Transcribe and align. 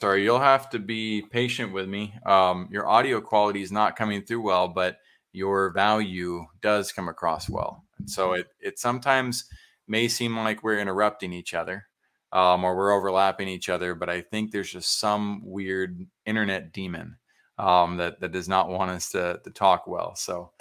sorry, 0.00 0.24
you'll 0.24 0.40
have 0.40 0.70
to 0.70 0.78
be 0.78 1.22
patient 1.30 1.72
with 1.72 1.88
me. 1.88 2.14
Um, 2.26 2.68
your 2.70 2.88
audio 2.88 3.20
quality 3.20 3.62
is 3.62 3.72
not 3.72 3.96
coming 3.96 4.22
through 4.22 4.42
well, 4.42 4.68
but 4.68 4.98
your 5.32 5.72
value 5.72 6.46
does 6.60 6.92
come 6.92 7.08
across 7.08 7.48
well. 7.48 7.84
And 7.98 8.10
so 8.10 8.32
it 8.32 8.48
it 8.58 8.78
sometimes 8.78 9.44
may 9.86 10.08
seem 10.08 10.36
like 10.36 10.62
we're 10.62 10.78
interrupting 10.78 11.32
each 11.32 11.54
other 11.54 11.86
um, 12.32 12.64
or 12.64 12.76
we're 12.76 12.92
overlapping 12.92 13.48
each 13.48 13.68
other, 13.68 13.94
but 13.94 14.08
I 14.08 14.22
think 14.22 14.50
there's 14.50 14.72
just 14.72 14.98
some 14.98 15.42
weird 15.44 16.06
internet 16.26 16.72
demon 16.72 17.16
um, 17.58 17.96
that 17.98 18.20
that 18.20 18.32
does 18.32 18.48
not 18.48 18.68
want 18.68 18.90
us 18.90 19.10
to 19.10 19.40
to 19.44 19.50
talk 19.50 19.86
well. 19.86 20.14
So 20.16 20.52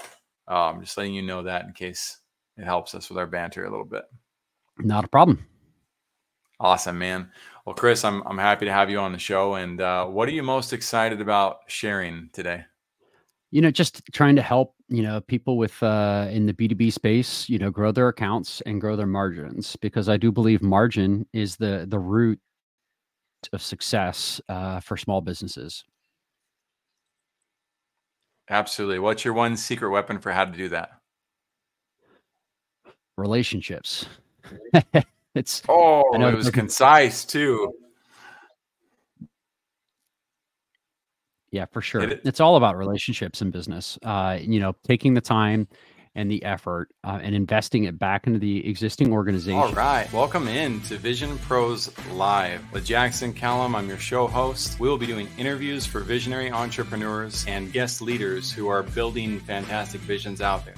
um, 0.47 0.81
just 0.81 0.97
letting 0.97 1.13
you 1.13 1.21
know 1.21 1.43
that 1.43 1.65
in 1.65 1.73
case 1.73 2.19
it 2.57 2.65
helps 2.65 2.93
us 2.93 3.09
with 3.09 3.17
our 3.17 3.27
banter 3.27 3.65
a 3.65 3.69
little 3.69 3.85
bit. 3.85 4.03
Not 4.79 5.05
a 5.05 5.07
problem. 5.07 5.45
Awesome, 6.59 6.99
man. 6.99 7.31
Well, 7.69 7.75
Chris, 7.75 8.03
I'm 8.03 8.23
I'm 8.25 8.39
happy 8.39 8.65
to 8.65 8.73
have 8.73 8.89
you 8.89 8.97
on 8.97 9.11
the 9.11 9.19
show. 9.19 9.53
And 9.53 9.79
uh, 9.79 10.07
what 10.07 10.27
are 10.27 10.31
you 10.31 10.41
most 10.41 10.73
excited 10.73 11.21
about 11.21 11.59
sharing 11.67 12.31
today? 12.33 12.65
You 13.51 13.61
know, 13.61 13.69
just 13.69 14.01
trying 14.11 14.35
to 14.37 14.41
help 14.41 14.73
you 14.87 15.03
know 15.03 15.21
people 15.21 15.55
with 15.55 15.83
uh, 15.83 16.29
in 16.31 16.47
the 16.47 16.53
B2B 16.53 16.91
space, 16.91 17.47
you 17.47 17.59
know, 17.59 17.69
grow 17.69 17.91
their 17.91 18.07
accounts 18.07 18.61
and 18.61 18.81
grow 18.81 18.95
their 18.95 19.05
margins 19.05 19.75
because 19.75 20.09
I 20.09 20.17
do 20.17 20.31
believe 20.31 20.63
margin 20.63 21.27
is 21.31 21.57
the 21.57 21.85
the 21.87 21.99
root 21.99 22.39
of 23.53 23.61
success 23.61 24.41
uh, 24.49 24.79
for 24.79 24.97
small 24.97 25.21
businesses. 25.21 25.83
Absolutely. 28.49 28.97
What's 28.97 29.23
your 29.23 29.35
one 29.35 29.55
secret 29.55 29.91
weapon 29.91 30.17
for 30.17 30.31
how 30.31 30.45
to 30.45 30.51
do 30.51 30.69
that? 30.69 30.93
Relationships. 33.15 34.07
It's 35.35 35.61
oh, 35.69 36.03
it 36.13 36.35
was 36.35 36.49
concise 36.51 37.25
too. 37.25 37.73
Yeah, 41.51 41.65
for 41.65 41.81
sure. 41.81 42.01
It, 42.01 42.21
it's 42.25 42.39
all 42.39 42.57
about 42.57 42.77
relationships 42.77 43.41
in 43.41 43.51
business. 43.51 43.97
Uh, 44.03 44.37
you 44.39 44.59
know, 44.59 44.75
taking 44.83 45.13
the 45.13 45.21
time 45.21 45.67
and 46.15 46.29
the 46.29 46.43
effort 46.43 46.89
uh, 47.03 47.19
and 47.21 47.35
investing 47.35 47.85
it 47.85 47.97
back 47.97 48.27
into 48.27 48.39
the 48.39 48.67
existing 48.67 49.13
organization. 49.13 49.59
All 49.59 49.71
right. 49.73 50.11
Welcome 50.11 50.47
in 50.47 50.81
to 50.81 50.97
Vision 50.97 51.37
Pros 51.39 51.91
Live 52.11 52.61
with 52.73 52.85
Jackson 52.85 53.33
Callum. 53.33 53.75
I'm 53.75 53.87
your 53.87 53.97
show 53.97 54.27
host. 54.27 54.79
We 54.79 54.89
will 54.89 54.97
be 54.97 55.07
doing 55.07 55.27
interviews 55.37 55.85
for 55.85 56.01
visionary 56.01 56.51
entrepreneurs 56.51 57.45
and 57.47 57.71
guest 57.71 58.01
leaders 58.01 58.51
who 58.51 58.67
are 58.67 58.83
building 58.83 59.39
fantastic 59.39 60.01
visions 60.01 60.41
out 60.41 60.65
there. 60.65 60.75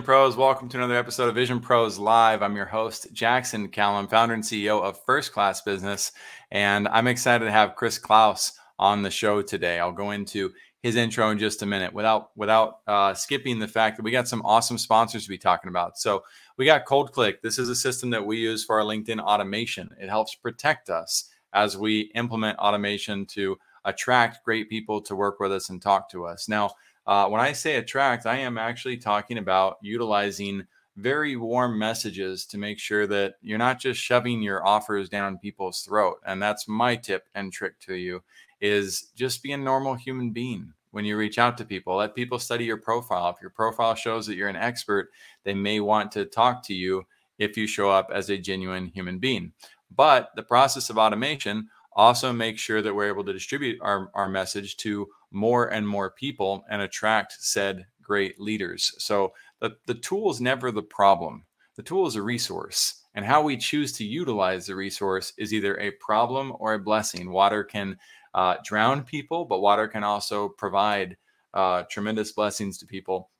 Vision 0.00 0.06
Pros, 0.06 0.34
welcome 0.34 0.66
to 0.70 0.78
another 0.78 0.96
episode 0.96 1.28
of 1.28 1.34
Vision 1.34 1.60
Pros 1.60 1.98
Live. 1.98 2.40
I'm 2.40 2.56
your 2.56 2.64
host, 2.64 3.08
Jackson 3.12 3.68
Callum, 3.68 4.08
founder 4.08 4.32
and 4.32 4.42
CEO 4.42 4.82
of 4.82 4.98
First 5.04 5.30
Class 5.30 5.60
Business. 5.60 6.12
And 6.50 6.88
I'm 6.88 7.06
excited 7.06 7.44
to 7.44 7.50
have 7.50 7.76
Chris 7.76 7.98
Kluis 7.98 8.52
on 8.78 9.02
the 9.02 9.10
show 9.10 9.42
today. 9.42 9.78
I'll 9.78 9.92
go 9.92 10.12
into 10.12 10.52
his 10.82 10.96
intro 10.96 11.28
in 11.28 11.38
just 11.38 11.60
a 11.60 11.66
minute 11.66 11.92
without 11.92 12.30
without 12.34 12.78
uh, 12.86 13.12
skipping 13.12 13.58
the 13.58 13.68
fact 13.68 13.98
that 13.98 14.02
we 14.02 14.10
got 14.10 14.26
some 14.26 14.40
awesome 14.42 14.78
sponsors 14.78 15.24
to 15.24 15.28
be 15.28 15.36
talking 15.36 15.68
about. 15.68 15.98
So 15.98 16.24
we 16.56 16.64
got 16.64 16.86
Cold 16.86 17.12
Click. 17.12 17.42
This 17.42 17.58
is 17.58 17.68
a 17.68 17.76
system 17.76 18.08
that 18.08 18.24
we 18.24 18.38
use 18.38 18.64
for 18.64 18.80
our 18.80 18.86
LinkedIn 18.86 19.20
automation. 19.20 19.90
It 20.00 20.08
helps 20.08 20.34
protect 20.34 20.88
us 20.88 21.28
as 21.52 21.76
we 21.76 22.10
implement 22.14 22.58
automation 22.58 23.26
to 23.26 23.58
attract 23.84 24.44
great 24.46 24.70
people 24.70 25.02
to 25.02 25.14
work 25.14 25.40
with 25.40 25.52
us 25.52 25.68
and 25.68 25.82
talk 25.82 26.10
to 26.12 26.24
us. 26.24 26.48
Now, 26.48 26.70
uh, 27.10 27.28
when 27.28 27.40
I 27.40 27.52
say 27.52 27.74
attract, 27.74 28.24
I 28.24 28.36
am 28.36 28.56
actually 28.56 28.96
talking 28.96 29.36
about 29.36 29.78
utilizing 29.82 30.64
very 30.94 31.34
warm 31.34 31.76
messages 31.76 32.46
to 32.46 32.56
make 32.56 32.78
sure 32.78 33.04
that 33.08 33.34
you're 33.42 33.58
not 33.58 33.80
just 33.80 34.00
shoving 34.00 34.40
your 34.40 34.64
offers 34.64 35.08
down 35.08 35.36
people's 35.38 35.82
throat. 35.82 36.18
And 36.24 36.40
that's 36.40 36.68
my 36.68 36.94
tip 36.94 37.24
and 37.34 37.52
trick 37.52 37.80
to 37.80 37.96
you 37.96 38.22
is 38.60 39.10
just 39.16 39.42
be 39.42 39.50
a 39.50 39.56
normal 39.56 39.94
human 39.94 40.30
being 40.30 40.72
when 40.92 41.04
you 41.04 41.16
reach 41.16 41.36
out 41.36 41.58
to 41.58 41.64
people. 41.64 41.96
Let 41.96 42.14
people 42.14 42.38
study 42.38 42.64
your 42.64 42.76
profile. 42.76 43.30
If 43.30 43.40
your 43.40 43.50
profile 43.50 43.96
shows 43.96 44.24
that 44.28 44.36
you're 44.36 44.48
an 44.48 44.54
expert, 44.54 45.10
they 45.42 45.54
may 45.54 45.80
want 45.80 46.12
to 46.12 46.26
talk 46.26 46.62
to 46.66 46.74
you 46.74 47.06
if 47.40 47.56
you 47.56 47.66
show 47.66 47.90
up 47.90 48.12
as 48.14 48.30
a 48.30 48.38
genuine 48.38 48.86
human 48.86 49.18
being. 49.18 49.50
But 49.96 50.30
the 50.36 50.44
process 50.44 50.90
of 50.90 50.96
automation 50.96 51.70
also 51.92 52.32
makes 52.32 52.60
sure 52.60 52.82
that 52.82 52.94
we're 52.94 53.08
able 53.08 53.24
to 53.24 53.32
distribute 53.32 53.78
our, 53.80 54.12
our 54.14 54.28
message 54.28 54.76
to 54.76 55.08
more 55.30 55.68
and 55.68 55.86
more 55.86 56.10
people 56.10 56.64
and 56.68 56.82
attract 56.82 57.36
said 57.38 57.86
great 58.02 58.40
leaders. 58.40 58.92
So 58.98 59.32
the, 59.60 59.76
the 59.86 59.94
tool 59.94 60.30
is 60.30 60.40
never 60.40 60.70
the 60.72 60.82
problem. 60.82 61.44
The 61.76 61.82
tool 61.82 62.06
is 62.06 62.16
a 62.16 62.22
resource. 62.22 63.04
And 63.14 63.24
how 63.24 63.42
we 63.42 63.56
choose 63.56 63.92
to 63.94 64.04
utilize 64.04 64.66
the 64.66 64.76
resource 64.76 65.32
is 65.36 65.52
either 65.52 65.78
a 65.78 65.92
problem 65.92 66.52
or 66.58 66.74
a 66.74 66.78
blessing. 66.78 67.30
Water 67.30 67.64
can 67.64 67.96
uh, 68.34 68.56
drown 68.64 69.02
people, 69.02 69.44
but 69.44 69.60
water 69.60 69.88
can 69.88 70.04
also 70.04 70.48
provide 70.48 71.16
uh, 71.54 71.84
tremendous 71.90 72.32
blessings 72.32 72.78
to 72.78 72.86
people. 72.86 73.30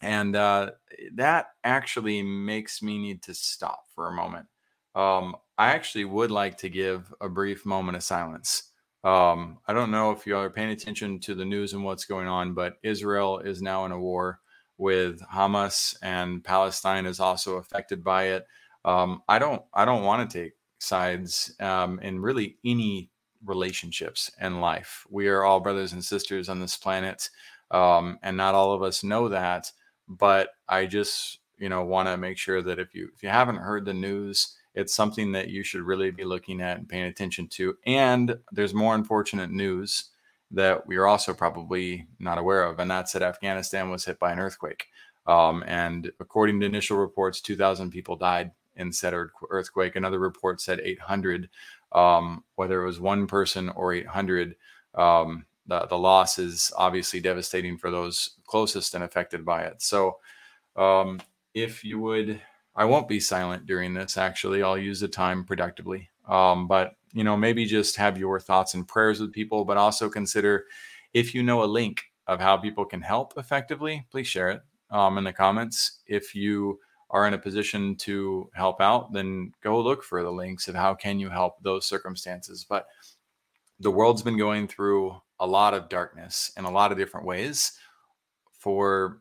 And 0.00 0.34
uh, 0.34 0.72
that 1.14 1.46
actually 1.62 2.22
makes 2.22 2.82
me 2.82 2.98
need 2.98 3.22
to 3.22 3.34
stop 3.34 3.84
for 3.94 4.08
a 4.08 4.12
moment. 4.12 4.46
Um, 4.96 5.36
I 5.56 5.68
actually 5.68 6.04
would 6.04 6.32
like 6.32 6.58
to 6.58 6.68
give 6.68 7.14
a 7.20 7.28
brief 7.28 7.64
moment 7.64 7.96
of 7.96 8.02
silence 8.02 8.71
um, 9.04 9.58
I 9.66 9.72
don't 9.72 9.90
know 9.90 10.12
if 10.12 10.26
you 10.26 10.36
are 10.36 10.50
paying 10.50 10.70
attention 10.70 11.18
to 11.20 11.34
the 11.34 11.44
news 11.44 11.72
and 11.72 11.84
what's 11.84 12.04
going 12.04 12.28
on, 12.28 12.54
but 12.54 12.74
Israel 12.82 13.38
is 13.38 13.60
now 13.60 13.84
in 13.84 13.92
a 13.92 13.98
war 13.98 14.40
with 14.78 15.20
Hamas, 15.22 15.96
and 16.02 16.42
Palestine 16.42 17.06
is 17.06 17.20
also 17.20 17.56
affected 17.56 18.02
by 18.04 18.24
it. 18.24 18.46
Um, 18.84 19.22
I 19.28 19.38
don't, 19.38 19.62
I 19.74 19.84
don't 19.84 20.04
want 20.04 20.28
to 20.28 20.42
take 20.42 20.52
sides 20.78 21.54
um, 21.60 21.98
in 22.00 22.20
really 22.20 22.56
any 22.64 23.10
relationships 23.44 24.30
and 24.38 24.60
life. 24.60 25.06
We 25.10 25.28
are 25.28 25.42
all 25.42 25.60
brothers 25.60 25.92
and 25.92 26.04
sisters 26.04 26.48
on 26.48 26.60
this 26.60 26.76
planet, 26.76 27.28
um, 27.70 28.18
and 28.22 28.36
not 28.36 28.54
all 28.54 28.72
of 28.72 28.82
us 28.82 29.02
know 29.04 29.28
that. 29.28 29.70
But 30.08 30.50
I 30.68 30.86
just, 30.86 31.38
you 31.58 31.68
know, 31.68 31.84
want 31.84 32.08
to 32.08 32.16
make 32.16 32.38
sure 32.38 32.62
that 32.62 32.78
if 32.78 32.94
you 32.94 33.08
if 33.14 33.22
you 33.22 33.28
haven't 33.28 33.56
heard 33.56 33.84
the 33.84 33.94
news 33.94 34.56
it's 34.74 34.94
something 34.94 35.32
that 35.32 35.48
you 35.48 35.62
should 35.62 35.82
really 35.82 36.10
be 36.10 36.24
looking 36.24 36.60
at 36.60 36.78
and 36.78 36.88
paying 36.88 37.04
attention 37.04 37.46
to. 37.48 37.76
And 37.86 38.36
there's 38.52 38.74
more 38.74 38.94
unfortunate 38.94 39.50
news 39.50 40.10
that 40.50 40.86
we 40.86 40.96
are 40.96 41.06
also 41.06 41.32
probably 41.32 42.06
not 42.18 42.38
aware 42.38 42.64
of, 42.64 42.78
and 42.78 42.90
that's 42.90 43.12
that 43.12 43.22
Afghanistan 43.22 43.90
was 43.90 44.04
hit 44.04 44.18
by 44.18 44.32
an 44.32 44.38
earthquake. 44.38 44.86
Um, 45.26 45.62
and 45.66 46.10
according 46.20 46.60
to 46.60 46.66
initial 46.66 46.98
reports, 46.98 47.40
2,000 47.40 47.90
people 47.90 48.16
died 48.16 48.50
in 48.76 48.92
said 48.92 49.14
earthquake. 49.50 49.96
Another 49.96 50.18
report 50.18 50.60
said 50.60 50.80
800. 50.82 51.48
Um, 51.92 52.44
whether 52.56 52.82
it 52.82 52.86
was 52.86 53.00
one 53.00 53.26
person 53.26 53.68
or 53.70 53.92
800, 53.92 54.56
um, 54.94 55.44
the, 55.66 55.86
the 55.86 55.98
loss 55.98 56.38
is 56.38 56.72
obviously 56.76 57.20
devastating 57.20 57.76
for 57.76 57.90
those 57.90 58.30
closest 58.46 58.94
and 58.94 59.04
affected 59.04 59.44
by 59.44 59.62
it. 59.62 59.82
So, 59.82 60.18
um, 60.74 61.20
if 61.54 61.84
you 61.84 62.00
would 62.00 62.40
I 62.74 62.84
won't 62.84 63.08
be 63.08 63.20
silent 63.20 63.66
during 63.66 63.94
this. 63.94 64.16
Actually, 64.16 64.62
I'll 64.62 64.78
use 64.78 65.00
the 65.00 65.08
time 65.08 65.44
productively. 65.44 66.08
Um, 66.28 66.66
but 66.66 66.94
you 67.12 67.24
know, 67.24 67.36
maybe 67.36 67.66
just 67.66 67.96
have 67.96 68.16
your 68.16 68.40
thoughts 68.40 68.74
and 68.74 68.88
prayers 68.88 69.20
with 69.20 69.32
people, 69.32 69.64
but 69.64 69.76
also 69.76 70.08
consider 70.08 70.64
if 71.12 71.34
you 71.34 71.42
know 71.42 71.62
a 71.62 71.66
link 71.66 72.02
of 72.26 72.40
how 72.40 72.56
people 72.56 72.84
can 72.84 73.02
help 73.02 73.34
effectively, 73.36 74.06
please 74.10 74.26
share 74.26 74.50
it 74.50 74.62
um, 74.90 75.18
in 75.18 75.24
the 75.24 75.32
comments. 75.32 76.00
If 76.06 76.34
you 76.34 76.78
are 77.10 77.26
in 77.26 77.34
a 77.34 77.38
position 77.38 77.94
to 77.96 78.48
help 78.54 78.80
out, 78.80 79.12
then 79.12 79.52
go 79.62 79.78
look 79.80 80.02
for 80.02 80.22
the 80.22 80.32
links 80.32 80.68
of 80.68 80.74
how 80.74 80.94
can 80.94 81.18
you 81.18 81.28
help 81.28 81.62
those 81.62 81.84
circumstances. 81.84 82.64
But 82.66 82.86
the 83.80 83.90
world's 83.90 84.22
been 84.22 84.38
going 84.38 84.68
through 84.68 85.20
a 85.38 85.46
lot 85.46 85.74
of 85.74 85.88
darkness 85.90 86.50
in 86.56 86.64
a 86.64 86.70
lot 86.70 86.92
of 86.92 86.98
different 86.98 87.26
ways 87.26 87.72
for 88.58 89.20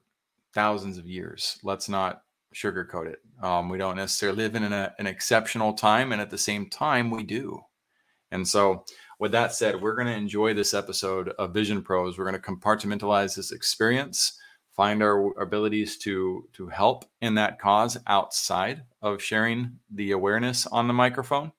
thousands 0.53 0.97
of 0.97 1.07
years. 1.07 1.57
Let's 1.63 1.89
not 1.89 2.21
sugarcoat 2.53 3.07
it. 3.07 3.19
Um, 3.42 3.69
we 3.69 3.77
don't 3.77 3.95
necessarily 3.95 4.44
live 4.44 4.56
in 4.56 4.63
an, 4.63 4.92
an 4.98 5.07
exceptional 5.07 5.74
time, 5.74 6.12
and 6.12 6.21
at 6.21 6.30
the 6.30 6.38
same 6.38 6.69
time, 6.69 7.09
we 7.09 7.24
do. 7.24 7.62
And 8.31 8.48
so, 8.48 8.86
with 9.19 9.31
that 9.33 9.53
said, 9.53 9.81
we're 9.81 9.95
going 9.95 10.07
to 10.07 10.13
enjoy 10.13 10.53
this 10.53 10.74
episode 10.74 11.30
of 11.30 11.53
Vision 11.53 11.81
Pros. 11.81 12.18
We're 12.18 12.30
going 12.30 12.42
to 12.42 12.51
compartmentalize 12.51 13.36
this 13.36 13.51
experience, 13.51 14.39
find 14.75 15.03
our 15.03 15.38
abilities 15.39 15.98
to 16.00 16.48
to 16.53 16.68
help 16.68 17.06
in 17.21 17.36
that 17.36 17.59
cause 17.59 17.98
outside 18.07 18.83
of 19.01 19.21
sharing 19.21 19.80
the 19.94 20.12
awareness 20.12 20.65
on 20.68 20.88
the 20.88 20.94
microphone. 20.94 21.51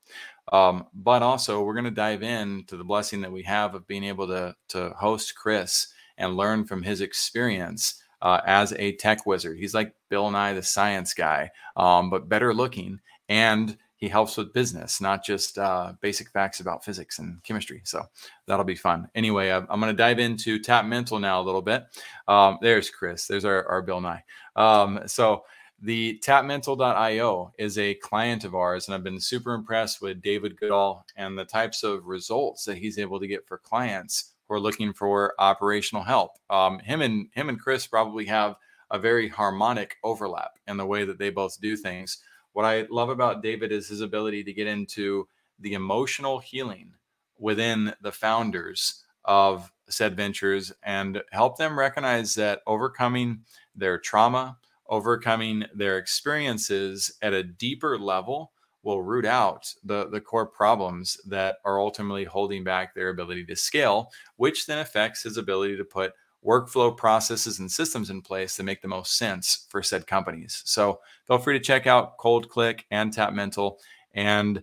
Um, 0.51 0.87
but 0.93 1.21
also, 1.21 1.63
we're 1.63 1.73
going 1.73 1.85
to 1.85 1.91
dive 1.91 2.23
in 2.23 2.65
to 2.67 2.75
the 2.75 2.83
blessing 2.83 3.21
that 3.21 3.31
we 3.31 3.43
have 3.43 3.75
of 3.75 3.87
being 3.87 4.03
able 4.03 4.27
to 4.27 4.55
to 4.69 4.89
host 4.91 5.35
Chris 5.35 5.87
and 6.17 6.37
learn 6.37 6.65
from 6.65 6.83
his 6.83 7.01
experience 7.01 8.02
uh, 8.23 8.41
as 8.47 8.73
a 8.73 8.93
tech 8.93 9.25
wizard. 9.25 9.59
He's 9.59 9.75
like 9.75 9.93
Bill 10.09 10.31
Nye 10.31 10.53
the 10.53 10.63
Science 10.63 11.13
Guy, 11.13 11.51
um, 11.75 12.09
but 12.09 12.29
better 12.29 12.53
looking. 12.53 12.99
And 13.29 13.77
he 13.97 14.07
helps 14.07 14.37
with 14.37 14.53
business, 14.53 14.99
not 14.99 15.23
just 15.23 15.57
uh, 15.57 15.93
basic 16.01 16.29
facts 16.29 16.59
about 16.59 16.83
physics 16.83 17.19
and 17.19 17.43
chemistry. 17.43 17.81
So 17.83 18.03
that'll 18.47 18.65
be 18.65 18.75
fun. 18.75 19.07
Anyway, 19.13 19.49
I'm, 19.49 19.67
I'm 19.69 19.79
going 19.79 19.93
to 19.93 19.97
dive 19.97 20.19
into 20.19 20.59
Tap 20.59 20.85
Mental 20.85 21.19
now 21.19 21.39
a 21.39 21.43
little 21.43 21.61
bit. 21.61 21.85
Um, 22.27 22.57
there's 22.61 22.89
Chris. 22.89 23.27
There's 23.27 23.45
our, 23.45 23.65
our 23.67 23.81
Bill 23.81 24.01
Nye. 24.01 24.23
Um, 24.55 25.01
so 25.05 25.43
the 25.81 26.21
tapmental.io 26.23 27.53
is 27.57 27.77
a 27.77 27.95
client 27.95 28.45
of 28.45 28.55
ours, 28.55 28.87
and 28.87 28.95
I've 28.95 29.03
been 29.03 29.19
super 29.19 29.53
impressed 29.53 30.01
with 30.01 30.21
David 30.21 30.57
Goodall 30.57 31.05
and 31.17 31.37
the 31.37 31.45
types 31.45 31.83
of 31.83 32.05
results 32.05 32.63
that 32.65 32.77
he's 32.77 32.99
able 32.99 33.19
to 33.19 33.27
get 33.27 33.47
for 33.47 33.57
clients 33.57 34.32
who 34.53 34.57
are 34.57 34.61
looking 34.61 34.93
for 34.93 35.33
operational 35.39 36.03
help. 36.03 36.37
Um, 36.49 36.77
him 36.79 37.01
and 37.01 37.27
him 37.33 37.49
and 37.49 37.59
Chris 37.59 37.87
probably 37.87 38.25
have 38.27 38.55
a 38.91 38.99
very 38.99 39.27
harmonic 39.27 39.97
overlap 40.03 40.59
in 40.67 40.77
the 40.77 40.85
way 40.85 41.05
that 41.05 41.17
they 41.17 41.31
both 41.31 41.59
do 41.59 41.75
things. 41.75 42.19
What 42.51 42.65
I 42.65 42.85
love 42.91 43.09
about 43.09 43.41
David 43.41 43.71
is 43.71 43.87
his 43.87 44.01
ability 44.01 44.43
to 44.43 44.53
get 44.53 44.67
into 44.67 45.27
the 45.59 45.73
emotional 45.73 46.37
healing 46.37 46.93
within 47.39 47.93
the 48.01 48.11
founders 48.11 49.03
of 49.25 49.71
said 49.89 50.15
ventures 50.15 50.71
and 50.83 51.23
help 51.31 51.57
them 51.57 51.79
recognize 51.79 52.35
that 52.35 52.61
overcoming 52.67 53.41
their 53.75 53.97
trauma, 53.97 54.57
overcoming 54.87 55.65
their 55.73 55.97
experiences 55.97 57.17
at 57.23 57.33
a 57.33 57.41
deeper 57.41 57.97
level 57.97 58.51
will 58.83 59.01
root 59.01 59.25
out 59.25 59.73
the, 59.83 60.09
the 60.09 60.21
core 60.21 60.45
problems 60.45 61.17
that 61.25 61.57
are 61.65 61.79
ultimately 61.79 62.25
holding 62.25 62.63
back 62.63 62.93
their 62.93 63.09
ability 63.09 63.45
to 63.45 63.55
scale, 63.55 64.11
which 64.35 64.65
then 64.65 64.79
affects 64.79 65.23
his 65.23 65.37
ability 65.37 65.77
to 65.77 65.85
put 65.85 66.13
workflow 66.45 66.95
processes 66.95 67.59
and 67.59 67.71
systems 67.71 68.09
in 68.09 68.21
place 68.21 68.57
that 68.57 68.63
make 68.63 68.81
the 68.81 68.87
most 68.87 69.17
sense 69.17 69.65
for 69.69 69.81
said 69.81 70.05
companies. 70.05 70.61
So 70.65 70.99
feel 71.25 71.37
free 71.37 71.57
to 71.57 71.63
check 71.63 71.87
out 71.87 72.17
Cold 72.17 72.49
Click 72.49 72.85
and 72.91 73.13
Tap 73.13 73.33
Mental. 73.33 73.79
And 74.13 74.61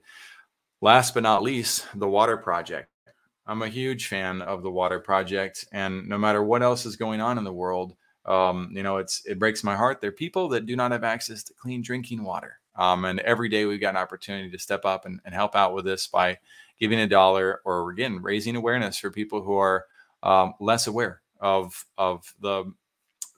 last 0.81 1.15
but 1.15 1.23
not 1.23 1.43
least, 1.43 1.87
the 1.95 2.09
Water 2.09 2.37
Project. 2.37 2.89
I'm 3.47 3.63
a 3.63 3.69
huge 3.69 4.07
fan 4.07 4.43
of 4.43 4.63
the 4.63 4.71
Water 4.71 5.01
Project, 5.01 5.65
and 5.73 6.07
no 6.09 6.17
matter 6.17 6.45
what 6.45 6.63
else 6.63 6.87
is 6.87 6.95
going 6.95 7.21
on 7.21 7.37
in 7.37 7.43
the 7.43 7.53
world, 7.53 7.97
um, 8.27 8.71
you 8.73 8.85
know, 8.85 8.99
it's 8.99 9.25
it 9.27 9.41
breaks 9.41 9.65
my 9.65 9.75
heart. 9.75 10.01
There 10.01 10.11
are 10.11 10.13
people 10.13 10.49
that 10.51 10.67
do 10.67 10.77
not 10.77 10.93
have 10.93 11.03
access 11.03 11.43
to 11.45 11.55
clean 11.55 11.83
drinking 11.83 12.23
water, 12.23 12.61
um, 12.77 13.05
and 13.05 13.21
every 13.21 13.49
day 13.49 13.65
we've 13.67 13.81
got 13.81 13.91
an 13.91 13.97
opportunity 13.97 14.51
to 14.51 14.59
step 14.59 14.85
up 14.85 15.05
and, 15.07 15.21
and 15.25 15.35
help 15.35 15.55
out 15.55 15.75
with 15.75 15.85
this 15.85 16.07
by 16.07 16.39
giving 16.79 17.01
a 17.01 17.07
dollar 17.07 17.61
or 17.65 17.91
again 17.91 18.23
raising 18.23 18.57
awareness 18.57 18.99
for 18.99 19.11
people 19.11 19.43
who 19.43 19.57
are 19.57 19.87
um, 20.23 20.55
less 20.61 20.87
aware 20.87 21.21
of 21.41 21.85
of 21.99 22.35
the 22.41 22.73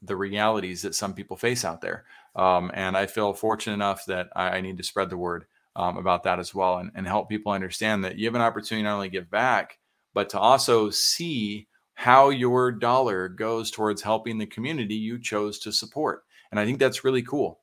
the 0.02 0.16
realities 0.16 0.82
that 0.82 0.94
some 0.94 1.14
people 1.14 1.36
face 1.36 1.64
out 1.64 1.80
there. 1.80 2.04
Um, 2.34 2.70
and 2.74 2.96
I 2.96 3.06
feel 3.06 3.32
fortunate 3.32 3.74
enough 3.74 4.04
that 4.06 4.28
I, 4.34 4.56
I 4.56 4.60
need 4.60 4.76
to 4.78 4.82
spread 4.82 5.10
the 5.10 5.16
word 5.16 5.46
um, 5.76 5.96
about 5.96 6.24
that 6.24 6.38
as 6.38 6.54
well 6.54 6.78
and, 6.78 6.90
and 6.94 7.06
help 7.06 7.28
people 7.28 7.52
understand 7.52 8.04
that 8.04 8.18
you 8.18 8.26
have 8.26 8.34
an 8.34 8.40
opportunity 8.40 8.82
not 8.82 8.94
only 8.94 9.08
give 9.08 9.30
back, 9.30 9.78
but 10.12 10.28
to 10.30 10.38
also 10.38 10.90
see 10.90 11.68
how 11.94 12.30
your 12.30 12.72
dollar 12.72 13.28
goes 13.28 13.70
towards 13.70 14.02
helping 14.02 14.38
the 14.38 14.46
community 14.46 14.94
you 14.94 15.18
chose 15.18 15.58
to 15.60 15.72
support. 15.72 16.24
And 16.50 16.58
I 16.58 16.64
think 16.64 16.78
that's 16.78 17.04
really 17.04 17.22
cool. 17.22 17.60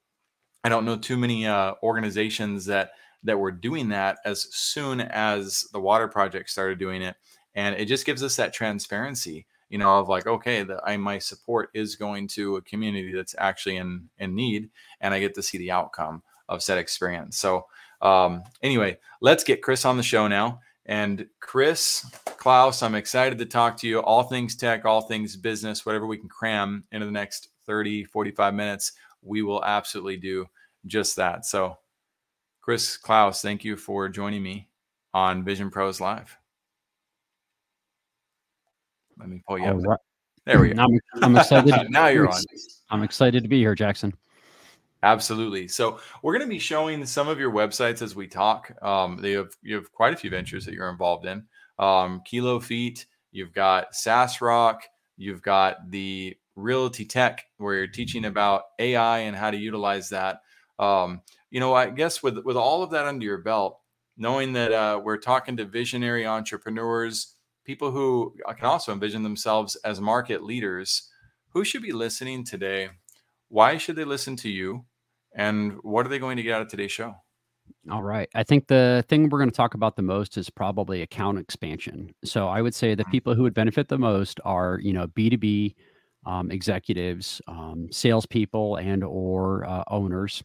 I 0.63 0.69
don't 0.69 0.85
know 0.85 0.97
too 0.97 1.17
many 1.17 1.47
uh, 1.47 1.73
organizations 1.83 2.65
that 2.65 2.91
that 3.23 3.37
were 3.37 3.51
doing 3.51 3.89
that 3.89 4.19
as 4.25 4.47
soon 4.51 5.01
as 5.01 5.65
the 5.73 5.79
water 5.79 6.07
project 6.07 6.49
started 6.49 6.79
doing 6.79 7.01
it, 7.01 7.15
and 7.55 7.75
it 7.75 7.85
just 7.85 8.05
gives 8.05 8.23
us 8.23 8.35
that 8.37 8.53
transparency 8.53 9.45
you 9.69 9.77
know, 9.77 9.99
of 9.99 10.09
like, 10.09 10.27
okay, 10.27 10.63
the, 10.63 10.81
I 10.83 10.97
my 10.97 11.19
support 11.19 11.69
is 11.73 11.95
going 11.95 12.27
to 12.29 12.57
a 12.57 12.61
community 12.61 13.13
that's 13.13 13.35
actually 13.37 13.77
in 13.77 14.09
in 14.17 14.35
need, 14.35 14.69
and 14.99 15.13
I 15.13 15.19
get 15.19 15.35
to 15.35 15.43
see 15.43 15.57
the 15.57 15.71
outcome 15.71 16.23
of 16.49 16.63
said 16.63 16.79
experience. 16.79 17.37
So, 17.37 17.65
um, 18.01 18.43
anyway, 18.63 18.97
let's 19.21 19.43
get 19.43 19.61
Chris 19.61 19.85
on 19.85 19.97
the 19.97 20.03
show 20.03 20.27
now. 20.27 20.59
And 20.87 21.27
Chris 21.39 22.03
Kluis, 22.25 22.81
I'm 22.81 22.95
excited 22.95 23.37
to 23.37 23.45
talk 23.45 23.77
to 23.77 23.87
you. 23.87 23.99
All 23.99 24.23
things 24.23 24.55
tech, 24.55 24.85
all 24.85 25.01
things 25.01 25.35
business, 25.35 25.85
whatever 25.85 26.07
we 26.07 26.17
can 26.17 26.29
cram 26.29 26.83
into 26.91 27.05
the 27.05 27.11
next 27.11 27.49
30, 27.67 28.05
45 28.05 28.55
minutes, 28.55 28.93
we 29.21 29.41
will 29.41 29.63
absolutely 29.63 30.17
do 30.17 30.45
just 30.85 31.15
that. 31.17 31.45
So, 31.45 31.77
Chris 32.61 32.97
Kluis, 32.97 33.41
thank 33.41 33.63
you 33.63 33.75
for 33.75 34.09
joining 34.09 34.43
me 34.43 34.69
on 35.13 35.43
Vision 35.43 35.69
Pros 35.69 35.99
Live. 35.99 36.37
Let 39.17 39.29
me 39.29 39.41
pull 39.47 39.59
you 39.59 39.65
up. 39.65 39.77
Right. 39.77 39.99
There 40.45 40.61
we 40.61 40.69
go. 40.69 40.81
I'm, 40.81 40.99
I'm 41.21 41.37
excited. 41.37 41.73
now 41.89 42.07
you're 42.07 42.29
on. 42.29 42.41
I'm 42.89 43.03
excited 43.03 43.43
to 43.43 43.49
be 43.49 43.59
here, 43.59 43.75
Jackson. 43.75 44.13
Absolutely. 45.03 45.67
So 45.67 45.99
we're 46.21 46.33
going 46.33 46.45
to 46.45 46.49
be 46.49 46.59
showing 46.59 47.05
some 47.05 47.27
of 47.27 47.39
your 47.39 47.51
websites 47.51 48.01
as 48.01 48.15
we 48.15 48.27
talk. 48.27 48.71
Um, 48.81 49.17
they 49.21 49.31
have 49.33 49.55
you 49.61 49.75
have 49.75 49.91
quite 49.91 50.13
a 50.13 50.17
few 50.17 50.29
ventures 50.29 50.65
that 50.65 50.73
you're 50.73 50.89
involved 50.89 51.25
in. 51.25 51.43
Um, 51.77 52.21
Kilo 52.25 52.59
Feet. 52.59 53.05
You've 53.31 53.53
got 53.53 53.95
SaaS 53.95 54.41
Rock. 54.41 54.83
You've 55.17 55.41
got 55.41 55.89
the 55.89 56.35
Realty 56.55 57.05
Tech, 57.05 57.45
where 57.57 57.75
you're 57.75 57.87
teaching 57.87 58.25
about 58.25 58.63
AI 58.79 59.19
and 59.19 59.35
how 59.35 59.51
to 59.51 59.57
utilize 59.57 60.09
that. 60.09 60.41
Um, 60.77 61.21
you 61.49 61.59
know, 61.59 61.73
I 61.73 61.89
guess 61.89 62.21
with 62.21 62.37
with 62.39 62.57
all 62.57 62.83
of 62.83 62.91
that 62.91 63.05
under 63.05 63.25
your 63.25 63.39
belt, 63.39 63.79
knowing 64.17 64.53
that 64.53 64.71
uh, 64.71 65.01
we're 65.03 65.17
talking 65.17 65.57
to 65.57 65.65
visionary 65.65 66.25
entrepreneurs 66.25 67.35
people 67.69 67.91
who 67.91 68.33
uh, 68.47 68.53
can 68.53 68.65
also 68.65 68.91
envision 68.91 69.21
themselves 69.21 69.75
as 69.85 70.01
market 70.01 70.43
leaders, 70.43 71.07
who 71.49 71.63
should 71.63 71.83
be 71.83 71.91
listening 71.91 72.43
today? 72.43 72.89
Why 73.49 73.77
should 73.77 73.95
they 73.95 74.05
listen 74.05 74.35
to 74.37 74.49
you? 74.49 74.85
And 75.35 75.73
what 75.83 76.03
are 76.03 76.09
they 76.09 76.17
going 76.17 76.37
to 76.37 76.41
get 76.41 76.55
out 76.55 76.63
of 76.63 76.67
today's 76.67 76.91
show? 76.91 77.13
All 77.91 78.01
right. 78.01 78.27
I 78.33 78.41
think 78.41 78.69
the 78.69 79.05
thing 79.07 79.29
we're 79.29 79.37
going 79.37 79.51
to 79.51 79.55
talk 79.55 79.75
about 79.75 79.95
the 79.95 80.01
most 80.01 80.35
is 80.35 80.49
probably 80.49 81.03
account 81.03 81.37
expansion. 81.37 82.15
So 82.23 82.47
I 82.47 82.63
would 82.63 82.73
say 82.73 82.95
the 82.95 83.05
mm. 83.05 83.11
people 83.11 83.35
who 83.35 83.43
would 83.43 83.53
benefit 83.53 83.87
the 83.87 83.99
most 83.99 84.39
are, 84.43 84.79
you 84.81 84.91
know, 84.91 85.05
B2B 85.05 85.75
um, 86.25 86.51
executives, 86.51 87.41
um, 87.47 87.87
salespeople, 87.91 88.77
and 88.77 89.03
or 89.03 89.65
uh, 89.65 89.83
owners. 89.87 90.43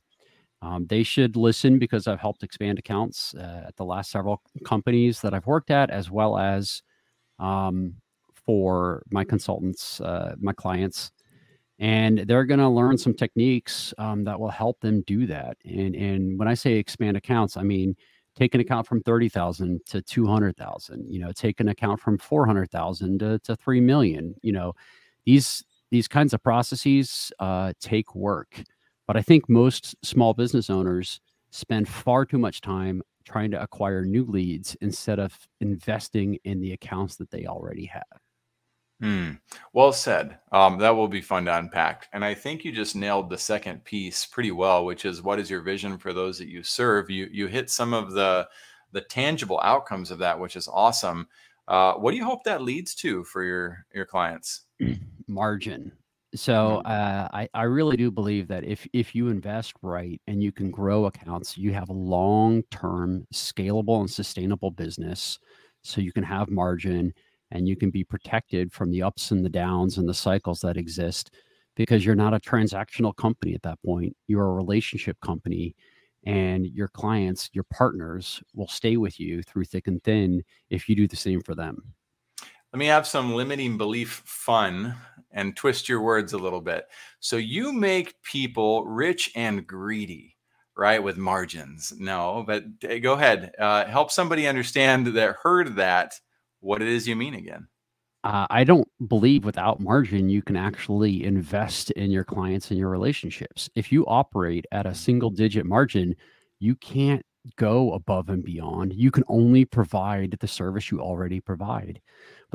Um, 0.62 0.86
they 0.86 1.02
should 1.02 1.36
listen 1.36 1.78
because 1.78 2.06
I've 2.06 2.20
helped 2.20 2.42
expand 2.42 2.78
accounts 2.78 3.34
uh, 3.34 3.64
at 3.66 3.76
the 3.76 3.84
last 3.84 4.10
several 4.10 4.40
companies 4.64 5.20
that 5.20 5.34
I've 5.34 5.46
worked 5.46 5.70
at, 5.70 5.90
as 5.90 6.10
well 6.10 6.38
as 6.38 6.82
um, 7.38 7.94
for 8.46 9.02
my 9.10 9.24
consultants, 9.24 10.00
uh, 10.00 10.34
my 10.40 10.52
clients, 10.52 11.10
and 11.78 12.20
they're 12.20 12.44
going 12.44 12.60
to 12.60 12.68
learn 12.68 12.96
some 12.96 13.14
techniques 13.14 13.92
um, 13.98 14.24
that 14.24 14.38
will 14.38 14.50
help 14.50 14.80
them 14.80 15.02
do 15.06 15.26
that. 15.26 15.56
And 15.64 15.94
and 15.94 16.38
when 16.38 16.48
I 16.48 16.54
say 16.54 16.74
expand 16.74 17.16
accounts, 17.16 17.56
I 17.56 17.62
mean 17.62 17.94
take 18.36 18.54
an 18.54 18.60
account 18.60 18.86
from 18.86 19.00
30,000 19.02 19.80
to 19.86 20.02
200,000, 20.02 21.06
you 21.08 21.20
know, 21.20 21.32
take 21.32 21.60
an 21.60 21.68
account 21.68 22.00
from 22.00 22.18
400,000 22.18 23.20
to, 23.20 23.38
to 23.40 23.56
3 23.56 23.80
million, 23.80 24.34
you 24.42 24.52
know, 24.52 24.72
these, 25.26 25.64
these 25.90 26.08
kinds 26.08 26.34
of 26.34 26.42
processes 26.42 27.32
uh, 27.38 27.72
take 27.80 28.14
work. 28.14 28.62
But 29.06 29.16
I 29.16 29.22
think 29.22 29.48
most 29.48 29.94
small 30.02 30.34
business 30.34 30.70
owners 30.70 31.20
spend 31.50 31.88
far 31.88 32.24
too 32.24 32.38
much 32.38 32.60
time 32.60 33.02
trying 33.24 33.50
to 33.50 33.62
acquire 33.62 34.04
new 34.04 34.24
leads 34.24 34.76
instead 34.80 35.18
of 35.18 35.36
investing 35.60 36.38
in 36.44 36.60
the 36.60 36.72
accounts 36.72 37.16
that 37.16 37.30
they 37.30 37.46
already 37.46 37.86
have. 37.86 38.02
Hmm. 39.00 39.32
Well 39.72 39.92
said. 39.92 40.38
Um, 40.52 40.78
that 40.78 40.94
will 40.94 41.08
be 41.08 41.20
fun 41.20 41.46
to 41.46 41.58
unpack. 41.58 42.08
And 42.12 42.24
I 42.24 42.34
think 42.34 42.64
you 42.64 42.72
just 42.72 42.94
nailed 42.94 43.28
the 43.28 43.38
second 43.38 43.84
piece 43.84 44.24
pretty 44.24 44.52
well, 44.52 44.84
which 44.84 45.04
is 45.04 45.22
what 45.22 45.40
is 45.40 45.50
your 45.50 45.62
vision 45.62 45.98
for 45.98 46.12
those 46.12 46.38
that 46.38 46.48
you 46.48 46.62
serve? 46.62 47.10
You 47.10 47.28
you 47.30 47.46
hit 47.46 47.70
some 47.70 47.92
of 47.92 48.12
the 48.12 48.48
the 48.92 49.00
tangible 49.00 49.60
outcomes 49.62 50.10
of 50.10 50.18
that, 50.18 50.38
which 50.38 50.54
is 50.56 50.68
awesome. 50.68 51.26
Uh, 51.66 51.94
what 51.94 52.12
do 52.12 52.16
you 52.16 52.24
hope 52.24 52.44
that 52.44 52.62
leads 52.62 52.94
to 52.96 53.24
for 53.24 53.42
your 53.42 53.84
your 53.92 54.06
clients? 54.06 54.62
Margin. 55.26 55.92
So 56.34 56.82
mm-hmm. 56.84 56.86
uh, 56.86 57.28
I 57.32 57.48
I 57.54 57.62
really 57.64 57.96
do 57.96 58.10
believe 58.10 58.48
that 58.48 58.64
if 58.64 58.86
if 58.92 59.14
you 59.14 59.28
invest 59.28 59.74
right 59.82 60.20
and 60.26 60.42
you 60.42 60.52
can 60.52 60.70
grow 60.70 61.06
accounts, 61.06 61.56
you 61.56 61.72
have 61.72 61.88
a 61.88 61.94
long 61.94 62.62
term 62.70 63.26
scalable 63.32 64.00
and 64.00 64.10
sustainable 64.10 64.70
business. 64.70 65.38
So 65.82 66.00
you 66.00 66.12
can 66.12 66.24
have 66.24 66.50
margin 66.50 67.12
and 67.50 67.68
you 67.68 67.76
can 67.76 67.90
be 67.90 68.04
protected 68.04 68.72
from 68.72 68.90
the 68.90 69.02
ups 69.02 69.30
and 69.30 69.44
the 69.44 69.50
downs 69.50 69.98
and 69.98 70.08
the 70.08 70.14
cycles 70.14 70.60
that 70.60 70.76
exist 70.76 71.30
because 71.76 72.04
you're 72.04 72.14
not 72.14 72.34
a 72.34 72.40
transactional 72.40 73.14
company 73.16 73.54
at 73.54 73.62
that 73.62 73.78
point. 73.84 74.16
You're 74.26 74.48
a 74.48 74.52
relationship 74.52 75.20
company 75.20 75.76
and 76.26 76.66
your 76.66 76.88
clients, 76.88 77.50
your 77.52 77.64
partners 77.64 78.42
will 78.54 78.68
stay 78.68 78.96
with 78.96 79.20
you 79.20 79.42
through 79.42 79.64
thick 79.64 79.86
and 79.86 80.02
thin 80.02 80.42
if 80.70 80.88
you 80.88 80.96
do 80.96 81.06
the 81.06 81.16
same 81.16 81.40
for 81.42 81.54
them. 81.54 81.94
Let 82.74 82.80
me 82.80 82.86
have 82.86 83.06
some 83.06 83.34
limiting 83.34 83.78
belief 83.78 84.24
fun 84.26 84.96
and 85.30 85.54
twist 85.54 85.88
your 85.88 86.00
words 86.00 86.32
a 86.32 86.38
little 86.38 86.60
bit. 86.60 86.86
So 87.20 87.36
you 87.36 87.72
make 87.72 88.20
people 88.24 88.84
rich 88.84 89.30
and 89.36 89.64
greedy, 89.64 90.36
right? 90.76 91.00
With 91.00 91.16
margins. 91.16 91.92
No, 91.96 92.42
but 92.44 92.64
go 93.00 93.12
ahead. 93.12 93.52
Uh, 93.60 93.84
help 93.84 94.10
somebody 94.10 94.48
understand 94.48 95.06
that 95.06 95.36
heard 95.40 95.76
that 95.76 96.18
what 96.58 96.82
it 96.82 96.88
is 96.88 97.06
you 97.06 97.14
mean 97.14 97.34
again. 97.34 97.68
Uh, 98.24 98.48
I 98.50 98.64
don't 98.64 98.88
believe 99.06 99.44
without 99.44 99.78
margin 99.78 100.28
you 100.28 100.42
can 100.42 100.56
actually 100.56 101.22
invest 101.22 101.92
in 101.92 102.10
your 102.10 102.24
clients 102.24 102.70
and 102.70 102.78
your 102.80 102.88
relationships. 102.88 103.70
If 103.76 103.92
you 103.92 104.04
operate 104.06 104.64
at 104.72 104.84
a 104.84 104.96
single 104.96 105.30
digit 105.30 105.64
margin, 105.64 106.16
you 106.58 106.74
can't 106.74 107.24
go 107.56 107.92
above 107.92 108.30
and 108.30 108.42
beyond. 108.42 108.94
You 108.94 109.10
can 109.10 109.24
only 109.28 109.64
provide 109.64 110.36
the 110.40 110.48
service 110.48 110.90
you 110.90 111.00
already 111.00 111.40
provide. 111.40 112.00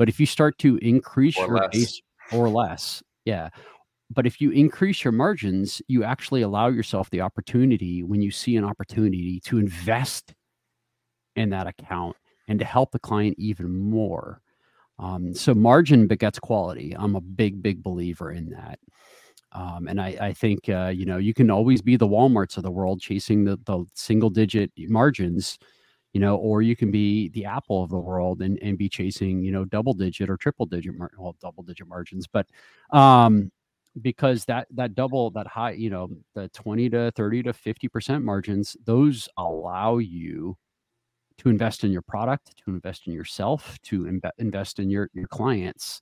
But 0.00 0.08
if 0.08 0.18
you 0.18 0.24
start 0.24 0.56
to 0.60 0.78
increase 0.78 1.36
Or 1.36 1.46
your 1.46 1.56
less. 1.58 1.68
base 1.72 2.02
or 2.32 2.48
less, 2.48 3.02
yeah. 3.26 3.50
But 4.08 4.26
if 4.26 4.40
you 4.40 4.50
increase 4.50 5.04
your 5.04 5.12
margins, 5.12 5.82
you 5.88 6.04
actually 6.04 6.40
allow 6.40 6.68
yourself 6.68 7.10
the 7.10 7.20
opportunity 7.20 8.02
when 8.02 8.22
you 8.22 8.30
see 8.30 8.56
an 8.56 8.64
opportunity 8.64 9.40
to 9.40 9.58
invest 9.58 10.32
in 11.36 11.50
that 11.50 11.66
account 11.66 12.16
and 12.48 12.58
to 12.58 12.64
help 12.64 12.92
the 12.92 12.98
client 12.98 13.34
even 13.38 13.78
more. 13.78 14.40
Um, 14.98 15.34
so 15.34 15.52
margin 15.52 16.06
begets 16.06 16.38
quality. 16.38 16.96
I'm 16.98 17.14
a 17.14 17.20
big, 17.20 17.62
big 17.62 17.82
believer 17.82 18.32
in 18.32 18.48
that. 18.52 18.78
Um, 19.52 19.86
and 19.86 20.00
I, 20.00 20.16
I 20.18 20.32
think 20.32 20.66
uh, 20.70 20.92
you 20.94 21.04
know 21.04 21.18
you 21.18 21.34
can 21.34 21.50
always 21.50 21.82
be 21.82 21.96
the 21.96 22.08
WalMarts 22.08 22.56
of 22.56 22.62
the 22.62 22.70
world 22.70 23.02
chasing 23.02 23.44
the, 23.44 23.58
the 23.66 23.84
single 23.92 24.30
digit 24.30 24.72
margins, 24.78 25.58
you 26.12 26.20
know, 26.20 26.36
or 26.36 26.62
you 26.62 26.74
can 26.74 26.90
be 26.90 27.28
the 27.30 27.44
Apple 27.44 27.82
of 27.84 27.90
the 27.90 27.98
world 27.98 28.42
and, 28.42 28.58
and 28.62 28.76
be 28.76 28.88
chasing 28.88 29.42
you 29.42 29.52
know 29.52 29.64
double 29.64 29.94
digit 29.94 30.28
or 30.28 30.36
triple 30.36 30.66
digit 30.66 30.96
mar- 30.96 31.12
well 31.18 31.36
double 31.40 31.62
digit 31.62 31.86
margins, 31.86 32.26
but 32.26 32.46
um, 32.92 33.50
because 34.02 34.44
that 34.44 34.66
that 34.70 34.94
double 34.94 35.30
that 35.30 35.46
high 35.46 35.72
you 35.72 35.90
know 35.90 36.08
the 36.34 36.48
20 36.50 36.90
to 36.90 37.10
30 37.12 37.42
to 37.44 37.52
50 37.52 37.88
percent 37.88 38.24
margins 38.24 38.76
those 38.84 39.28
allow 39.36 39.98
you 39.98 40.56
to 41.38 41.48
invest 41.48 41.84
in 41.84 41.90
your 41.90 42.02
product 42.02 42.56
to 42.64 42.70
invest 42.70 43.06
in 43.06 43.12
yourself 43.12 43.78
to 43.82 44.04
imbe- 44.04 44.30
invest 44.38 44.78
in 44.78 44.90
your 44.90 45.10
your 45.12 45.26
clients 45.26 46.00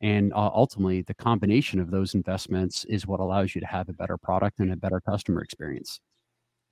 and 0.00 0.32
uh, 0.32 0.50
ultimately 0.54 1.02
the 1.02 1.14
combination 1.14 1.80
of 1.80 1.90
those 1.90 2.14
investments 2.14 2.84
is 2.86 3.06
what 3.06 3.20
allows 3.20 3.54
you 3.54 3.60
to 3.60 3.66
have 3.66 3.88
a 3.88 3.92
better 3.92 4.16
product 4.16 4.58
and 4.60 4.72
a 4.72 4.76
better 4.76 5.00
customer 5.00 5.42
experience 5.42 6.00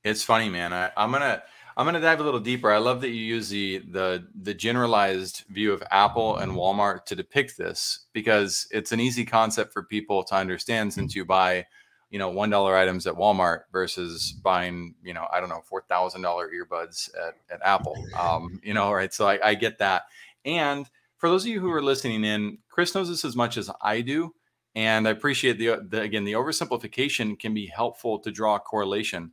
It's 0.02 0.22
funny, 0.22 0.48
man. 0.48 0.72
I, 0.72 0.90
I'm 0.96 1.12
gonna 1.12 1.42
I'm 1.76 1.86
gonna 1.86 2.00
dive 2.00 2.20
a 2.20 2.24
little 2.24 2.40
deeper. 2.40 2.70
I 2.70 2.78
love 2.78 3.00
that 3.00 3.10
you 3.10 3.22
use 3.22 3.48
the 3.48 3.82
the 3.90 4.26
the 4.40 4.54
generalized 4.54 5.44
view 5.48 5.72
of 5.72 5.82
Apple 5.90 6.36
and 6.36 6.52
Walmart 6.52 7.04
to 7.06 7.16
depict 7.16 7.56
this 7.56 8.06
because 8.12 8.68
it's 8.70 8.92
an 8.92 9.00
easy 9.00 9.24
concept 9.24 9.72
for 9.72 9.82
people 9.82 10.22
to 10.24 10.34
understand 10.36 10.92
since 10.92 11.16
you 11.16 11.24
buy, 11.24 11.66
you 12.10 12.18
know, 12.18 12.28
one 12.28 12.50
dollar 12.50 12.76
items 12.76 13.06
at 13.06 13.14
Walmart 13.14 13.62
versus 13.72 14.32
buying, 14.32 14.94
you 15.02 15.14
know, 15.14 15.26
I 15.32 15.40
don't 15.40 15.48
know, 15.48 15.62
four 15.64 15.82
thousand 15.88 16.22
dollar 16.22 16.48
earbuds 16.48 17.10
at, 17.16 17.34
at 17.50 17.60
Apple. 17.64 17.96
Um, 18.18 18.60
you 18.62 18.74
know, 18.74 18.92
right. 18.92 19.12
So 19.12 19.26
I, 19.26 19.50
I 19.50 19.54
get 19.54 19.78
that. 19.78 20.02
And 20.44 20.88
for 21.16 21.28
those 21.28 21.42
of 21.42 21.48
you 21.48 21.60
who 21.60 21.72
are 21.72 21.82
listening 21.82 22.24
in, 22.24 22.58
Chris 22.68 22.94
knows 22.94 23.08
this 23.08 23.24
as 23.24 23.34
much 23.34 23.56
as 23.56 23.70
I 23.80 24.00
do. 24.00 24.34
And 24.76 25.06
I 25.06 25.10
appreciate 25.12 25.58
the, 25.58 25.84
the 25.88 26.02
again, 26.02 26.24
the 26.24 26.32
oversimplification 26.32 27.38
can 27.38 27.54
be 27.54 27.66
helpful 27.66 28.18
to 28.20 28.30
draw 28.30 28.56
a 28.56 28.60
correlation 28.60 29.32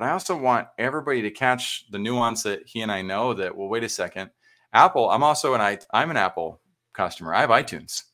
but 0.00 0.06
I 0.06 0.12
also 0.12 0.34
want 0.34 0.66
everybody 0.78 1.20
to 1.20 1.30
catch 1.30 1.84
the 1.90 1.98
nuance 1.98 2.42
that 2.44 2.62
he 2.64 2.80
and 2.80 2.90
I 2.90 3.02
know 3.02 3.34
that, 3.34 3.54
well, 3.54 3.68
wait 3.68 3.84
a 3.84 3.88
second. 3.88 4.30
Apple, 4.72 5.10
I'm 5.10 5.22
also 5.22 5.52
an 5.52 5.60
I, 5.60 5.76
I'm 5.92 6.10
an 6.10 6.16
Apple 6.16 6.58
customer. 6.94 7.34
I 7.34 7.42
have 7.42 7.50
iTunes, 7.50 8.04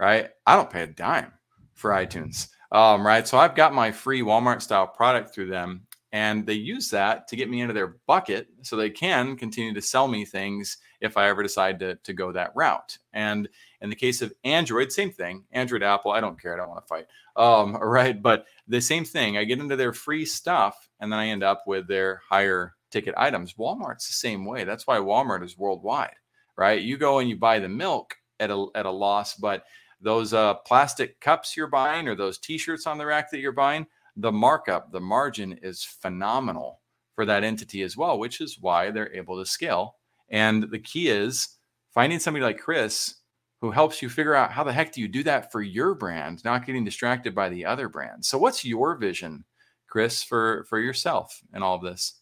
right? 0.00 0.30
I 0.44 0.56
don't 0.56 0.68
pay 0.68 0.82
a 0.82 0.88
dime 0.88 1.32
for 1.74 1.92
iTunes, 1.92 2.48
um, 2.72 3.06
right? 3.06 3.28
So 3.28 3.38
I've 3.38 3.54
got 3.54 3.72
my 3.72 3.92
free 3.92 4.22
Walmart 4.22 4.60
style 4.60 4.88
product 4.88 5.32
through 5.32 5.46
them, 5.46 5.86
and 6.12 6.46
they 6.46 6.54
use 6.54 6.88
that 6.90 7.28
to 7.28 7.36
get 7.36 7.50
me 7.50 7.60
into 7.60 7.74
their 7.74 7.96
bucket 8.06 8.48
so 8.62 8.76
they 8.76 8.90
can 8.90 9.36
continue 9.36 9.74
to 9.74 9.82
sell 9.82 10.08
me 10.08 10.24
things 10.24 10.78
if 11.00 11.16
I 11.16 11.28
ever 11.28 11.42
decide 11.42 11.78
to, 11.80 11.96
to 11.96 12.12
go 12.12 12.32
that 12.32 12.52
route. 12.54 12.96
And 13.12 13.48
in 13.80 13.90
the 13.90 13.96
case 13.96 14.22
of 14.22 14.32
Android, 14.44 14.92
same 14.92 15.10
thing. 15.10 15.44
Android, 15.52 15.82
Apple, 15.82 16.12
I 16.12 16.20
don't 16.20 16.40
care. 16.40 16.54
I 16.54 16.56
don't 16.56 16.68
want 16.68 16.84
to 16.84 16.88
fight. 16.88 17.06
Um, 17.36 17.76
right. 17.82 18.20
But 18.20 18.46
the 18.68 18.80
same 18.80 19.04
thing. 19.04 19.36
I 19.36 19.44
get 19.44 19.58
into 19.58 19.76
their 19.76 19.92
free 19.92 20.24
stuff 20.24 20.88
and 21.00 21.12
then 21.12 21.18
I 21.18 21.26
end 21.26 21.42
up 21.42 21.64
with 21.66 21.88
their 21.88 22.22
higher 22.28 22.74
ticket 22.90 23.14
items. 23.16 23.54
Walmart's 23.54 24.06
the 24.06 24.14
same 24.14 24.44
way. 24.44 24.64
That's 24.64 24.86
why 24.86 24.98
Walmart 24.98 25.44
is 25.44 25.58
worldwide, 25.58 26.14
right? 26.56 26.80
You 26.80 26.96
go 26.96 27.18
and 27.18 27.28
you 27.28 27.36
buy 27.36 27.58
the 27.58 27.68
milk 27.68 28.16
at 28.40 28.50
a, 28.50 28.66
at 28.74 28.86
a 28.86 28.90
loss, 28.90 29.34
but 29.34 29.64
those 30.00 30.32
uh, 30.32 30.54
plastic 30.54 31.20
cups 31.20 31.56
you're 31.56 31.66
buying 31.66 32.06
or 32.06 32.14
those 32.14 32.38
t-shirts 32.38 32.86
on 32.86 32.98
the 32.98 33.06
rack 33.06 33.30
that 33.30 33.40
you're 33.40 33.52
buying, 33.52 33.86
the 34.16 34.32
markup, 34.32 34.92
the 34.92 35.00
margin 35.00 35.58
is 35.62 35.84
phenomenal 35.84 36.80
for 37.14 37.24
that 37.26 37.44
entity 37.44 37.82
as 37.82 37.96
well, 37.96 38.18
which 38.18 38.40
is 38.40 38.58
why 38.60 38.90
they're 38.90 39.12
able 39.14 39.38
to 39.38 39.46
scale. 39.46 39.96
And 40.28 40.70
the 40.70 40.78
key 40.78 41.08
is 41.08 41.48
finding 41.94 42.18
somebody 42.18 42.44
like 42.44 42.58
Chris 42.58 43.16
who 43.60 43.70
helps 43.70 44.02
you 44.02 44.08
figure 44.08 44.34
out 44.34 44.52
how 44.52 44.64
the 44.64 44.72
heck 44.72 44.92
do 44.92 45.00
you 45.00 45.08
do 45.08 45.22
that 45.22 45.50
for 45.50 45.62
your 45.62 45.94
brand, 45.94 46.44
not 46.44 46.66
getting 46.66 46.84
distracted 46.84 47.34
by 47.34 47.48
the 47.48 47.64
other 47.64 47.88
brands. 47.88 48.28
So 48.28 48.36
what's 48.36 48.64
your 48.64 48.96
vision, 48.96 49.44
Chris, 49.88 50.22
for 50.22 50.64
for 50.68 50.78
yourself 50.78 51.40
and 51.52 51.64
all 51.64 51.76
of 51.76 51.82
this? 51.82 52.20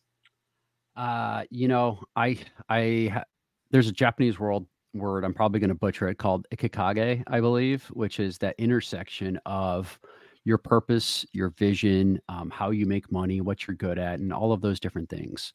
uh, 0.96 1.44
you 1.50 1.68
know 1.68 2.00
i 2.16 2.38
i 2.68 3.22
there's 3.70 3.88
a 3.88 3.92
japanese 3.92 4.38
world 4.38 4.66
word 4.94 5.24
i'm 5.24 5.34
probably 5.34 5.58
going 5.58 5.68
to 5.68 5.74
butcher 5.74 6.08
it 6.08 6.18
called 6.18 6.46
ikikage 6.54 7.22
i 7.26 7.40
believe 7.40 7.84
which 7.86 8.20
is 8.20 8.38
that 8.38 8.54
intersection 8.58 9.38
of 9.44 9.98
your 10.44 10.58
purpose 10.58 11.24
your 11.32 11.50
vision 11.50 12.20
um, 12.28 12.50
how 12.50 12.70
you 12.70 12.86
make 12.86 13.10
money 13.12 13.40
what 13.40 13.66
you're 13.66 13.76
good 13.76 13.98
at 13.98 14.20
and 14.20 14.32
all 14.32 14.52
of 14.52 14.60
those 14.60 14.80
different 14.80 15.08
things 15.08 15.52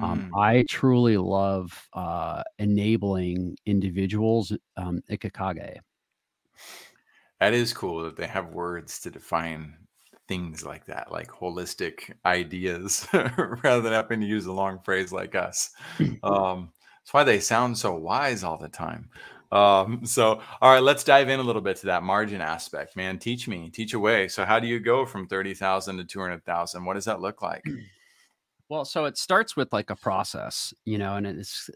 Um, 0.00 0.22
Mm, 0.22 0.36
I 0.36 0.64
truly 0.68 1.16
love 1.18 1.88
uh, 1.94 2.42
enabling 2.58 3.58
individuals 3.66 4.52
um, 4.76 5.02
ikikage. 5.10 5.80
that 7.40 7.54
is 7.54 7.72
cool 7.72 8.02
that 8.04 8.16
they 8.16 8.26
have 8.26 8.52
words 8.52 9.00
to 9.00 9.10
define 9.10 9.76
things 10.28 10.64
like 10.64 10.86
that, 10.86 11.10
like 11.10 11.28
holistic 11.28 12.14
ideas, 12.24 13.06
rather 13.12 13.80
than 13.80 13.92
having 13.92 14.20
to 14.20 14.26
use 14.26 14.46
a 14.46 14.52
long 14.52 14.78
phrase 14.80 15.12
like 15.12 15.34
us. 15.34 15.70
Um, 16.22 16.72
that's 17.00 17.12
why 17.12 17.24
they 17.24 17.40
sound 17.40 17.76
so 17.76 17.94
wise 17.96 18.44
all 18.44 18.58
the 18.58 18.68
time. 18.68 19.10
Um, 19.52 20.00
so, 20.04 20.40
all 20.60 20.72
right, 20.72 20.82
let's 20.82 21.04
dive 21.04 21.28
in 21.28 21.38
a 21.38 21.42
little 21.42 21.62
bit 21.62 21.76
to 21.78 21.86
that 21.86 22.02
margin 22.02 22.40
aspect, 22.40 22.96
man. 22.96 23.18
Teach 23.18 23.46
me, 23.46 23.70
teach 23.70 23.94
away. 23.94 24.26
So, 24.26 24.44
how 24.44 24.58
do 24.58 24.66
you 24.66 24.80
go 24.80 25.06
from 25.06 25.28
30,000 25.28 25.98
to 25.98 26.04
200,000? 26.04 26.84
What 26.84 26.94
does 26.94 27.04
that 27.04 27.20
look 27.20 27.42
like? 27.42 27.64
Well, 28.68 28.86
so 28.86 29.04
it 29.04 29.18
starts 29.18 29.54
with 29.54 29.70
like 29.70 29.90
a 29.90 29.96
process, 29.96 30.72
you 30.86 30.96
know, 30.96 31.16
and 31.16 31.26
it's 31.26 31.68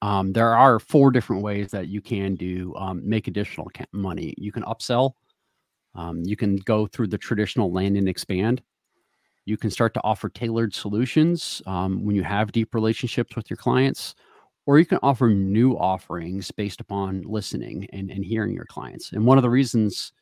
um, 0.00 0.32
there 0.32 0.54
are 0.54 0.78
four 0.78 1.10
different 1.10 1.42
ways 1.42 1.70
that 1.72 1.88
you 1.88 2.00
can 2.00 2.36
do 2.36 2.74
um, 2.76 3.06
make 3.06 3.28
additional 3.28 3.70
money. 3.92 4.34
You 4.38 4.50
can 4.50 4.62
upsell. 4.62 5.12
Um, 5.94 6.22
you 6.24 6.36
can 6.36 6.56
go 6.56 6.86
through 6.86 7.08
the 7.08 7.18
traditional 7.18 7.70
land 7.70 7.98
and 7.98 8.08
expand. 8.08 8.62
You 9.44 9.58
can 9.58 9.70
start 9.70 9.92
to 9.92 10.00
offer 10.04 10.30
tailored 10.30 10.74
solutions 10.74 11.60
um, 11.66 12.02
when 12.04 12.16
you 12.16 12.22
have 12.22 12.50
deep 12.50 12.74
relationships 12.74 13.36
with 13.36 13.50
your 13.50 13.58
clients, 13.58 14.14
or 14.68 14.78
you 14.78 14.84
can 14.84 14.98
offer 15.02 15.30
new 15.30 15.72
offerings 15.78 16.50
based 16.50 16.78
upon 16.78 17.22
listening 17.22 17.88
and, 17.94 18.10
and 18.10 18.22
hearing 18.22 18.52
your 18.52 18.66
clients. 18.66 19.12
And 19.12 19.24
one 19.24 19.38
of 19.38 19.42
the 19.42 19.48
reasons 19.48 20.12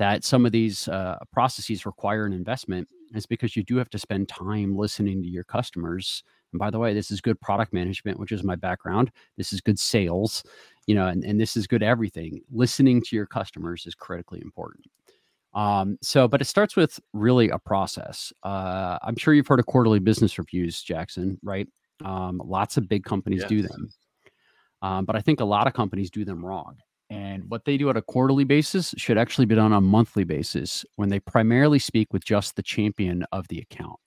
that 0.00 0.24
some 0.24 0.44
of 0.44 0.50
these 0.50 0.88
uh, 0.88 1.18
processes 1.32 1.86
require 1.86 2.26
an 2.26 2.32
investment 2.32 2.88
is 3.14 3.24
because 3.24 3.54
you 3.54 3.62
do 3.62 3.76
have 3.76 3.88
to 3.90 3.98
spend 4.00 4.28
time 4.28 4.76
listening 4.76 5.22
to 5.22 5.28
your 5.28 5.44
customers. 5.44 6.24
And 6.52 6.58
by 6.58 6.70
the 6.70 6.78
way, 6.80 6.92
this 6.92 7.12
is 7.12 7.20
good 7.20 7.40
product 7.40 7.72
management, 7.72 8.18
which 8.18 8.32
is 8.32 8.42
my 8.42 8.56
background. 8.56 9.12
This 9.36 9.52
is 9.52 9.60
good 9.60 9.78
sales, 9.78 10.42
you 10.88 10.96
know, 10.96 11.06
and, 11.06 11.22
and 11.22 11.40
this 11.40 11.56
is 11.56 11.68
good 11.68 11.84
everything. 11.84 12.40
Listening 12.50 13.00
to 13.02 13.14
your 13.14 13.26
customers 13.26 13.86
is 13.86 13.94
critically 13.94 14.40
important. 14.42 14.86
Um, 15.54 15.98
so, 16.02 16.26
but 16.26 16.40
it 16.40 16.46
starts 16.46 16.74
with 16.74 16.98
really 17.12 17.48
a 17.50 17.60
process. 17.60 18.32
Uh, 18.42 18.98
I'm 19.02 19.16
sure 19.16 19.34
you've 19.34 19.46
heard 19.46 19.60
of 19.60 19.66
quarterly 19.66 20.00
business 20.00 20.36
reviews, 20.36 20.82
Jackson, 20.82 21.38
right? 21.44 21.68
Um, 22.04 22.40
lots 22.44 22.76
of 22.76 22.88
big 22.88 23.04
companies 23.04 23.44
do 23.44 23.62
them. 23.62 23.90
Um, 24.82 25.04
but 25.04 25.16
I 25.16 25.20
think 25.20 25.40
a 25.40 25.44
lot 25.44 25.66
of 25.66 25.72
companies 25.72 26.10
do 26.10 26.24
them 26.24 26.44
wrong. 26.44 26.76
And 27.10 27.48
what 27.48 27.64
they 27.64 27.76
do 27.76 27.88
on 27.88 27.96
a 27.96 28.02
quarterly 28.02 28.44
basis 28.44 28.94
should 28.98 29.16
actually 29.16 29.46
be 29.46 29.54
done 29.54 29.72
on 29.72 29.78
a 29.78 29.80
monthly 29.80 30.24
basis 30.24 30.84
when 30.96 31.08
they 31.08 31.20
primarily 31.20 31.78
speak 31.78 32.12
with 32.12 32.24
just 32.24 32.56
the 32.56 32.62
champion 32.62 33.24
of 33.32 33.48
the 33.48 33.58
account. 33.58 33.98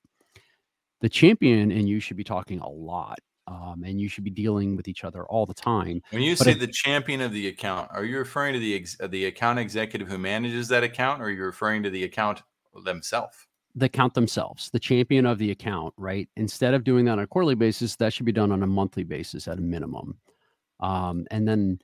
The 1.01 1.09
champion 1.09 1.71
and 1.71 1.89
you 1.89 1.99
should 1.99 2.17
be 2.17 2.23
talking 2.23 2.59
a 2.59 2.69
lot, 2.69 3.17
um, 3.47 3.83
and 3.83 3.99
you 3.99 4.07
should 4.07 4.23
be 4.23 4.29
dealing 4.29 4.75
with 4.75 4.87
each 4.87 5.03
other 5.03 5.25
all 5.25 5.47
the 5.47 5.53
time. 5.53 6.01
When 6.11 6.21
you 6.21 6.35
But 6.37 6.45
say 6.45 6.51
if 6.51 6.59
the 6.59 6.67
champion 6.67 7.21
of 7.21 7.33
the 7.33 7.47
account, 7.47 7.89
are 7.91 8.05
you 8.05 8.19
referring 8.19 8.53
to 8.53 8.59
the 8.59 8.75
ex- 8.75 8.97
the 9.09 9.25
account 9.25 9.57
executive 9.57 10.07
who 10.07 10.19
manages 10.19 10.67
that 10.67 10.83
account, 10.83 11.23
or 11.23 11.25
are 11.25 11.31
you 11.31 11.43
referring 11.43 11.81
to 11.83 11.89
the 11.89 12.03
account 12.03 12.43
themselves? 12.85 13.47
The 13.75 13.85
account 13.85 14.13
themselves, 14.13 14.69
the 14.71 14.79
champion 14.79 15.25
of 15.25 15.37
the 15.37 15.51
account, 15.51 15.93
right? 15.97 16.27
Instead 16.35 16.73
of 16.73 16.83
doing 16.83 17.05
that 17.05 17.13
on 17.13 17.19
a 17.19 17.27
quarterly 17.27 17.55
basis, 17.55 17.95
that 17.97 18.13
should 18.13 18.25
be 18.25 18.31
done 18.31 18.51
on 18.51 18.63
a 18.63 18.67
monthly 18.67 19.03
basis 19.03 19.47
at 19.47 19.57
a 19.57 19.61
minimum. 19.61 20.17
Um, 20.79 21.25
and 21.31 21.47
then 21.47 21.79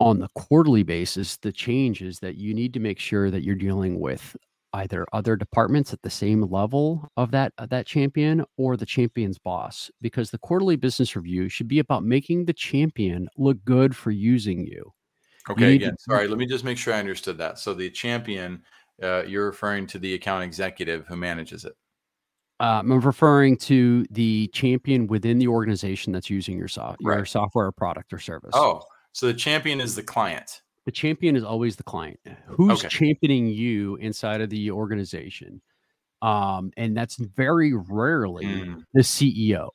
on 0.00 0.18
the 0.18 0.28
quarterly 0.34 0.82
basis, 0.82 1.36
the 1.36 1.52
change 1.52 2.02
is 2.02 2.18
that 2.20 2.36
you 2.36 2.54
need 2.54 2.74
to 2.74 2.80
make 2.80 2.98
sure 2.98 3.30
that 3.30 3.42
you're 3.42 3.54
dealing 3.54 4.00
with 4.00 4.36
either 4.74 5.06
other 5.12 5.36
departments 5.36 5.92
at 5.92 6.02
the 6.02 6.10
same 6.10 6.42
level 6.42 7.08
of 7.16 7.30
that 7.30 7.52
of 7.58 7.68
that 7.68 7.86
champion 7.86 8.44
or 8.56 8.76
the 8.76 8.86
champion's 8.86 9.38
boss 9.38 9.90
because 10.00 10.30
the 10.30 10.38
quarterly 10.38 10.76
business 10.76 11.14
review 11.14 11.48
should 11.48 11.68
be 11.68 11.78
about 11.78 12.04
making 12.04 12.44
the 12.44 12.52
champion 12.52 13.28
look 13.36 13.62
good 13.64 13.94
for 13.94 14.10
using 14.10 14.66
you. 14.66 14.92
You 15.48 15.54
Okay, 15.54 15.70
to 15.70 15.74
again, 15.74 15.98
sorry, 15.98 16.28
let 16.28 16.38
me 16.38 16.46
just 16.46 16.64
make 16.64 16.78
sure 16.78 16.94
I 16.94 17.00
understood 17.00 17.36
that. 17.38 17.58
So 17.58 17.74
the 17.74 17.90
champion, 17.90 18.62
uh, 19.02 19.22
you're 19.26 19.46
referring 19.46 19.86
to 19.88 19.98
the 19.98 20.14
account 20.14 20.44
executive 20.44 21.06
who 21.06 21.16
manages 21.16 21.64
it. 21.64 21.74
Um, 22.60 22.92
I'm 22.92 23.00
referring 23.00 23.56
to 23.58 24.04
the 24.10 24.46
champion 24.48 25.08
within 25.08 25.38
the 25.38 25.48
organization 25.48 26.12
that's 26.12 26.30
using 26.30 26.56
your, 26.56 26.68
so- 26.68 26.94
your 27.00 27.16
Right. 27.18 27.26
software, 27.28 27.72
product, 27.72 28.12
or 28.12 28.18
service. 28.18 28.50
Oh, 28.54 28.82
so 29.12 29.26
the 29.26 29.34
champion 29.34 29.80
is 29.80 29.94
the 29.96 30.02
client. 30.02 30.62
the 30.84 30.90
champion 30.92 31.36
is 31.36 31.44
always 31.44 31.76
the 31.76 31.82
client. 31.84 32.18
Who's 32.48 32.80
Okay. 32.80 32.88
championing 32.88 33.46
you 33.46 33.94
inside 33.96 34.40
of 34.40 34.50
the 34.50 34.72
organization? 34.72 35.62
Um, 36.22 36.72
and 36.76 36.96
that's 36.96 37.14
very 37.16 37.72
rarely 37.72 38.44
Mm, 38.46 38.82
the 38.92 39.02
CEO. 39.04 39.68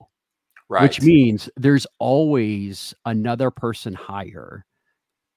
right. 0.70 0.82
which 0.84 1.02
means 1.02 1.50
there's 1.56 1.88
always 2.00 2.94
another 3.06 3.50
person 3.52 3.94
higher 3.94 4.66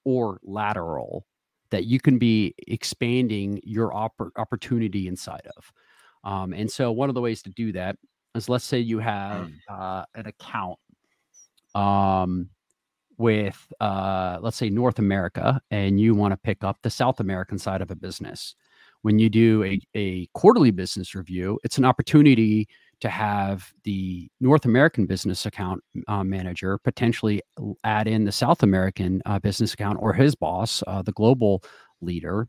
or 0.04 0.40
lateral 0.42 1.24
that 1.70 1.84
you 1.84 2.00
can 2.00 2.18
be 2.18 2.54
expanding 2.68 3.60
your 3.64 3.90
oppor- 3.92 4.30
opportunity 4.36 5.06
inside 5.08 5.46
of. 5.56 5.72
Um, 6.30 6.52
and 6.52 6.70
so 6.70 6.92
one 6.92 7.08
of 7.08 7.14
the 7.14 7.20
ways 7.20 7.42
to 7.42 7.50
do 7.50 7.72
that 7.72 7.96
is 8.34 8.48
let's 8.48 8.64
say 8.64 8.78
you 8.78 8.98
have 8.98 9.48
Mm. 9.48 9.54
uh, 9.68 10.04
an 10.14 10.26
account 10.26 10.78
um, 11.74 12.48
with 13.18 13.72
uh, 13.80 14.38
let's 14.40 14.56
say 14.56 14.70
North 14.70 14.98
America 14.98 15.60
and 15.70 16.00
you 16.00 16.14
want 16.14 16.32
to 16.32 16.36
pick 16.36 16.64
up 16.64 16.78
the 16.82 16.90
South 16.90 17.20
American 17.20 17.58
side 17.58 17.82
of 17.82 17.90
a 17.90 17.96
business. 17.96 18.54
When 19.02 19.18
you 19.18 19.30
do 19.30 19.64
a, 19.64 19.80
a 19.94 20.26
quarterly 20.34 20.70
business 20.70 21.14
review, 21.14 21.58
it's 21.64 21.78
an 21.78 21.84
opportunity 21.84 22.68
to 23.00 23.08
have 23.08 23.72
the 23.84 24.28
North 24.40 24.64
American 24.64 25.06
business 25.06 25.46
account 25.46 25.82
uh, 26.06 26.22
manager 26.22 26.78
potentially 26.78 27.42
add 27.84 28.06
in 28.06 28.24
the 28.24 28.32
South 28.32 28.62
American 28.62 29.22
uh, 29.26 29.38
business 29.38 29.74
account 29.74 29.98
or 30.00 30.12
his 30.12 30.34
boss, 30.34 30.82
uh, 30.86 31.02
the 31.02 31.12
global 31.12 31.62
leader, 32.00 32.46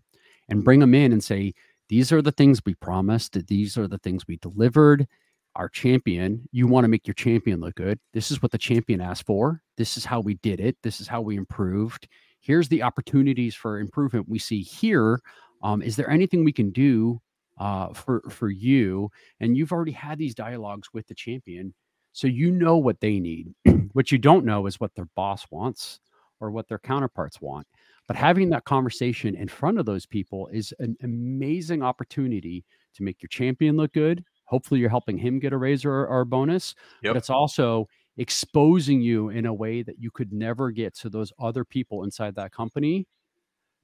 and 0.50 0.64
bring 0.64 0.80
them 0.80 0.94
in 0.94 1.12
and 1.12 1.24
say, 1.24 1.54
These 1.90 2.12
are 2.12 2.22
the 2.22 2.32
things 2.32 2.62
we 2.66 2.76
promised, 2.76 3.38
these 3.48 3.78
are 3.78 3.88
the 3.88 4.00
things 4.00 4.28
we 4.28 4.38
delivered. 4.38 5.08
Our 5.56 5.68
champion, 5.68 6.48
you 6.54 6.66
want 6.68 6.86
to 6.86 6.88
make 6.88 7.06
your 7.06 7.14
champion 7.14 7.60
look 7.60 7.76
good. 7.76 8.00
This 8.14 8.32
is 8.32 8.42
what 8.42 8.52
the 8.52 8.58
champion 8.58 9.02
asked 9.02 9.26
for. 9.26 9.62
This 9.76 9.98
is 9.98 10.06
how 10.06 10.22
we 10.22 10.36
did 10.36 10.62
it. 10.62 10.78
This 10.82 11.02
is 11.02 11.10
how 11.10 11.20
we 11.20 11.36
improved. 11.36 12.08
Here's 12.40 12.70
the 12.70 12.84
opportunities 12.84 13.54
for 13.54 13.80
improvement 13.80 14.30
we 14.30 14.40
see 14.40 14.62
here. 14.62 15.20
Um, 15.62 15.82
is 15.82 15.98
there 15.98 16.10
anything 16.10 16.46
we 16.46 16.54
can 16.54 16.72
do 16.72 17.22
uh, 17.62 17.94
for 17.94 18.24
for 18.28 18.50
you 18.50 19.08
and 19.40 19.56
you've 19.56 19.72
already 19.72 19.92
had 19.92 20.18
these 20.18 20.34
dialogues 20.34 20.88
with 20.94 21.08
the 21.08 21.14
champion 21.14 21.72
so 22.12 22.26
you 22.26 22.50
know 22.50 22.76
what 22.76 23.00
they 23.00 23.20
need 23.20 23.54
what 23.94 24.12
you 24.12 24.18
don't 24.18 24.44
know 24.44 24.66
is 24.66 24.80
what 24.80 24.94
their 24.96 25.08
boss 25.16 25.46
wants 25.52 26.00
or 26.40 26.50
what 26.50 26.68
their 26.68 26.80
counterparts 26.80 27.40
want 27.40 27.68
but 28.08 28.18
having 28.18 28.50
that 28.50 28.66
conversation 28.66 29.36
in 29.36 29.48
front 29.48 29.78
of 29.78 29.86
those 29.86 30.08
people 30.08 30.48
is 30.48 30.74
an 30.80 30.98
amazing 31.04 31.84
opportunity 31.84 32.66
to 32.96 33.04
make 33.04 33.22
your 33.22 33.28
champion 33.28 33.78
look 33.78 33.94
good 33.94 34.24
hopefully 34.46 34.80
you're 34.80 34.90
helping 34.90 35.18
him 35.18 35.38
get 35.38 35.54
a 35.54 35.58
raise 35.58 35.86
or, 35.86 36.08
or 36.08 36.22
a 36.22 36.26
bonus 36.26 36.74
Yep. 37.04 37.12
but 37.12 37.18
it's 37.18 37.30
also 37.30 37.88
exposing 38.18 39.04
you 39.04 39.30
in 39.30 39.46
a 39.46 39.54
way 39.54 39.84
that 39.84 40.00
you 40.00 40.10
could 40.10 40.34
never 40.34 40.72
get 40.72 40.96
to 40.96 41.10
those 41.10 41.32
other 41.40 41.64
people 41.64 42.06
inside 42.06 42.34
that 42.34 42.52
company 42.52 43.06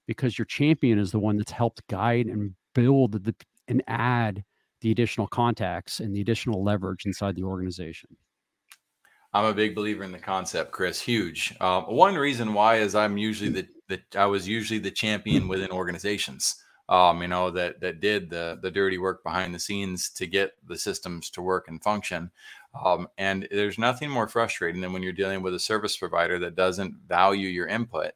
because 0.08 0.40
your 0.40 0.46
champion 0.46 0.98
is 0.98 1.12
the 1.12 1.20
one 1.20 1.38
that's 1.38 1.52
helped 1.52 1.86
guide 1.88 2.26
and 2.26 2.56
build 2.74 3.24
the 3.24 3.36
and 3.68 3.84
add 3.88 4.44
the 4.82 4.92
additional 4.92 5.28
contacts 5.28 6.00
and 6.00 6.16
the 6.16 6.22
additional 6.22 6.64
leverage 6.64 7.06
inside 7.06 7.36
the 7.36 7.44
organization. 7.44 8.16
I'm 9.34 9.46
a 9.46 9.54
big 9.54 9.76
believer 9.76 10.04
in 10.04 10.12
the 10.12 10.20
concept, 10.20 10.72
Chris. 10.72 11.02
Huge. 11.02 11.56
Um, 11.60 11.84
one 11.84 12.16
reason 12.16 12.54
why 12.54 12.78
is 12.78 12.96
I'm 12.96 13.18
usually 13.18 13.50
the, 13.50 13.68
the 13.88 14.02
I 14.20 14.26
was 14.26 14.48
usually 14.48 14.80
the 14.80 14.92
champion 14.92 15.48
within 15.48 15.72
organizations. 15.72 16.56
Um, 16.90 17.22
you 17.22 17.28
know 17.28 17.52
that 17.52 17.82
that 17.82 18.00
did 18.00 18.30
the 18.30 18.58
the 18.62 18.72
dirty 18.72 18.98
work 18.98 19.24
behind 19.24 19.54
the 19.54 19.60
scenes 19.60 20.10
to 20.12 20.26
get 20.26 20.52
the 20.66 20.78
systems 20.78 21.30
to 21.32 21.42
work 21.42 21.68
and 21.68 21.84
function. 21.84 22.32
Um, 22.84 23.10
and 23.18 23.48
there's 23.52 23.78
nothing 23.78 24.10
more 24.10 24.28
frustrating 24.28 24.82
than 24.82 24.94
when 24.94 25.04
you're 25.04 25.12
dealing 25.12 25.42
with 25.42 25.54
a 25.54 25.60
service 25.60 25.98
provider 25.98 26.40
that 26.40 26.56
doesn't 26.56 26.96
value 27.08 27.50
your 27.50 27.68
input, 27.68 28.12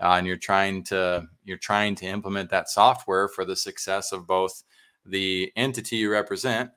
uh, 0.00 0.12
and 0.12 0.26
you're 0.26 0.36
trying 0.36 0.84
to 0.84 1.26
you're 1.44 1.56
trying 1.56 1.96
to 1.96 2.06
implement 2.06 2.50
that 2.50 2.68
software 2.68 3.26
for 3.26 3.44
the 3.44 3.56
success 3.56 4.12
of 4.12 4.26
both 4.26 4.62
the 5.06 5.52
entity 5.56 5.96
you 5.96 6.10
represent 6.10 6.70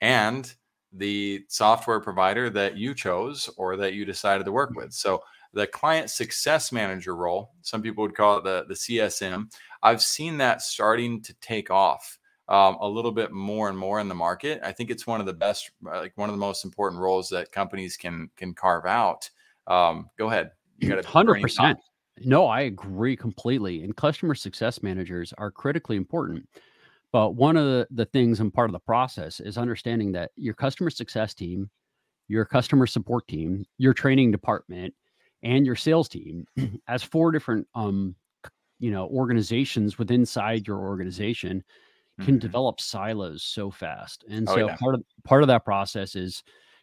and 0.00 0.54
the 0.92 1.44
software 1.48 2.00
provider 2.00 2.48
that 2.50 2.76
you 2.76 2.94
chose 2.94 3.50
or 3.56 3.76
that 3.76 3.94
you 3.94 4.04
decided 4.04 4.44
to 4.44 4.52
work 4.52 4.74
with. 4.74 4.92
So 4.92 5.22
the 5.52 5.66
client 5.66 6.10
success 6.10 6.72
manager 6.72 7.14
role, 7.14 7.52
some 7.62 7.82
people 7.82 8.02
would 8.02 8.14
call 8.14 8.38
it 8.38 8.44
the, 8.44 8.64
the 8.68 8.74
CSM. 8.74 9.52
I've 9.82 10.02
seen 10.02 10.38
that 10.38 10.62
starting 10.62 11.22
to 11.22 11.34
take 11.34 11.70
off 11.70 12.18
um, 12.48 12.76
a 12.80 12.88
little 12.88 13.12
bit 13.12 13.32
more 13.32 13.68
and 13.68 13.78
more 13.78 14.00
in 14.00 14.08
the 14.08 14.14
market. 14.14 14.60
I 14.62 14.72
think 14.72 14.90
it's 14.90 15.06
one 15.06 15.20
of 15.20 15.26
the 15.26 15.32
best, 15.32 15.70
uh, 15.86 15.98
like 15.98 16.12
one 16.16 16.28
of 16.28 16.34
the 16.34 16.40
most 16.40 16.64
important 16.64 17.00
roles 17.00 17.28
that 17.30 17.52
companies 17.52 17.96
can 17.96 18.28
can 18.36 18.52
carve 18.52 18.84
out. 18.84 19.30
Um, 19.66 20.10
go 20.18 20.28
ahead. 20.28 20.50
You 20.78 20.88
got 20.90 21.04
Hundred 21.04 21.40
percent. 21.40 21.78
No, 22.18 22.46
I 22.46 22.62
agree 22.62 23.16
completely. 23.16 23.82
And 23.82 23.96
customer 23.96 24.34
success 24.34 24.82
managers 24.82 25.32
are 25.38 25.50
critically 25.50 25.96
important. 25.96 26.48
But 27.14 27.36
one 27.36 27.56
of 27.56 27.66
the, 27.66 27.88
the 27.92 28.06
things 28.06 28.40
and 28.40 28.54
part 28.54 28.70
of 28.70 28.74
the 28.74 28.80
process 28.80 29.40
is 29.40 29.58
understanding 29.58 30.12
that 30.14 30.32
your 30.36 30.54
customer 30.54 30.90
success 30.90 31.34
team, 31.34 31.70
your 32.28 32.44
customer 32.44 32.86
support 32.86 33.28
team, 33.28 33.64
your 33.78 33.94
training 33.94 34.30
department, 34.32 34.94
and 35.42 35.66
your 35.66 35.76
sales 35.76 36.08
team 36.08 36.46
as 36.88 37.02
four 37.02 37.32
different 37.32 37.68
um 37.74 38.16
you 38.78 38.90
know 38.90 39.06
organizations 39.08 39.98
within 39.98 40.20
inside 40.22 40.66
your 40.66 40.78
organization 40.80 41.62
can 42.20 42.38
Mhm. 42.38 42.38
develop 42.38 42.80
silos 42.80 43.42
so 43.42 43.70
fast. 43.70 44.24
And 44.28 44.48
Oh, 44.48 44.56
so 44.56 44.68
yeah. 44.68 44.78
part 44.80 44.94
of 44.96 45.04
part 45.24 45.42
of 45.42 45.48
that 45.48 45.64
process 45.64 46.16
is, 46.16 46.42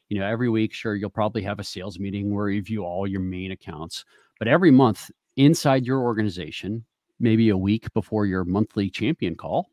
you 0.09 0.19
know, 0.19 0.27
every 0.27 0.49
week, 0.49 0.73
sure, 0.73 0.95
you'll 0.95 1.09
probably 1.09 1.43
have 1.43 1.59
a 1.59 1.63
sales 1.63 1.99
meeting 1.99 2.33
where 2.33 2.49
you 2.49 2.59
review 2.59 2.85
all 2.85 3.07
your 3.07 3.21
main 3.21 3.51
accounts, 3.51 4.05
but 4.39 4.47
every 4.47 4.71
month 4.71 5.11
inside 5.37 5.85
your 5.85 6.01
organization, 6.01 6.85
maybe 7.19 7.49
a 7.49 7.57
week 7.57 7.91
before 7.93 8.25
your 8.25 8.43
monthly 8.45 8.89
champion 8.89 9.35
call, 9.35 9.69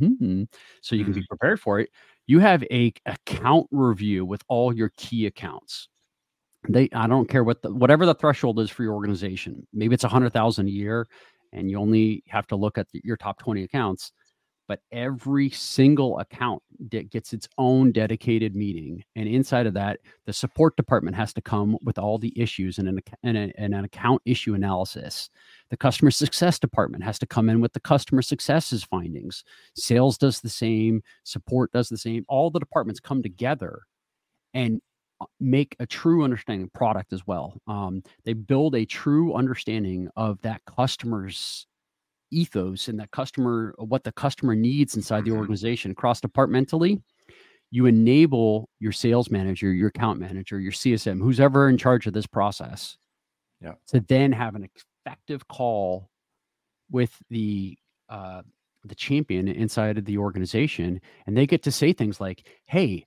mhm, 0.00 0.48
so 0.80 0.96
you 0.96 1.04
can 1.04 1.12
be 1.14 1.22
prepared 1.22 1.60
for 1.60 1.80
it, 1.80 1.90
you 2.26 2.38
have 2.40 2.62
a 2.70 2.92
account 3.06 3.66
review 3.70 4.24
with 4.24 4.42
all 4.48 4.74
your 4.74 4.92
key 4.96 5.26
accounts. 5.26 5.88
They, 6.68 6.88
I 6.94 7.06
don't 7.08 7.28
care 7.28 7.44
what 7.44 7.62
the 7.62 7.72
whatever 7.74 8.06
the 8.06 8.14
threshold 8.14 8.60
is 8.60 8.70
for 8.70 8.84
your 8.84 8.94
organization. 8.94 9.66
Maybe 9.72 9.94
it's 9.94 10.04
a 10.04 10.08
hundred 10.08 10.32
thousand 10.32 10.68
a 10.68 10.70
year, 10.70 11.08
and 11.52 11.70
you 11.70 11.78
only 11.78 12.22
have 12.28 12.46
to 12.48 12.56
look 12.56 12.78
at 12.78 12.88
the, 12.92 13.00
your 13.04 13.16
top 13.16 13.38
twenty 13.38 13.64
accounts 13.64 14.12
but 14.68 14.80
every 14.92 15.50
single 15.50 16.18
account 16.18 16.62
gets 17.10 17.32
its 17.32 17.48
own 17.58 17.92
dedicated 17.92 18.54
meeting 18.54 19.04
and 19.16 19.28
inside 19.28 19.66
of 19.66 19.74
that 19.74 20.00
the 20.26 20.32
support 20.32 20.76
department 20.76 21.16
has 21.16 21.32
to 21.32 21.40
come 21.40 21.76
with 21.82 21.98
all 21.98 22.18
the 22.18 22.32
issues 22.40 22.78
and 22.78 22.88
an, 22.88 23.00
and, 23.22 23.36
a- 23.36 23.52
and 23.58 23.74
an 23.74 23.84
account 23.84 24.20
issue 24.24 24.54
analysis. 24.54 25.28
The 25.70 25.76
customer 25.76 26.10
success 26.10 26.58
department 26.58 27.04
has 27.04 27.18
to 27.20 27.26
come 27.26 27.48
in 27.48 27.60
with 27.60 27.72
the 27.72 27.80
customer 27.80 28.22
successes 28.22 28.84
findings. 28.84 29.44
Sales 29.74 30.18
does 30.18 30.40
the 30.40 30.48
same 30.48 31.02
support 31.24 31.72
does 31.72 31.88
the 31.88 31.98
same 31.98 32.24
all 32.28 32.50
the 32.50 32.60
departments 32.60 33.00
come 33.00 33.22
together 33.22 33.82
and 34.54 34.80
uh, 35.20 35.26
make 35.40 35.76
a 35.80 35.86
true 35.86 36.24
understanding 36.24 36.70
product 36.74 37.12
as 37.12 37.26
well. 37.26 37.60
Um, 37.66 38.02
they 38.24 38.32
build 38.32 38.74
a 38.74 38.84
true 38.84 39.34
understanding 39.34 40.08
of 40.16 40.40
that 40.42 40.62
customer's 40.64 41.66
ethos 42.32 42.88
and 42.88 42.98
that 42.98 43.10
customer 43.10 43.74
what 43.78 44.02
the 44.04 44.12
customer 44.12 44.54
needs 44.54 44.96
inside 44.96 45.24
the 45.24 45.30
Mhm. 45.30 45.36
organization 45.36 45.94
cross 45.94 46.20
departmentally 46.20 47.02
you 47.70 47.86
enable 47.86 48.68
your 48.80 48.92
sales 48.92 49.30
manager 49.30 49.72
your 49.72 49.88
account 49.88 50.18
manager 50.20 50.58
your 50.60 50.72
csm 50.72 51.20
who's 51.20 51.40
ever 51.40 51.68
in 51.68 51.76
charge 51.78 52.06
of 52.06 52.12
this 52.12 52.26
process 52.26 52.96
Yeah. 53.60 53.74
to 53.88 54.00
then 54.00 54.32
have 54.32 54.54
an 54.54 54.68
effective 55.06 55.46
call 55.48 56.10
with 56.90 57.16
the 57.30 57.78
uh, 58.08 58.42
the 58.84 58.94
champion 58.96 59.46
inside 59.48 59.96
of 59.96 60.04
the 60.04 60.18
organization 60.18 61.00
and 61.26 61.36
they 61.36 61.46
get 61.46 61.62
to 61.62 61.70
say 61.72 61.92
things 61.92 62.20
like 62.20 62.46
hey 62.66 63.06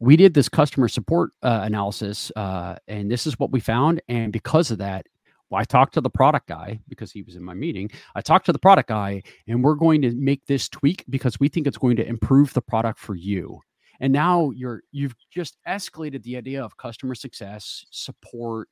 we 0.00 0.16
did 0.16 0.34
this 0.34 0.48
customer 0.48 0.88
support 0.88 1.30
uh, 1.44 1.60
analysis 1.62 2.32
uh, 2.34 2.74
and 2.88 3.08
this 3.10 3.24
is 3.26 3.38
what 3.38 3.52
we 3.52 3.60
found 3.60 4.02
and 4.08 4.32
because 4.32 4.70
of 4.72 4.78
that 4.78 5.06
well, 5.52 5.60
I 5.60 5.64
talked 5.64 5.92
to 5.94 6.00
the 6.00 6.08
product 6.08 6.48
guy 6.48 6.80
because 6.88 7.12
he 7.12 7.20
was 7.20 7.36
in 7.36 7.44
my 7.44 7.52
meeting. 7.52 7.90
I 8.14 8.22
talked 8.22 8.46
to 8.46 8.52
the 8.52 8.58
product 8.58 8.88
guy, 8.88 9.22
and 9.46 9.62
we're 9.62 9.74
going 9.74 10.00
to 10.00 10.12
make 10.12 10.46
this 10.46 10.66
tweak 10.66 11.04
because 11.10 11.38
we 11.38 11.48
think 11.48 11.66
it's 11.66 11.76
going 11.76 11.96
to 11.96 12.06
improve 12.06 12.54
the 12.54 12.62
product 12.62 12.98
for 12.98 13.14
you. 13.14 13.60
And 14.00 14.14
now 14.14 14.50
you're 14.52 14.80
you've 14.92 15.14
just 15.30 15.58
escalated 15.68 16.22
the 16.22 16.38
idea 16.38 16.64
of 16.64 16.78
customer 16.78 17.14
success, 17.14 17.84
support, 17.90 18.70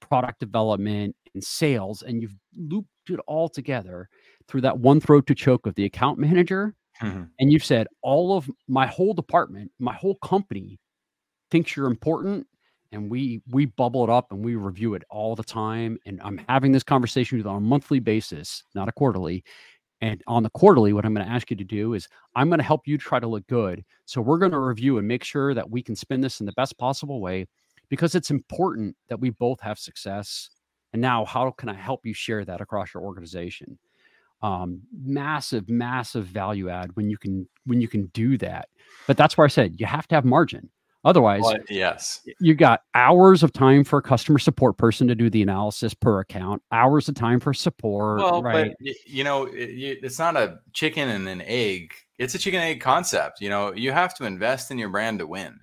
product 0.00 0.40
development, 0.40 1.16
and 1.32 1.42
sales, 1.42 2.02
and 2.02 2.20
you've 2.20 2.36
looped 2.54 2.90
it 3.08 3.20
all 3.26 3.48
together 3.48 4.06
through 4.46 4.60
that 4.60 4.78
one 4.78 5.00
throat 5.00 5.26
to 5.26 5.34
choke 5.34 5.64
of 5.64 5.74
the 5.74 5.86
account 5.86 6.18
manager. 6.18 6.74
Mhm. 7.00 7.30
And 7.38 7.50
you've 7.50 7.64
said 7.64 7.86
all 8.02 8.36
of 8.36 8.50
my 8.68 8.86
whole 8.86 9.14
department, 9.14 9.72
my 9.78 9.94
whole 9.94 10.16
company 10.16 10.80
thinks 11.50 11.74
you're 11.74 11.86
important 11.86 12.46
and 12.92 13.10
we 13.10 13.40
we 13.48 13.66
bubble 13.66 14.04
it 14.04 14.10
up 14.10 14.32
and 14.32 14.44
we 14.44 14.56
review 14.56 14.94
it 14.94 15.02
all 15.10 15.36
the 15.36 15.44
time 15.44 15.98
and 16.06 16.20
i'm 16.22 16.40
having 16.48 16.72
this 16.72 16.82
conversation 16.82 17.38
with 17.38 17.46
on 17.46 17.56
a 17.56 17.60
monthly 17.60 18.00
basis 18.00 18.64
not 18.74 18.88
a 18.88 18.92
quarterly 18.92 19.44
And 20.02 20.22
on 20.26 20.42
the 20.42 20.50
quarterly, 20.50 20.92
what 20.92 21.04
I'm 21.04 21.14
going 21.14 21.26
to 21.26 21.32
ask 21.32 21.50
you 21.50 21.56
to 21.58 21.64
do 21.64 21.94
is 21.94 22.08
I'm 22.34 22.48
going 22.48 22.58
to 22.58 22.64
help 22.64 22.86
you 22.86 22.96
try 22.98 23.20
to 23.20 23.26
look 23.26 23.46
good. 23.48 23.84
So 24.06 24.22
we're 24.22 24.38
going 24.38 24.52
to 24.52 24.58
review 24.58 24.98
and 24.98 25.06
make 25.06 25.24
sure 25.24 25.52
that 25.54 25.68
we 25.70 25.82
can 25.82 25.94
spin 25.94 26.22
this 26.22 26.40
in 26.40 26.46
the 26.46 26.52
best 26.52 26.78
possible 26.78 27.20
way 27.20 27.46
because 27.90 28.14
it's 28.14 28.30
important 28.30 28.96
that 29.08 29.20
we 29.20 29.30
both 29.30 29.60
have 29.60 29.78
success. 29.78 30.50
And 30.92 31.02
now, 31.02 31.24
how 31.26 31.50
can 31.50 31.68
I 31.68 31.74
help 31.74 32.06
you 32.06 32.14
share 32.14 32.44
that 32.46 32.60
across 32.62 32.94
your 32.94 33.02
organization? 33.02 33.78
Um, 34.42 34.80
massive, 35.04 35.68
massive 35.68 36.24
value 36.26 36.70
add 36.70 36.96
when 36.96 37.10
you 37.10 37.18
can 37.18 37.46
when 37.66 37.80
you 37.82 37.88
can 37.88 38.06
do 38.14 38.38
that. 38.38 38.68
But 39.06 39.16
that's 39.18 39.36
where 39.36 39.44
I 39.44 39.48
said 39.48 39.78
you 39.78 39.86
have 39.86 40.08
to 40.08 40.14
have 40.14 40.24
margin. 40.24 40.70
Otherwise, 41.02 41.44
yes, 41.70 42.20
you 42.40 42.54
got 42.54 42.82
hours 42.94 43.42
of 43.42 43.54
time 43.54 43.84
for 43.84 43.98
a 43.98 44.02
customer 44.02 44.38
support 44.38 44.76
person 44.76 45.08
to 45.08 45.14
do 45.14 45.30
the 45.30 45.40
analysis 45.40 45.94
per 45.94 46.20
account, 46.20 46.62
hours 46.72 47.08
of 47.08 47.14
time 47.14 47.40
for 47.40 47.54
support. 47.54 48.18
Well, 48.18 48.42
right? 48.42 48.74
but 48.78 48.94
you 49.06 49.24
know, 49.24 49.48
it's 49.50 50.18
not 50.18 50.36
a 50.36 50.58
chicken 50.74 51.08
and 51.08 51.26
an 51.26 51.40
egg. 51.46 51.94
It's 52.18 52.34
a 52.34 52.38
chicken 52.38 52.60
egg 52.60 52.82
concept. 52.82 53.40
You 53.40 53.48
know, 53.48 53.72
you 53.72 53.92
have 53.92 54.14
to 54.16 54.26
invest 54.26 54.70
in 54.70 54.76
your 54.76 54.90
brand 54.90 55.20
to 55.20 55.26
win, 55.26 55.60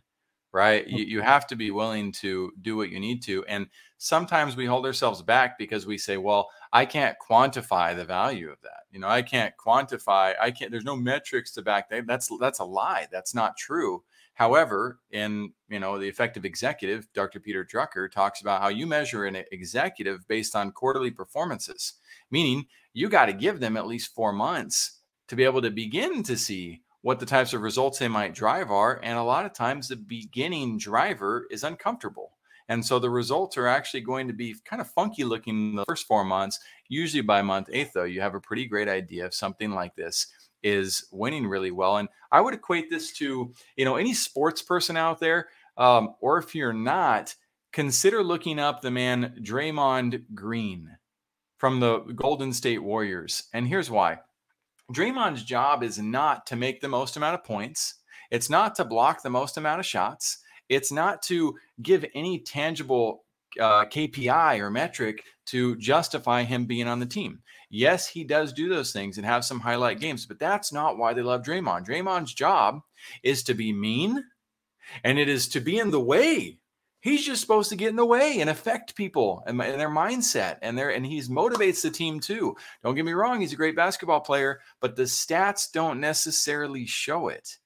right? 0.53 0.87
You, 0.87 1.05
you 1.05 1.21
have 1.21 1.45
to 1.47 1.55
be 1.55 1.69
willing 1.69 2.11
to 2.13 2.51
do 2.63 2.75
what 2.75 2.89
you 2.89 2.99
need 2.99 3.21
to. 3.25 3.45
And 3.45 3.67
sometimes 3.99 4.55
we 4.55 4.65
hold 4.65 4.87
ourselves 4.87 5.21
back 5.21 5.59
because 5.59 5.85
we 5.85 5.99
say, 5.99 6.17
well, 6.17 6.49
I 6.73 6.85
can't 6.85 7.15
quantify 7.29 7.95
the 7.95 8.05
value 8.05 8.49
of 8.49 8.59
that. 8.63 8.85
You 8.89 8.99
know, 9.01 9.07
I 9.07 9.21
can't 9.21 9.53
quantify, 9.63 10.33
I 10.41 10.49
can't, 10.49 10.71
there's 10.71 10.83
no 10.83 10.95
metrics 10.95 11.51
to 11.51 11.61
back 11.61 11.91
that. 11.91 12.07
That's, 12.07 12.27
that's 12.39 12.57
a 12.57 12.65
lie. 12.65 13.05
That's 13.11 13.35
not 13.35 13.55
true 13.55 14.03
However, 14.37 14.99
in 15.09 15.53
you 15.67 15.79
know 15.79 15.97
the 15.97 16.07
effective 16.07 16.45
executive, 16.45 17.11
Dr. 17.13 17.39
Peter 17.39 17.65
Drucker 17.65 18.09
talks 18.09 18.39
about 18.39 18.61
how 18.61 18.67
you 18.67 18.85
measure 18.85 19.25
an 19.25 19.43
executive 19.51 20.27
based 20.27 20.55
on 20.55 20.71
quarterly 20.71 21.09
performances, 21.09 21.93
meaning 22.29 22.67
you 22.93 23.09
got 23.09 23.25
to 23.25 23.33
give 23.33 23.59
them 23.59 23.75
at 23.75 23.87
least 23.87 24.13
four 24.13 24.31
months 24.31 25.01
to 25.27 25.35
be 25.35 25.43
able 25.43 25.63
to 25.63 25.71
begin 25.71 26.21
to 26.21 26.37
see 26.37 26.83
what 27.01 27.19
the 27.19 27.25
types 27.25 27.53
of 27.53 27.63
results 27.63 27.97
they 27.97 28.07
might 28.07 28.35
drive 28.35 28.69
are. 28.69 28.99
And 29.01 29.17
a 29.17 29.23
lot 29.23 29.45
of 29.45 29.53
times 29.53 29.87
the 29.87 29.95
beginning 29.95 30.77
driver 30.77 31.47
is 31.49 31.63
uncomfortable. 31.63 32.33
And 32.69 32.85
so 32.85 32.99
the 32.99 33.09
results 33.09 33.57
are 33.57 33.65
actually 33.65 34.01
going 34.01 34.27
to 34.27 34.33
be 34.33 34.55
kind 34.65 34.81
of 34.81 34.91
funky 34.91 35.23
looking 35.23 35.75
the 35.75 35.85
first 35.85 36.05
four 36.05 36.23
months. 36.23 36.59
Usually 36.89 37.21
by 37.21 37.41
month 37.41 37.69
eight, 37.73 37.89
though, 37.91 38.03
you 38.03 38.21
have 38.21 38.35
a 38.35 38.41
pretty 38.41 38.67
great 38.67 38.87
idea 38.87 39.25
of 39.25 39.33
something 39.33 39.71
like 39.71 39.95
this 39.95 40.27
is 40.67 41.05
winning 41.11 41.47
really 41.47 41.71
well. 41.71 41.97
And 41.97 42.09
I 42.31 42.41
would 42.41 42.53
equate 42.53 42.89
this 42.89 43.11
to, 43.13 43.53
you 43.75 43.85
know, 43.85 43.95
any 43.95 44.13
sports 44.13 44.61
person 44.61 44.97
out 44.97 45.19
there, 45.19 45.47
um, 45.77 46.15
or 46.19 46.37
if 46.37 46.53
you're 46.53 46.73
not, 46.73 47.35
consider 47.71 48.23
looking 48.23 48.59
up 48.59 48.81
the 48.81 48.91
man 48.91 49.35
Draymond 49.41 50.23
Green 50.33 50.97
from 51.57 51.79
the 51.79 51.99
Golden 51.99 52.53
State 52.53 52.83
Warriors. 52.83 53.43
And 53.53 53.67
here's 53.67 53.89
why 53.89 54.19
Draymond's 54.93 55.43
job 55.43 55.83
is 55.83 55.97
not 55.99 56.45
to 56.47 56.55
make 56.55 56.81
the 56.81 56.87
most 56.87 57.17
amount 57.17 57.35
of 57.35 57.43
points, 57.43 57.95
it's 58.31 58.49
not 58.49 58.75
to 58.75 58.85
block 58.85 59.21
the 59.21 59.29
most 59.29 59.57
amount 59.57 59.79
of 59.79 59.85
shots, 59.85 60.39
it's 60.69 60.91
not 60.91 61.21
to 61.23 61.55
give 61.81 62.05
any 62.13 62.39
tangible 62.39 63.23
uh, 63.59 63.85
KPI 63.85 64.59
or 64.59 64.69
metric 64.69 65.23
to 65.47 65.75
justify 65.77 66.43
him 66.43 66.65
being 66.65 66.87
on 66.87 66.99
the 66.99 67.05
team. 67.05 67.41
Yes, 67.69 68.07
he 68.07 68.23
does 68.23 68.53
do 68.53 68.69
those 68.69 68.91
things 68.91 69.17
and 69.17 69.25
have 69.25 69.43
some 69.43 69.59
highlight 69.59 69.99
games, 69.99 70.25
but 70.25 70.39
that's 70.39 70.71
not 70.71 70.97
why 70.97 71.13
they 71.13 71.21
love 71.21 71.43
Draymond. 71.43 71.85
Draymond's 71.85 72.33
job 72.33 72.81
is 73.23 73.43
to 73.43 73.53
be 73.53 73.73
mean 73.73 74.23
and 75.03 75.19
it 75.19 75.27
is 75.27 75.47
to 75.49 75.59
be 75.59 75.79
in 75.79 75.91
the 75.91 75.99
way. 75.99 76.59
He's 77.01 77.25
just 77.25 77.41
supposed 77.41 77.69
to 77.69 77.75
get 77.75 77.89
in 77.89 77.95
the 77.95 78.05
way 78.05 78.39
and 78.39 78.49
affect 78.49 78.95
people 78.95 79.43
and, 79.45 79.61
and 79.61 79.79
their 79.79 79.89
mindset 79.89 80.57
and 80.61 80.77
their 80.77 80.89
and 80.89 81.05
he's 81.05 81.29
motivates 81.29 81.81
the 81.81 81.89
team 81.89 82.19
too. 82.19 82.55
Don't 82.83 82.95
get 82.95 83.05
me 83.05 83.13
wrong, 83.13 83.39
he's 83.39 83.53
a 83.53 83.57
great 83.57 83.75
basketball 83.75 84.21
player, 84.21 84.59
but 84.81 84.95
the 84.95 85.03
stats 85.03 85.71
don't 85.71 85.99
necessarily 85.99 86.85
show 86.85 87.27
it. 87.27 87.57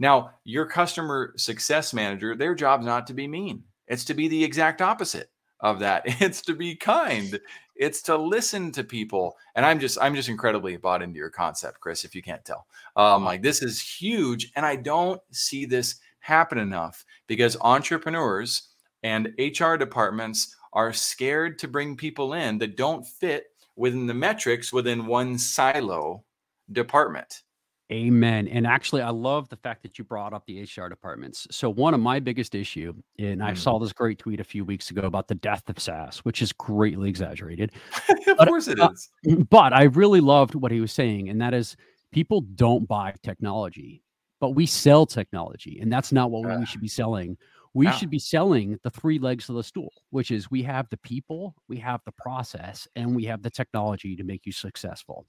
Now, 0.00 0.30
your 0.44 0.66
customer 0.66 1.34
success 1.36 1.92
manager, 1.92 2.34
their 2.34 2.54
job's 2.54 2.86
not 2.86 3.06
to 3.08 3.14
be 3.14 3.26
mean. 3.26 3.64
It's 3.88 4.04
to 4.06 4.14
be 4.14 4.28
the 4.28 4.44
exact 4.44 4.80
opposite 4.80 5.30
of 5.60 5.78
that. 5.80 6.04
It's 6.20 6.42
to 6.42 6.54
be 6.54 6.74
kind. 6.74 7.38
It's 7.76 8.02
to 8.02 8.16
listen 8.16 8.72
to 8.72 8.84
people. 8.84 9.36
And 9.54 9.64
I'm 9.64 9.78
just 9.80 9.98
I'm 10.00 10.14
just 10.14 10.28
incredibly 10.28 10.76
bought 10.76 11.02
into 11.02 11.18
your 11.18 11.30
concept, 11.30 11.80
Chris, 11.80 12.04
if 12.04 12.14
you 12.14 12.22
can't 12.22 12.44
tell. 12.44 12.66
Um, 12.96 13.24
like 13.24 13.42
this 13.42 13.62
is 13.62 13.80
huge. 13.80 14.52
And 14.56 14.66
I 14.66 14.76
don't 14.76 15.20
see 15.30 15.64
this 15.64 15.96
happen 16.20 16.58
enough 16.58 17.04
because 17.26 17.56
entrepreneurs 17.60 18.68
and 19.02 19.32
HR 19.38 19.76
departments 19.76 20.54
are 20.72 20.92
scared 20.92 21.58
to 21.60 21.68
bring 21.68 21.96
people 21.96 22.34
in 22.34 22.58
that 22.58 22.76
don't 22.76 23.06
fit 23.06 23.46
within 23.76 24.06
the 24.06 24.14
metrics 24.14 24.72
within 24.72 25.06
one 25.06 25.38
silo 25.38 26.24
department. 26.72 27.42
Amen. 27.90 28.48
And 28.48 28.66
actually, 28.66 29.00
I 29.00 29.08
love 29.08 29.48
the 29.48 29.56
fact 29.56 29.82
that 29.82 29.98
you 29.98 30.04
brought 30.04 30.34
up 30.34 30.44
the 30.46 30.62
HR 30.62 30.88
departments. 30.88 31.46
So 31.50 31.70
one 31.70 31.94
of 31.94 32.00
my 32.00 32.20
biggest 32.20 32.54
issue, 32.54 32.92
and 33.18 33.42
I 33.42 33.52
mm. 33.52 33.56
saw 33.56 33.78
this 33.78 33.94
great 33.94 34.18
tweet 34.18 34.40
a 34.40 34.44
few 34.44 34.62
weeks 34.62 34.90
ago 34.90 35.02
about 35.02 35.26
the 35.26 35.34
death 35.36 35.66
of 35.70 35.78
SaaS, 35.78 36.18
which 36.18 36.42
is 36.42 36.52
greatly 36.52 37.08
exaggerated. 37.08 37.72
of 38.10 38.36
but, 38.36 38.48
course 38.48 38.68
it 38.68 38.78
uh, 38.78 38.90
is. 38.90 39.10
But 39.50 39.72
I 39.72 39.84
really 39.84 40.20
loved 40.20 40.54
what 40.54 40.70
he 40.70 40.80
was 40.80 40.92
saying, 40.92 41.30
and 41.30 41.40
that 41.40 41.54
is 41.54 41.76
people 42.12 42.42
don't 42.42 42.86
buy 42.86 43.14
technology, 43.22 44.02
but 44.38 44.50
we 44.50 44.66
sell 44.66 45.06
technology, 45.06 45.78
and 45.80 45.90
that's 45.90 46.12
not 46.12 46.30
what 46.30 46.50
uh, 46.50 46.58
we 46.58 46.66
should 46.66 46.82
be 46.82 46.88
selling. 46.88 47.38
We 47.72 47.86
yeah. 47.86 47.92
should 47.92 48.10
be 48.10 48.18
selling 48.18 48.78
the 48.82 48.90
three 48.90 49.18
legs 49.18 49.48
of 49.48 49.54
the 49.54 49.62
stool, 49.62 49.92
which 50.10 50.30
is 50.30 50.50
we 50.50 50.62
have 50.64 50.88
the 50.90 50.96
people, 50.98 51.54
we 51.68 51.78
have 51.78 52.00
the 52.04 52.12
process, 52.12 52.86
and 52.96 53.16
we 53.16 53.24
have 53.24 53.42
the 53.42 53.50
technology 53.50 54.14
to 54.16 54.24
make 54.24 54.44
you 54.44 54.52
successful 54.52 55.26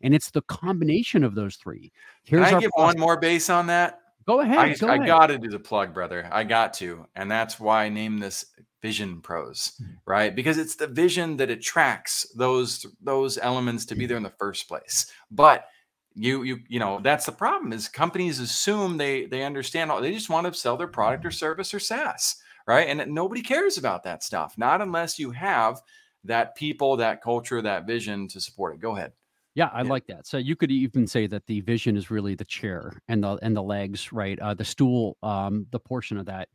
and 0.00 0.14
it's 0.14 0.30
the 0.30 0.42
combination 0.42 1.24
of 1.24 1.34
those 1.34 1.56
three. 1.56 1.92
Here's 2.24 2.46
Can 2.46 2.56
I 2.56 2.60
give 2.60 2.70
process. 2.70 2.94
one 2.94 3.00
more 3.00 3.18
base 3.18 3.50
on 3.50 3.66
that? 3.68 4.00
Go 4.26 4.40
ahead. 4.40 4.58
I, 4.58 4.74
go 4.74 4.88
I 4.88 4.98
got 4.98 5.26
to 5.26 5.38
do 5.38 5.48
the 5.48 5.58
plug, 5.58 5.92
brother. 5.92 6.28
I 6.30 6.44
got 6.44 6.74
to, 6.74 7.06
and 7.16 7.30
that's 7.30 7.58
why 7.58 7.84
I 7.84 7.88
named 7.88 8.22
this 8.22 8.46
Vision 8.82 9.20
Pros, 9.20 9.72
mm-hmm. 9.82 9.92
right? 10.06 10.34
Because 10.34 10.58
it's 10.58 10.76
the 10.76 10.86
vision 10.86 11.36
that 11.38 11.50
attracts 11.50 12.30
those 12.34 12.86
those 13.02 13.38
elements 13.38 13.84
to 13.86 13.94
be 13.94 14.06
there 14.06 14.16
in 14.16 14.22
the 14.22 14.30
first 14.30 14.68
place. 14.68 15.10
But 15.30 15.66
you 16.14 16.42
you 16.42 16.58
you 16.68 16.78
know 16.78 17.00
that's 17.02 17.26
the 17.26 17.32
problem 17.32 17.72
is 17.72 17.88
companies 17.88 18.40
assume 18.40 18.96
they 18.96 19.26
they 19.26 19.44
understand 19.44 19.90
all 19.90 20.00
they 20.00 20.12
just 20.12 20.30
want 20.30 20.46
to 20.46 20.58
sell 20.58 20.76
their 20.76 20.88
product 20.88 21.24
or 21.24 21.30
service 21.30 21.74
or 21.74 21.78
SaaS, 21.78 22.36
right? 22.66 22.88
And 22.88 23.12
nobody 23.12 23.42
cares 23.42 23.78
about 23.78 24.04
that 24.04 24.22
stuff, 24.22 24.56
not 24.56 24.80
unless 24.80 25.18
you 25.18 25.30
have 25.32 25.80
that 26.24 26.54
people, 26.54 26.96
that 26.96 27.22
culture, 27.22 27.62
that 27.62 27.86
vision 27.86 28.28
to 28.28 28.40
support 28.40 28.74
it. 28.74 28.80
Go 28.80 28.96
ahead. 28.96 29.12
Yeah, 29.60 29.68
I 29.74 29.82
yeah. 29.82 29.90
like 29.90 30.06
that. 30.06 30.26
So 30.26 30.38
you 30.38 30.56
could 30.56 30.70
even 30.70 31.06
say 31.06 31.26
that 31.26 31.46
the 31.46 31.60
vision 31.60 31.94
is 31.94 32.10
really 32.10 32.34
the 32.34 32.46
chair 32.46 33.02
and 33.08 33.22
the 33.22 33.38
and 33.42 33.54
the 33.54 33.62
legs, 33.62 34.10
right? 34.10 34.38
Uh, 34.38 34.54
the 34.54 34.64
stool, 34.64 35.18
um, 35.22 35.66
the 35.70 35.78
portion 35.78 36.16
of 36.16 36.24
that, 36.26 36.48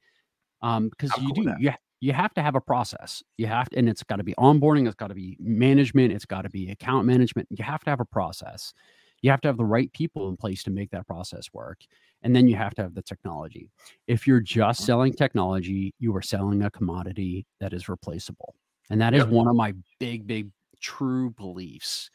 um, 0.63 0.89
because 0.89 1.11
you 1.21 1.31
cool 1.31 1.43
do 1.43 1.55
you 1.59 1.71
you 2.01 2.13
have 2.13 2.33
to 2.33 2.41
have 2.41 2.55
a 2.55 2.61
process. 2.61 3.21
You 3.37 3.45
have 3.45 3.69
to, 3.69 3.77
and 3.77 3.87
it's 3.87 4.01
got 4.01 4.15
to 4.15 4.23
be 4.23 4.33
onboarding. 4.39 4.87
It's 4.87 4.95
got 4.95 5.09
to 5.09 5.13
be 5.13 5.37
management. 5.39 6.13
It's 6.13 6.25
got 6.25 6.41
to 6.41 6.49
be 6.49 6.71
account 6.71 7.05
management. 7.05 7.47
You 7.51 7.63
have 7.63 7.83
to 7.83 7.91
have 7.91 7.99
a 7.99 8.05
process. 8.05 8.73
You 9.21 9.29
have 9.29 9.41
to 9.41 9.49
have 9.49 9.57
the 9.57 9.65
right 9.65 9.93
people 9.93 10.27
in 10.29 10.35
place 10.35 10.63
to 10.63 10.71
make 10.71 10.89
that 10.89 11.05
process 11.05 11.53
work, 11.53 11.81
and 12.23 12.35
then 12.35 12.47
you 12.47 12.55
have 12.55 12.73
to 12.75 12.81
have 12.81 12.95
the 12.95 13.03
technology. 13.03 13.69
If 14.07 14.25
you're 14.25 14.41
just 14.41 14.83
selling 14.83 15.13
technology, 15.13 15.93
you 15.99 16.15
are 16.15 16.23
selling 16.23 16.63
a 16.63 16.71
commodity 16.71 17.45
that 17.59 17.71
is 17.71 17.87
replaceable, 17.87 18.55
and 18.89 18.99
that 18.99 19.13
is 19.13 19.19
yep. 19.19 19.29
one 19.29 19.47
of 19.47 19.55
my 19.55 19.75
big, 19.99 20.25
big 20.25 20.49
true 20.81 21.29
beliefs 21.29 22.09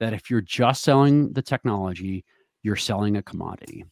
that 0.00 0.12
if 0.12 0.30
you're 0.30 0.40
just 0.40 0.82
selling 0.82 1.32
the 1.32 1.42
technology, 1.42 2.24
you're 2.62 2.76
selling 2.76 3.16
a 3.16 3.22
commodity. 3.22 3.84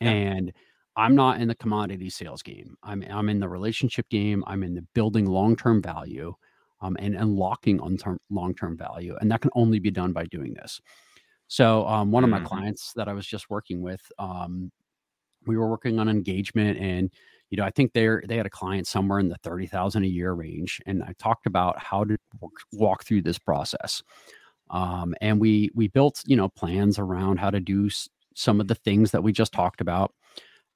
Yeah. 0.00 0.10
And 0.10 0.52
I'm 0.96 1.14
not 1.14 1.40
in 1.40 1.48
the 1.48 1.54
commodity 1.54 2.10
sales 2.10 2.42
game. 2.42 2.76
I'm 2.82 3.04
I'm 3.10 3.28
in 3.28 3.40
the 3.40 3.48
relationship 3.48 4.08
game. 4.08 4.44
I'm 4.46 4.62
in 4.62 4.74
the 4.74 4.86
building 4.94 5.26
long-term 5.26 5.82
value 5.82 6.34
um, 6.80 6.96
and 6.98 7.14
unlocking 7.14 7.80
long-term 8.30 8.76
value. 8.76 9.16
And 9.20 9.30
that 9.30 9.40
can 9.40 9.50
only 9.54 9.78
be 9.78 9.90
done 9.90 10.12
by 10.12 10.24
doing 10.26 10.54
this. 10.54 10.80
So 11.48 11.86
um, 11.86 12.10
one 12.10 12.22
mm-hmm. 12.22 12.24
of 12.24 12.30
my 12.30 12.36
mm-hmm. 12.38 12.46
clients 12.46 12.92
that 12.94 13.08
I 13.08 13.12
was 13.12 13.26
just 13.26 13.50
working 13.50 13.82
with, 13.82 14.00
um, 14.18 14.70
we 15.46 15.56
were 15.56 15.68
working 15.68 15.98
on 15.98 16.08
engagement 16.08 16.78
and 16.78 17.10
you 17.50 17.56
know, 17.56 17.64
I 17.64 17.70
think 17.70 17.92
they're 17.92 18.22
they 18.26 18.36
had 18.36 18.46
a 18.46 18.50
client 18.50 18.86
somewhere 18.86 19.18
in 19.18 19.28
the 19.28 19.36
thirty 19.42 19.66
thousand 19.66 20.04
a 20.04 20.06
year 20.08 20.32
range, 20.32 20.80
and 20.86 21.02
I 21.02 21.14
talked 21.18 21.46
about 21.46 21.78
how 21.82 22.04
to 22.04 22.16
walk, 22.40 22.52
walk 22.72 23.04
through 23.04 23.22
this 23.22 23.38
process. 23.38 24.02
Um, 24.70 25.14
and 25.20 25.40
we 25.40 25.70
we 25.74 25.88
built 25.88 26.22
you 26.26 26.36
know 26.36 26.48
plans 26.48 26.98
around 26.98 27.38
how 27.38 27.50
to 27.50 27.60
do 27.60 27.86
s- 27.86 28.08
some 28.34 28.60
of 28.60 28.68
the 28.68 28.74
things 28.76 29.10
that 29.12 29.22
we 29.22 29.32
just 29.32 29.52
talked 29.52 29.80
about. 29.80 30.14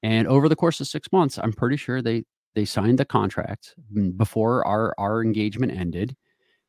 And 0.02 0.28
over 0.28 0.48
the 0.48 0.57
course 0.57 0.80
of 0.80 0.87
six 0.88 1.11
months, 1.12 1.38
I'm 1.38 1.52
pretty 1.52 1.76
sure 1.76 2.02
they 2.02 2.24
they 2.54 2.64
signed 2.64 2.98
the 2.98 3.04
contract 3.04 3.74
before 4.16 4.66
our 4.66 4.94
our 4.98 5.22
engagement 5.22 5.72
ended. 5.72 6.16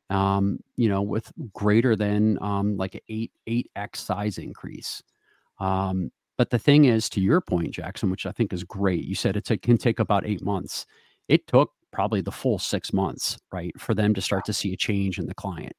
Um, 0.08 0.60
you 0.76 0.88
know, 0.88 1.02
with 1.02 1.32
greater 1.52 1.96
than 1.96 2.38
um, 2.40 2.76
like 2.76 2.94
an 2.94 3.00
eight 3.08 3.32
eight 3.48 3.70
x 3.76 4.00
size 4.00 4.38
increase. 4.38 5.02
Um, 5.58 6.12
but 6.38 6.50
the 6.50 6.58
thing 6.58 6.84
is, 6.84 7.08
to 7.10 7.20
your 7.20 7.40
point, 7.40 7.72
Jackson, 7.72 8.10
which 8.10 8.26
I 8.26 8.32
think 8.32 8.52
is 8.52 8.62
great, 8.62 9.04
you 9.04 9.14
said 9.14 9.36
it 9.36 9.62
can 9.62 9.78
take 9.78 9.98
about 9.98 10.26
eight 10.26 10.44
months. 10.44 10.86
It 11.28 11.46
took 11.46 11.72
probably 11.92 12.20
the 12.20 12.30
full 12.32 12.58
six 12.58 12.92
months, 12.92 13.38
right, 13.52 13.72
for 13.80 13.94
them 13.94 14.14
to 14.14 14.20
start 14.20 14.44
to 14.44 14.52
see 14.52 14.72
a 14.72 14.76
change 14.76 15.18
in 15.18 15.26
the 15.26 15.34
client. 15.34 15.74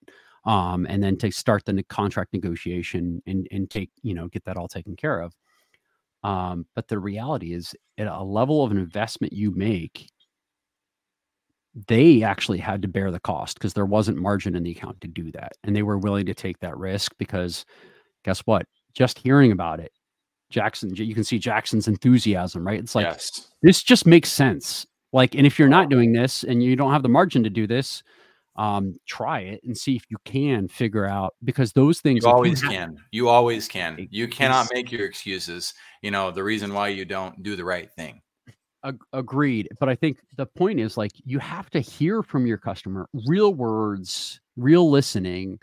Um, 0.47 0.87
and 0.89 1.03
then 1.03 1.17
to 1.17 1.29
start 1.29 1.65
the 1.65 1.83
contract 1.83 2.33
negotiation 2.33 3.21
and 3.27 3.47
and 3.51 3.69
take 3.69 3.91
you 4.01 4.15
know 4.15 4.27
get 4.29 4.45
that 4.45 4.57
all 4.57 4.67
taken 4.67 4.95
care 4.95 5.19
of. 5.19 5.35
Um, 6.23 6.65
but 6.73 6.87
the 6.87 6.97
reality 6.97 7.53
is, 7.53 7.75
at 7.99 8.07
a 8.07 8.23
level 8.23 8.63
of 8.63 8.71
an 8.71 8.77
investment 8.77 9.33
you 9.33 9.51
make, 9.51 10.09
they 11.87 12.23
actually 12.23 12.57
had 12.57 12.81
to 12.81 12.87
bear 12.87 13.11
the 13.11 13.19
cost 13.19 13.59
because 13.59 13.73
there 13.73 13.85
wasn't 13.85 14.17
margin 14.17 14.55
in 14.55 14.63
the 14.63 14.71
account 14.71 14.99
to 15.01 15.07
do 15.07 15.31
that, 15.33 15.51
and 15.63 15.75
they 15.75 15.83
were 15.83 15.99
willing 15.99 16.25
to 16.25 16.33
take 16.33 16.59
that 16.59 16.77
risk 16.77 17.13
because 17.19 17.65
guess 18.23 18.39
what? 18.41 18.65
Just 18.95 19.19
hearing 19.19 19.51
about 19.51 19.79
it, 19.79 19.91
Jackson, 20.49 20.95
you 20.95 21.13
can 21.13 21.23
see 21.23 21.37
Jackson's 21.37 21.87
enthusiasm, 21.87 22.65
right? 22.65 22.79
It's 22.79 22.95
like 22.95 23.05
yes. 23.05 23.49
this 23.61 23.83
just 23.83 24.07
makes 24.07 24.31
sense. 24.31 24.87
Like, 25.13 25.35
and 25.35 25.45
if 25.45 25.59
you're 25.59 25.69
not 25.69 25.89
doing 25.89 26.13
this 26.13 26.43
and 26.43 26.63
you 26.63 26.75
don't 26.75 26.91
have 26.91 27.03
the 27.03 27.09
margin 27.09 27.43
to 27.43 27.49
do 27.49 27.67
this, 27.67 28.01
um, 28.57 28.95
try 29.05 29.41
it 29.41 29.61
and 29.63 29.77
see 29.77 29.95
if 29.95 30.03
you 30.09 30.17
can 30.25 30.67
figure 30.67 31.05
out 31.05 31.35
because 31.43 31.73
those 31.73 31.99
things 31.99 32.23
you 32.23 32.29
always 32.29 32.61
you 32.61 32.69
can. 32.69 32.97
You 33.11 33.29
always 33.29 33.67
can. 33.67 34.07
You 34.11 34.27
cannot 34.27 34.67
make 34.73 34.91
your 34.91 35.05
excuses. 35.05 35.73
You 36.01 36.11
know 36.11 36.31
the 36.31 36.43
reason 36.43 36.73
why 36.73 36.89
you 36.89 37.05
don't 37.05 37.41
do 37.43 37.55
the 37.55 37.65
right 37.65 37.91
thing. 37.91 38.21
agreed, 39.13 39.69
but 39.79 39.89
I 39.89 39.95
think 39.95 40.19
the 40.35 40.45
point 40.45 40.79
is 40.79 40.97
like 40.97 41.11
you 41.25 41.39
have 41.39 41.69
to 41.71 41.79
hear 41.79 42.23
from 42.23 42.45
your 42.47 42.57
customer, 42.57 43.07
real 43.27 43.53
words, 43.53 44.39
real 44.55 44.89
listening, 44.89 45.59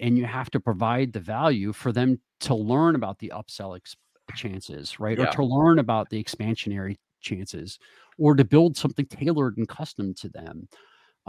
and 0.00 0.16
you 0.16 0.24
have 0.24 0.50
to 0.50 0.60
provide 0.60 1.12
the 1.12 1.20
value 1.20 1.72
for 1.72 1.90
them 1.90 2.20
to 2.40 2.54
learn 2.54 2.94
about 2.94 3.18
the 3.18 3.32
upsell 3.34 3.76
ex- 3.76 3.96
chances, 4.34 5.00
right? 5.00 5.18
Yeah. 5.18 5.24
Or 5.28 5.32
to 5.32 5.44
learn 5.44 5.78
about 5.78 6.10
the 6.10 6.22
expansionary 6.22 6.96
chances, 7.20 7.78
or 8.18 8.34
to 8.34 8.44
build 8.44 8.76
something 8.76 9.06
tailored 9.06 9.56
and 9.58 9.68
custom 9.68 10.14
to 10.14 10.28
them. 10.28 10.68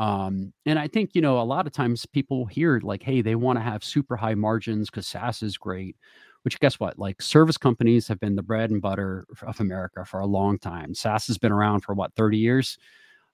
Um, 0.01 0.51
and 0.65 0.79
I 0.79 0.87
think, 0.87 1.11
you 1.13 1.21
know, 1.21 1.39
a 1.39 1.43
lot 1.43 1.67
of 1.67 1.73
times 1.73 2.07
people 2.07 2.47
hear 2.47 2.79
like, 2.81 3.03
hey, 3.03 3.21
they 3.21 3.35
want 3.35 3.59
to 3.59 3.63
have 3.63 3.83
super 3.83 4.15
high 4.15 4.33
margins 4.33 4.89
because 4.89 5.05
SaaS 5.05 5.43
is 5.43 5.59
great, 5.59 5.95
which 6.41 6.59
guess 6.59 6.79
what? 6.79 6.97
Like 6.97 7.21
service 7.21 7.55
companies 7.55 8.07
have 8.07 8.19
been 8.19 8.35
the 8.35 8.41
bread 8.41 8.71
and 8.71 8.81
butter 8.81 9.27
of 9.43 9.59
America 9.59 10.03
for 10.03 10.19
a 10.19 10.25
long 10.25 10.57
time. 10.57 10.95
SaaS 10.95 11.27
has 11.27 11.37
been 11.37 11.51
around 11.51 11.81
for 11.81 11.93
what, 11.93 12.15
30 12.15 12.39
years? 12.39 12.79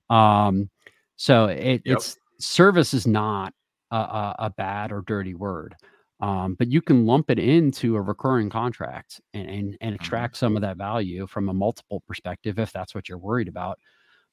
Um, 0.09 0.69
so 1.15 1.45
it, 1.45 1.83
yep. 1.85 1.97
it's 1.97 2.17
service 2.37 2.93
is 2.93 3.07
not 3.07 3.53
a, 3.91 3.95
a, 3.95 4.35
a, 4.39 4.49
bad 4.49 4.91
or 4.91 5.03
dirty 5.07 5.35
word. 5.35 5.73
Um, 6.19 6.55
but 6.55 6.67
you 6.67 6.81
can 6.81 7.05
lump 7.05 7.29
it 7.29 7.39
into 7.39 7.95
a 7.95 8.01
recurring 8.01 8.49
contract 8.49 9.21
and, 9.33 9.47
and, 9.47 9.57
and 9.57 9.75
mm-hmm. 9.79 9.95
extract 9.95 10.35
some 10.35 10.57
of 10.57 10.61
that 10.63 10.75
value 10.75 11.27
from 11.27 11.47
a 11.47 11.53
multiple 11.53 12.03
perspective 12.05 12.59
if 12.59 12.73
that's 12.73 12.93
what 12.93 13.07
you're 13.07 13.17
worried 13.17 13.47
about 13.47 13.79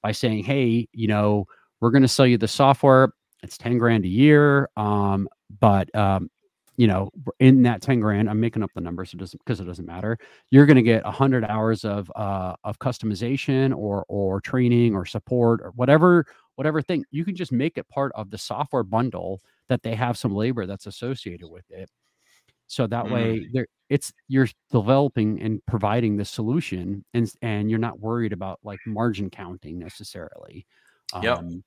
by 0.02 0.10
saying, 0.10 0.42
hey, 0.44 0.88
you 0.92 1.06
know, 1.06 1.46
we're 1.84 1.90
going 1.90 2.00
to 2.00 2.08
sell 2.08 2.26
you 2.26 2.38
the 2.38 2.48
software. 2.48 3.12
It's 3.42 3.58
10 3.58 3.76
grand 3.76 4.06
a 4.06 4.08
year. 4.08 4.70
Um, 4.74 5.28
but, 5.60 5.94
um, 5.94 6.30
you 6.78 6.86
know, 6.86 7.10
in 7.40 7.62
that 7.64 7.82
10 7.82 8.00
grand, 8.00 8.30
I'm 8.30 8.40
making 8.40 8.62
up 8.62 8.70
the 8.74 8.80
numbers. 8.80 9.12
It 9.12 9.18
doesn't, 9.18 9.38
because 9.44 9.60
it 9.60 9.64
doesn't 9.64 9.84
matter. 9.84 10.16
You're 10.48 10.64
going 10.64 10.78
to 10.78 10.82
get 10.82 11.02
a 11.04 11.10
hundred 11.10 11.44
hours 11.44 11.84
of, 11.84 12.10
uh, 12.16 12.54
of 12.64 12.78
customization 12.78 13.76
or, 13.76 14.06
or 14.08 14.40
training 14.40 14.94
or 14.94 15.04
support 15.04 15.60
or 15.60 15.72
whatever, 15.72 16.24
whatever 16.54 16.80
thing 16.80 17.04
you 17.10 17.22
can 17.22 17.36
just 17.36 17.52
make 17.52 17.76
it 17.76 17.86
part 17.90 18.12
of 18.14 18.30
the 18.30 18.38
software 18.38 18.82
bundle 18.82 19.42
that 19.68 19.82
they 19.82 19.94
have 19.94 20.16
some 20.16 20.34
labor 20.34 20.64
that's 20.64 20.86
associated 20.86 21.50
with 21.50 21.70
it. 21.70 21.90
So 22.66 22.86
that 22.86 23.04
mm. 23.04 23.10
way 23.10 23.48
there 23.52 23.66
it's 23.90 24.10
you're 24.28 24.48
developing 24.72 25.38
and 25.42 25.60
providing 25.66 26.16
the 26.16 26.24
solution 26.24 27.04
and 27.12 27.30
and 27.42 27.68
you're 27.68 27.78
not 27.78 28.00
worried 28.00 28.32
about 28.32 28.58
like 28.64 28.78
margin 28.86 29.28
counting 29.28 29.78
necessarily. 29.78 30.66
Yeah. 31.22 31.34
Um, 31.34 31.62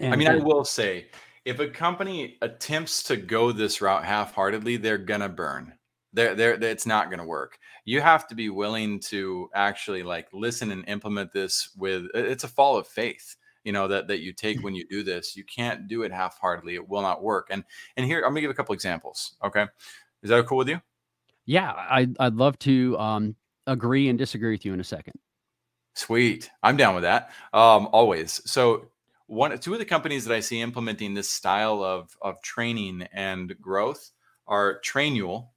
and, 0.00 0.12
I 0.12 0.16
mean, 0.16 0.28
I 0.28 0.36
will 0.36 0.64
say, 0.64 1.08
if 1.44 1.58
a 1.58 1.68
company 1.68 2.38
attempts 2.42 3.02
to 3.04 3.16
go 3.16 3.52
this 3.52 3.80
route 3.80 4.04
half-heartedly, 4.04 4.76
they're 4.76 4.98
gonna 4.98 5.28
burn. 5.28 5.72
They're, 6.12 6.34
they're, 6.34 6.62
it's 6.62 6.86
not 6.86 7.10
gonna 7.10 7.26
work. 7.26 7.58
You 7.84 8.00
have 8.00 8.28
to 8.28 8.34
be 8.34 8.48
willing 8.48 9.00
to 9.08 9.48
actually 9.54 10.02
like 10.02 10.28
listen 10.32 10.70
and 10.70 10.88
implement 10.88 11.32
this 11.32 11.70
with. 11.76 12.06
It's 12.14 12.44
a 12.44 12.48
fall 12.48 12.76
of 12.76 12.86
faith, 12.86 13.34
you 13.64 13.72
know, 13.72 13.88
that 13.88 14.06
that 14.08 14.20
you 14.20 14.32
take 14.32 14.62
when 14.62 14.74
you 14.74 14.86
do 14.88 15.02
this. 15.02 15.36
You 15.36 15.44
can't 15.44 15.88
do 15.88 16.02
it 16.02 16.12
half-heartedly. 16.12 16.76
It 16.76 16.88
will 16.88 17.02
not 17.02 17.22
work. 17.22 17.48
And 17.50 17.64
and 17.96 18.06
here 18.06 18.18
I'm 18.18 18.30
gonna 18.30 18.42
give 18.42 18.50
a 18.50 18.54
couple 18.54 18.72
examples. 18.72 19.36
Okay, 19.44 19.66
is 20.22 20.30
that 20.30 20.46
cool 20.46 20.58
with 20.58 20.68
you? 20.68 20.80
Yeah, 21.46 21.72
I 21.72 22.06
I'd 22.20 22.34
love 22.34 22.56
to 22.60 22.96
um, 22.98 23.34
agree 23.66 24.08
and 24.08 24.16
disagree 24.16 24.52
with 24.52 24.64
you 24.64 24.74
in 24.74 24.80
a 24.80 24.84
second. 24.84 25.14
Sweet. 25.94 26.50
I'm 26.62 26.76
down 26.76 26.94
with 26.94 27.02
that. 27.02 27.32
Um, 27.52 27.88
always. 27.92 28.40
So 28.50 28.91
one 29.32 29.58
two 29.58 29.72
of 29.72 29.78
the 29.78 29.84
companies 29.86 30.26
that 30.26 30.34
I 30.34 30.40
see 30.40 30.60
implementing 30.60 31.14
this 31.14 31.30
style 31.30 31.82
of 31.82 32.14
of 32.20 32.42
training 32.42 33.08
and 33.14 33.58
growth 33.60 34.10
are 34.46 34.78
Trainual, 34.84 35.48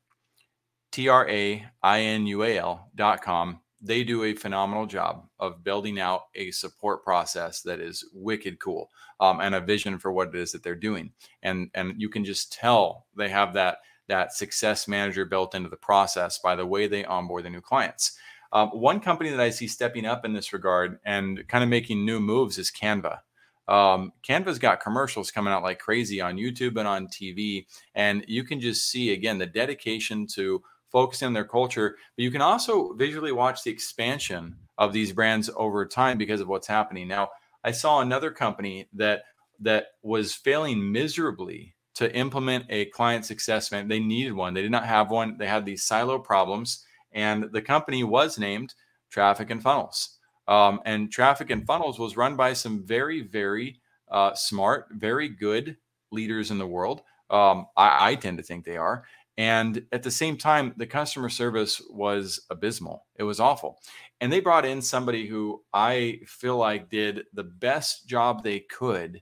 T 0.93 1.09
R 1.09 1.29
A 1.29 1.65
I 1.83 2.01
N 2.01 2.25
U 2.27 2.43
A 2.43 2.57
L 2.57 2.89
dot 2.95 3.21
com. 3.21 3.59
They 3.81 4.05
do 4.05 4.23
a 4.23 4.33
phenomenal 4.33 4.85
job 4.85 5.27
of 5.39 5.63
building 5.63 5.99
out 5.99 6.21
a 6.35 6.51
support 6.51 7.03
process 7.03 7.61
that 7.63 7.81
is 7.81 8.07
wicked 8.13 8.59
cool 8.59 8.89
um, 9.19 9.41
and 9.41 9.53
a 9.53 9.59
vision 9.59 9.99
for 9.99 10.11
what 10.11 10.29
it 10.29 10.35
is 10.35 10.53
that 10.53 10.63
they're 10.63 10.73
doing. 10.73 11.11
And 11.43 11.69
and 11.73 11.95
you 11.97 12.07
can 12.07 12.23
just 12.23 12.53
tell 12.53 13.07
they 13.17 13.27
have 13.27 13.53
that 13.55 13.79
that 14.07 14.31
success 14.31 14.87
manager 14.87 15.25
built 15.25 15.53
into 15.53 15.67
the 15.67 15.75
process 15.75 16.39
by 16.39 16.55
the 16.55 16.65
way 16.65 16.87
they 16.87 17.03
onboard 17.03 17.43
the 17.43 17.49
new 17.49 17.61
clients. 17.61 18.17
Um, 18.53 18.69
one 18.69 19.01
company 19.01 19.31
that 19.31 19.41
I 19.41 19.49
see 19.49 19.67
stepping 19.67 20.05
up 20.05 20.23
in 20.23 20.31
this 20.31 20.53
regard 20.53 20.99
and 21.03 21.45
kind 21.49 21.61
of 21.61 21.69
making 21.69 22.05
new 22.05 22.21
moves 22.21 22.57
is 22.57 22.71
Canva. 22.71 23.19
Um, 23.67 24.13
Canva's 24.21 24.59
got 24.59 24.81
commercials 24.81 25.31
coming 25.31 25.51
out 25.51 25.63
like 25.63 25.79
crazy 25.79 26.21
on 26.21 26.37
YouTube 26.37 26.77
and 26.77 26.87
on 26.87 27.07
TV, 27.07 27.65
and 27.95 28.23
you 28.27 28.43
can 28.43 28.59
just 28.59 28.89
see 28.89 29.13
again 29.13 29.37
the 29.37 29.45
dedication 29.45 30.27
to 30.35 30.61
focusing 30.91 31.27
on 31.27 31.33
their 31.33 31.45
culture. 31.45 31.97
But 32.15 32.23
you 32.23 32.31
can 32.31 32.41
also 32.41 32.93
visually 32.93 33.31
watch 33.31 33.63
the 33.63 33.71
expansion 33.71 34.55
of 34.77 34.93
these 34.93 35.11
brands 35.11 35.49
over 35.55 35.85
time 35.85 36.17
because 36.17 36.41
of 36.41 36.47
what's 36.47 36.67
happening 36.67 37.07
now. 37.07 37.29
I 37.63 37.71
saw 37.71 38.01
another 38.01 38.31
company 38.31 38.87
that 38.93 39.23
that 39.59 39.87
was 40.03 40.35
failing 40.35 40.91
miserably 40.91 41.75
to 41.95 42.13
implement 42.13 42.65
a 42.69 42.85
client 42.85 43.25
success 43.25 43.71
man. 43.71 43.87
They 43.87 43.99
needed 43.99 44.33
one. 44.33 44.53
They 44.53 44.61
did 44.61 44.71
not 44.71 44.85
have 44.85 45.09
one. 45.09 45.37
They 45.37 45.47
had 45.47 45.65
these 45.65 45.83
silo 45.83 46.19
problems 46.19 46.85
and 47.15 47.45
the 47.51 47.61
company 47.61 48.03
was 48.03 48.37
named 48.37 48.75
Traffic 49.09 49.49
and 49.49 49.63
Funnels. 49.63 50.14
Um, 50.47 50.79
and 50.85 51.11
Traffic 51.11 51.49
and 51.49 51.65
Funnels 51.65 51.99
was 51.99 52.17
run 52.17 52.35
by 52.35 52.53
some 52.53 52.85
very, 52.85 53.21
very 53.21 53.79
uh, 54.09 54.33
smart, 54.35 54.87
very 54.91 55.29
good 55.29 55.77
leaders 56.11 56.51
in 56.51 56.57
the 56.57 56.67
world. 56.67 57.01
Um, 57.29 57.67
I, 57.75 58.11
I 58.11 58.15
tend 58.15 58.37
to 58.37 58.43
think 58.43 58.65
they 58.65 58.77
are. 58.77 59.05
And 59.37 59.83
at 59.91 60.03
the 60.03 60.11
same 60.11 60.37
time, 60.37 60.73
the 60.77 60.87
customer 60.87 61.29
service 61.29 61.81
was 61.89 62.39
abysmal. 62.49 63.05
It 63.17 63.23
was 63.23 63.39
awful. 63.39 63.79
And 64.21 64.31
they 64.31 64.39
brought 64.39 64.65
in 64.65 64.81
somebody 64.81 65.27
who 65.27 65.61
I 65.73 66.21
feel 66.25 66.57
like 66.57 66.89
did 66.89 67.23
the 67.33 67.43
best 67.43 68.07
job 68.07 68.43
they 68.43 68.61
could 68.61 69.21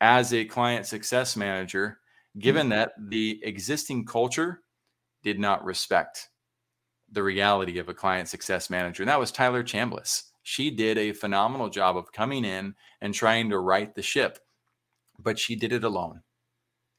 as 0.00 0.32
a 0.32 0.44
client 0.44 0.86
success 0.86 1.36
manager, 1.36 1.98
given 2.38 2.62
mm-hmm. 2.64 2.70
that 2.70 2.92
the 2.98 3.40
existing 3.44 4.06
culture 4.06 4.62
did 5.22 5.38
not 5.38 5.64
respect 5.64 6.30
the 7.10 7.22
reality 7.22 7.78
of 7.78 7.88
a 7.88 7.94
client 7.94 8.28
success 8.28 8.68
manager. 8.68 9.02
And 9.02 9.08
that 9.10 9.20
was 9.20 9.32
Tyler 9.32 9.62
Chambliss. 9.62 10.24
She 10.48 10.70
did 10.70 10.96
a 10.96 11.12
phenomenal 11.12 11.68
job 11.68 11.98
of 11.98 12.10
coming 12.10 12.42
in 12.42 12.74
and 13.02 13.12
trying 13.12 13.50
to 13.50 13.58
right 13.58 13.94
the 13.94 14.00
ship, 14.00 14.38
but 15.18 15.38
she 15.38 15.54
did 15.54 15.74
it 15.74 15.84
alone. 15.84 16.22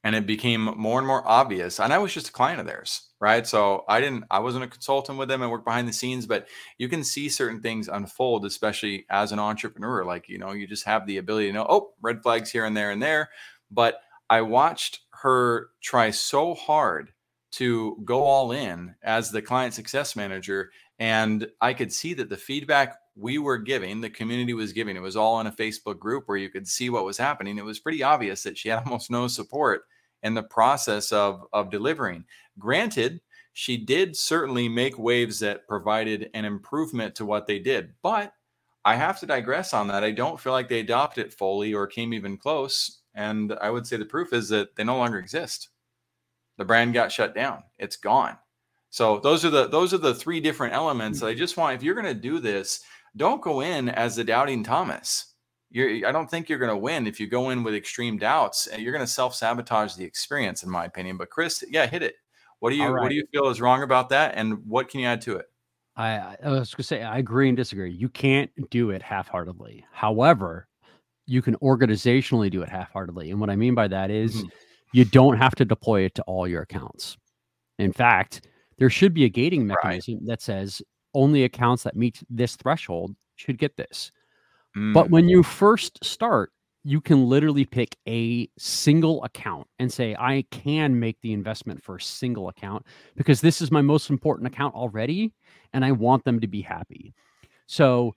And 0.04 0.14
it 0.14 0.24
became 0.24 0.72
more 0.76 0.98
and 0.98 1.06
more 1.06 1.26
obvious. 1.26 1.80
And 1.80 1.92
I 1.92 1.98
was 1.98 2.14
just 2.14 2.28
a 2.28 2.32
client 2.32 2.60
of 2.60 2.66
theirs, 2.66 3.08
right? 3.18 3.44
So 3.44 3.84
I 3.88 4.00
didn't, 4.00 4.22
I 4.30 4.38
wasn't 4.38 4.66
a 4.66 4.68
consultant 4.68 5.18
with 5.18 5.28
them. 5.28 5.42
I 5.42 5.48
worked 5.48 5.64
behind 5.64 5.88
the 5.88 5.92
scenes, 5.92 6.26
but 6.26 6.46
you 6.78 6.88
can 6.88 7.02
see 7.02 7.28
certain 7.28 7.60
things 7.60 7.88
unfold, 7.88 8.46
especially 8.46 9.04
as 9.10 9.32
an 9.32 9.40
entrepreneur. 9.40 10.04
Like, 10.04 10.28
you 10.28 10.38
know, 10.38 10.52
you 10.52 10.68
just 10.68 10.84
have 10.84 11.04
the 11.04 11.16
ability 11.16 11.48
to 11.48 11.52
know, 11.52 11.66
oh, 11.68 11.94
red 12.00 12.22
flags 12.22 12.52
here 12.52 12.66
and 12.66 12.76
there 12.76 12.92
and 12.92 13.02
there. 13.02 13.30
But 13.68 14.00
I 14.30 14.42
watched 14.42 15.00
her 15.22 15.70
try 15.82 16.10
so 16.10 16.54
hard 16.54 17.10
to 17.54 18.00
go 18.04 18.22
all 18.22 18.52
in 18.52 18.94
as 19.02 19.32
the 19.32 19.42
client 19.42 19.74
success 19.74 20.14
manager. 20.14 20.70
And 21.00 21.48
I 21.60 21.74
could 21.74 21.92
see 21.92 22.14
that 22.14 22.28
the 22.28 22.36
feedback 22.36 22.96
we 23.16 23.38
were 23.38 23.58
giving, 23.58 24.00
the 24.00 24.10
community 24.10 24.54
was 24.54 24.72
giving, 24.72 24.96
it 24.96 25.02
was 25.02 25.16
all 25.16 25.40
in 25.40 25.46
a 25.46 25.52
Facebook 25.52 25.98
group 25.98 26.24
where 26.26 26.38
you 26.38 26.48
could 26.48 26.66
see 26.66 26.90
what 26.90 27.04
was 27.04 27.18
happening. 27.18 27.58
It 27.58 27.64
was 27.64 27.80
pretty 27.80 28.02
obvious 28.02 28.42
that 28.42 28.58
she 28.58 28.68
had 28.68 28.78
almost 28.84 29.10
no 29.10 29.28
support 29.28 29.82
in 30.22 30.34
the 30.34 30.42
process 30.42 31.12
of, 31.12 31.44
of 31.52 31.70
delivering. 31.70 32.24
Granted, 32.58 33.20
she 33.52 33.76
did 33.76 34.16
certainly 34.16 34.68
make 34.68 34.98
waves 34.98 35.40
that 35.40 35.66
provided 35.66 36.30
an 36.34 36.44
improvement 36.44 37.14
to 37.16 37.26
what 37.26 37.46
they 37.46 37.58
did, 37.58 37.92
but 38.02 38.32
I 38.84 38.96
have 38.96 39.20
to 39.20 39.26
digress 39.26 39.74
on 39.74 39.88
that. 39.88 40.04
I 40.04 40.10
don't 40.10 40.40
feel 40.40 40.52
like 40.52 40.68
they 40.68 40.80
adopted 40.80 41.26
it 41.26 41.34
fully 41.34 41.74
or 41.74 41.86
came 41.86 42.14
even 42.14 42.38
close. 42.38 43.00
And 43.14 43.52
I 43.60 43.70
would 43.70 43.86
say 43.86 43.96
the 43.96 44.04
proof 44.04 44.32
is 44.32 44.48
that 44.50 44.76
they 44.76 44.84
no 44.84 44.96
longer 44.96 45.18
exist 45.18 45.68
the 46.60 46.64
brand 46.66 46.92
got 46.92 47.10
shut 47.10 47.34
down. 47.34 47.62
It's 47.78 47.96
gone. 47.96 48.36
So 48.90 49.18
those 49.20 49.46
are 49.46 49.50
the 49.50 49.68
those 49.68 49.94
are 49.94 49.98
the 49.98 50.14
three 50.14 50.40
different 50.40 50.74
elements 50.74 51.18
hmm. 51.18 51.24
that 51.24 51.30
I 51.30 51.34
just 51.34 51.56
want. 51.56 51.74
If 51.74 51.82
you're 51.82 51.94
going 51.94 52.06
to 52.06 52.14
do 52.14 52.38
this, 52.38 52.82
don't 53.16 53.42
go 53.42 53.60
in 53.60 53.88
as 53.88 54.16
the 54.16 54.24
doubting 54.24 54.62
Thomas. 54.62 55.34
you're, 55.70 56.06
I 56.06 56.12
don't 56.12 56.30
think 56.30 56.48
you're 56.48 56.58
going 56.58 56.70
to 56.70 56.76
win 56.76 57.06
if 57.06 57.20
you 57.20 57.26
go 57.26 57.50
in 57.50 57.62
with 57.62 57.74
extreme 57.74 58.18
doubts. 58.18 58.68
You're 58.76 58.92
going 58.92 59.04
to 59.04 59.10
self 59.10 59.34
sabotage 59.34 59.94
the 59.94 60.04
experience, 60.04 60.62
in 60.62 60.70
my 60.70 60.84
opinion. 60.84 61.16
But 61.16 61.30
Chris, 61.30 61.64
yeah, 61.68 61.86
hit 61.86 62.02
it. 62.02 62.14
What 62.60 62.70
do 62.70 62.76
you 62.76 62.86
right. 62.86 63.02
What 63.02 63.08
do 63.08 63.14
you 63.14 63.24
feel 63.32 63.48
is 63.48 63.60
wrong 63.60 63.82
about 63.82 64.10
that, 64.10 64.34
and 64.36 64.66
what 64.66 64.88
can 64.88 65.00
you 65.00 65.06
add 65.06 65.22
to 65.22 65.36
it? 65.36 65.46
I, 65.96 66.36
I 66.42 66.50
was 66.50 66.72
going 66.74 66.76
to 66.76 66.82
say 66.82 67.02
I 67.02 67.18
agree 67.18 67.48
and 67.48 67.56
disagree. 67.56 67.90
You 67.92 68.08
can't 68.08 68.50
do 68.70 68.90
it 68.90 69.02
half 69.02 69.28
heartedly. 69.28 69.84
However, 69.92 70.68
you 71.26 71.42
can 71.42 71.56
organizationally 71.56 72.50
do 72.50 72.62
it 72.62 72.68
half 72.68 72.92
heartedly, 72.92 73.30
and 73.30 73.40
what 73.40 73.50
I 73.50 73.56
mean 73.56 73.74
by 73.74 73.88
that 73.88 74.10
is 74.10 74.36
mm-hmm. 74.36 74.48
you 74.92 75.04
don't 75.06 75.38
have 75.38 75.54
to 75.56 75.64
deploy 75.64 76.02
it 76.02 76.14
to 76.16 76.22
all 76.22 76.46
your 76.46 76.62
accounts. 76.62 77.16
In 77.78 77.92
fact, 77.92 78.46
there 78.78 78.90
should 78.90 79.14
be 79.14 79.24
a 79.24 79.28
gating 79.28 79.66
mechanism 79.66 80.16
right. 80.16 80.26
that 80.26 80.42
says 80.42 80.82
only 81.14 81.44
accounts 81.44 81.82
that 81.82 81.96
meet 81.96 82.22
this 82.28 82.56
threshold 82.56 83.14
should 83.36 83.58
get 83.58 83.76
this. 83.76 84.12
Mm. 84.76 84.94
But 84.94 85.10
when 85.10 85.28
you 85.28 85.42
first 85.42 86.04
start, 86.04 86.52
you 86.82 87.00
can 87.00 87.28
literally 87.28 87.64
pick 87.64 87.96
a 88.08 88.48
single 88.58 89.22
account 89.24 89.66
and 89.78 89.92
say, 89.92 90.16
I 90.18 90.44
can 90.50 90.98
make 90.98 91.20
the 91.20 91.32
investment 91.32 91.82
for 91.82 91.96
a 91.96 92.00
single 92.00 92.48
account 92.48 92.86
because 93.16 93.40
this 93.40 93.60
is 93.60 93.70
my 93.70 93.82
most 93.82 94.08
important 94.08 94.46
account 94.46 94.74
already, 94.74 95.32
and 95.72 95.84
I 95.84 95.92
want 95.92 96.24
them 96.24 96.40
to 96.40 96.46
be 96.46 96.62
happy. 96.62 97.14
So 97.66 98.14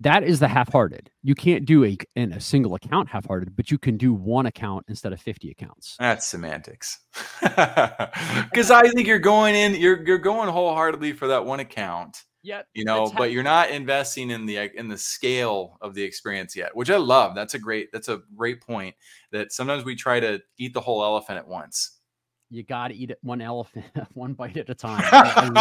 that 0.00 0.22
is 0.22 0.40
the 0.40 0.48
half-hearted. 0.48 1.10
You 1.22 1.34
can't 1.34 1.64
do 1.64 1.84
a 1.84 1.96
in 2.16 2.32
a 2.32 2.40
single 2.40 2.74
account 2.74 3.08
half-hearted, 3.08 3.56
but 3.56 3.70
you 3.70 3.78
can 3.78 3.96
do 3.96 4.14
one 4.14 4.46
account 4.46 4.84
instead 4.88 5.12
of 5.12 5.20
50 5.20 5.50
accounts. 5.50 5.96
That's 5.98 6.26
semantics. 6.26 6.98
Cuz 7.40 8.70
I 8.70 8.88
think 8.94 9.06
you're 9.06 9.18
going 9.18 9.54
in 9.54 9.74
you're 9.74 10.06
you're 10.06 10.18
going 10.18 10.48
wholeheartedly 10.48 11.12
for 11.12 11.28
that 11.28 11.44
one 11.44 11.60
account 11.60 12.24
Yep. 12.42 12.66
You 12.72 12.84
know, 12.84 13.12
but 13.16 13.32
you're 13.32 13.42
not 13.42 13.70
investing 13.70 14.30
in 14.30 14.46
the 14.46 14.70
in 14.78 14.88
the 14.88 14.96
scale 14.96 15.76
of 15.80 15.94
the 15.94 16.02
experience 16.02 16.54
yet, 16.54 16.74
which 16.74 16.90
I 16.90 16.96
love. 16.96 17.34
That's 17.34 17.54
a 17.54 17.58
great 17.58 17.90
that's 17.92 18.08
a 18.08 18.20
great 18.36 18.60
point. 18.62 18.94
That 19.32 19.52
sometimes 19.52 19.84
we 19.84 19.96
try 19.96 20.20
to 20.20 20.40
eat 20.56 20.72
the 20.72 20.80
whole 20.80 21.02
elephant 21.02 21.38
at 21.38 21.48
once. 21.48 21.97
You 22.50 22.62
got 22.62 22.88
to 22.88 22.94
eat 22.94 23.10
it 23.10 23.18
one 23.22 23.42
elephant, 23.42 23.84
one 24.14 24.32
bite 24.32 24.56
at 24.56 24.70
a 24.70 24.74
time. 24.74 25.04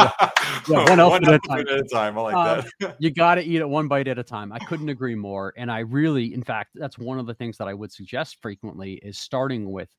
yeah, 0.70 0.90
one 0.90 1.00
elephant, 1.00 1.28
at, 1.28 1.34
a 1.34 1.40
time. 1.48 1.60
at 1.60 1.80
a 1.80 1.84
time. 1.84 2.18
I 2.18 2.22
like 2.22 2.36
uh, 2.36 2.62
that. 2.80 2.96
you 3.00 3.12
got 3.12 3.36
to 3.36 3.42
eat 3.42 3.58
it 3.58 3.68
one 3.68 3.90
bite 3.90 4.08
at 4.08 4.18
a 4.18 4.24
time. 4.24 4.54
I 4.54 4.60
couldn't 4.60 4.88
agree 4.88 5.16
more. 5.16 5.54
And 5.58 5.70
I 5.70 5.80
really, 5.80 6.34
in 6.34 6.44
fact, 6.44 6.72
that's 6.76 6.98
one 6.98 7.20
of 7.20 7.26
the 7.26 7.34
things 7.34 7.58
that 7.58 7.68
I 7.68 7.74
would 7.74 7.92
suggest 7.92 8.38
frequently 8.42 8.94
is 9.04 9.20
starting 9.20 9.70
with, 9.70 9.90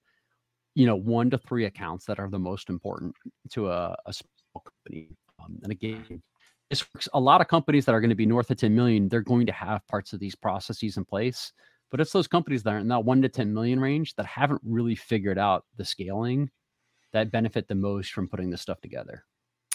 you 0.75 0.87
know, 0.87 0.97
one 0.97 1.29
to 1.31 1.39
three 1.39 1.67
accounts 1.67 2.07
that 2.07 2.19
are 2.19 2.31
the 2.31 2.39
most 2.39 2.71
important 2.71 3.15
to 3.51 3.71
a, 3.71 3.95
a 4.07 4.13
small 4.13 4.65
company. 4.65 5.11
Um, 5.45 5.59
and 5.63 5.71
again, 5.71 6.23
this 6.71 6.87
works. 6.95 7.09
a 7.13 7.21
lot 7.21 7.43
of 7.43 7.49
companies 7.49 7.85
that 7.85 7.95
are 7.95 8.01
going 8.01 8.11
to 8.11 8.17
be 8.17 8.27
north 8.27 8.51
of 8.51 8.57
10 8.57 8.75
million, 8.75 9.09
they're 9.09 9.21
going 9.21 9.45
to 9.45 9.53
have 9.53 9.87
parts 9.89 10.15
of 10.15 10.21
these 10.21 10.35
processes 10.35 10.97
in 10.97 11.05
place. 11.05 11.53
But 11.91 12.01
it's 12.01 12.13
those 12.13 12.29
companies 12.29 12.63
that 12.63 12.75
are 12.75 12.79
in 12.79 12.89
that 12.89 13.05
one 13.05 13.21
to 13.23 13.29
10 13.29 13.53
million 13.53 13.79
range 13.79 14.15
that 14.15 14.27
haven't 14.27 14.61
really 14.65 14.95
figured 14.95 15.39
out 15.39 15.65
the 15.77 15.85
scaling 15.85 16.51
that 17.13 17.31
benefit 17.31 17.69
the 17.69 17.75
most 17.75 18.13
from 18.13 18.29
putting 18.29 18.51
this 18.51 18.63
stuff 18.63 18.81
together. 18.81 19.25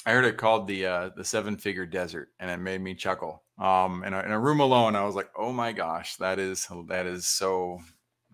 I 0.05 0.11
heard 0.11 0.25
it 0.25 0.37
called 0.37 0.67
the 0.67 0.85
uh, 0.85 1.09
the 1.15 1.23
seven 1.23 1.57
figure 1.57 1.85
desert, 1.85 2.29
and 2.39 2.51
it 2.51 2.57
made 2.57 2.81
me 2.81 2.93
chuckle. 2.93 3.43
Um, 3.57 4.03
in 4.03 4.13
a, 4.13 4.19
in 4.21 4.31
a 4.31 4.39
room 4.39 4.59
alone, 4.59 4.95
I 4.95 5.03
was 5.03 5.15
like, 5.15 5.29
"Oh 5.37 5.53
my 5.53 5.71
gosh, 5.71 6.17
that 6.17 6.39
is 6.39 6.67
that 6.89 7.05
is 7.05 7.25
so 7.25 7.79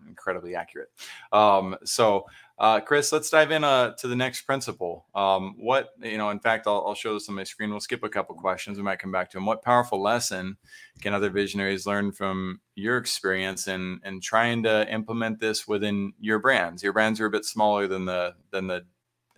incredibly 0.08 0.56
accurate." 0.56 0.88
Um, 1.32 1.76
so 1.84 2.24
uh, 2.60 2.78
Chris, 2.78 3.10
let's 3.10 3.30
dive 3.30 3.52
in 3.52 3.64
uh, 3.64 3.94
to 3.94 4.06
the 4.06 4.14
next 4.14 4.42
principle. 4.42 5.06
Um, 5.14 5.54
what, 5.58 5.94
you 6.02 6.18
know, 6.18 6.28
in 6.28 6.38
fact, 6.38 6.66
I'll, 6.66 6.84
I'll, 6.86 6.94
show 6.94 7.14
this 7.14 7.26
on 7.30 7.34
my 7.34 7.42
screen. 7.42 7.70
We'll 7.70 7.80
skip 7.80 8.02
a 8.02 8.08
couple 8.10 8.34
questions. 8.34 8.76
We 8.76 8.84
might 8.84 8.98
come 8.98 9.10
back 9.10 9.30
to 9.30 9.38
them. 9.38 9.46
What 9.46 9.62
powerful 9.62 10.02
lesson 10.02 10.58
can 11.00 11.14
other 11.14 11.30
visionaries 11.30 11.86
learn 11.86 12.12
from 12.12 12.60
your 12.74 12.98
experience 12.98 13.66
in, 13.66 13.98
in 14.04 14.20
trying 14.20 14.62
to 14.64 14.86
implement 14.92 15.40
this 15.40 15.66
within 15.66 16.12
your 16.20 16.38
brands? 16.38 16.82
Your 16.82 16.92
brands 16.92 17.18
are 17.18 17.24
a 17.24 17.30
bit 17.30 17.46
smaller 17.46 17.86
than 17.86 18.04
the, 18.04 18.34
than 18.50 18.66
the, 18.66 18.84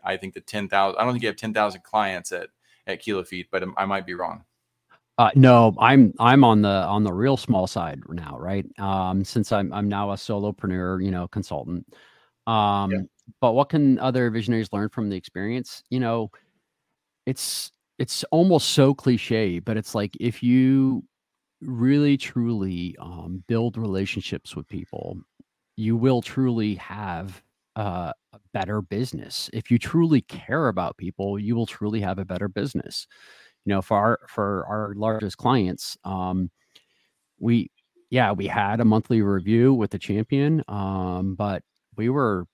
I 0.02 0.16
think 0.16 0.34
the 0.34 0.40
10,000, 0.40 0.98
I 0.98 1.04
don't 1.04 1.12
think 1.12 1.22
you 1.22 1.28
have 1.28 1.36
10,000 1.36 1.80
clients 1.84 2.32
at, 2.32 2.48
at 2.88 2.98
Kilo 2.98 3.22
Feet, 3.22 3.46
but 3.52 3.62
I 3.76 3.86
might 3.86 4.04
be 4.04 4.14
wrong. 4.14 4.42
Uh, 5.18 5.30
no, 5.36 5.76
I'm 5.78 6.14
I'm 6.18 6.42
on 6.42 6.62
the 6.62 6.70
on 6.70 7.04
the 7.04 7.12
real 7.12 7.36
small 7.36 7.66
side 7.66 8.00
now, 8.08 8.36
right? 8.38 8.66
Um, 8.80 9.22
since 9.24 9.52
I'm 9.52 9.70
I'm 9.70 9.86
now 9.86 10.10
a 10.10 10.14
solopreneur, 10.14 11.04
you 11.04 11.10
know, 11.10 11.28
consultant. 11.28 11.86
Um, 12.46 12.90
yeah 12.90 12.98
but 13.40 13.52
what 13.52 13.68
can 13.68 13.98
other 14.00 14.30
visionaries 14.30 14.72
learn 14.72 14.88
from 14.88 15.08
the 15.08 15.16
experience? 15.16 15.82
You 15.90 16.00
know, 16.00 16.30
it's 17.26 17.72
it's 17.98 18.24
almost 18.32 18.70
so 18.70 18.94
cliche, 18.94 19.58
but 19.60 19.76
it's 19.76 19.94
like 19.94 20.16
if 20.20 20.42
you 20.42 21.04
really 21.60 22.16
truly 22.16 22.96
um, 23.00 23.44
build 23.48 23.76
relationships 23.76 24.56
with 24.56 24.68
people, 24.68 25.18
you 25.76 25.96
will 25.96 26.22
truly 26.22 26.74
have 26.76 27.42
uh, 27.76 28.12
a 28.32 28.40
better 28.52 28.82
business. 28.82 29.48
If 29.52 29.70
you 29.70 29.78
truly 29.78 30.22
care 30.22 30.68
about 30.68 30.96
people, 30.96 31.38
you 31.38 31.54
will 31.56 31.66
truly 31.66 32.00
have 32.00 32.18
a 32.18 32.24
better 32.24 32.48
business. 32.48 33.06
You 33.64 33.74
know, 33.74 33.82
for 33.82 33.96
our 33.98 34.20
for 34.28 34.66
our 34.68 34.94
largest 34.96 35.38
clients, 35.38 35.96
um, 36.04 36.50
we 37.38 37.70
yeah 38.10 38.32
we 38.32 38.46
had 38.46 38.80
a 38.80 38.84
monthly 38.84 39.22
review 39.22 39.74
with 39.74 39.90
the 39.90 39.98
champion, 39.98 40.62
um, 40.68 41.34
but 41.36 41.62
we 41.96 42.08
were 42.08 42.46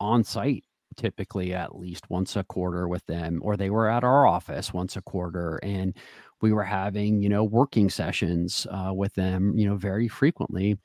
on 0.00 0.24
site 0.24 0.64
typically 0.96 1.52
at 1.52 1.76
least 1.76 2.08
once 2.08 2.36
a 2.36 2.44
quarter 2.44 2.86
with 2.86 3.04
them 3.06 3.40
or 3.42 3.56
they 3.56 3.70
were 3.70 3.88
at 3.88 4.04
our 4.04 4.26
office 4.26 4.72
once 4.72 4.96
a 4.96 5.02
quarter 5.02 5.58
and 5.62 5.96
we 6.40 6.52
were 6.52 6.62
having 6.62 7.20
you 7.20 7.28
know 7.28 7.42
working 7.42 7.90
sessions 7.90 8.66
uh, 8.70 8.92
with 8.94 9.12
them 9.14 9.56
you 9.58 9.66
know 9.66 9.76
very 9.76 10.06
frequently 10.08 10.78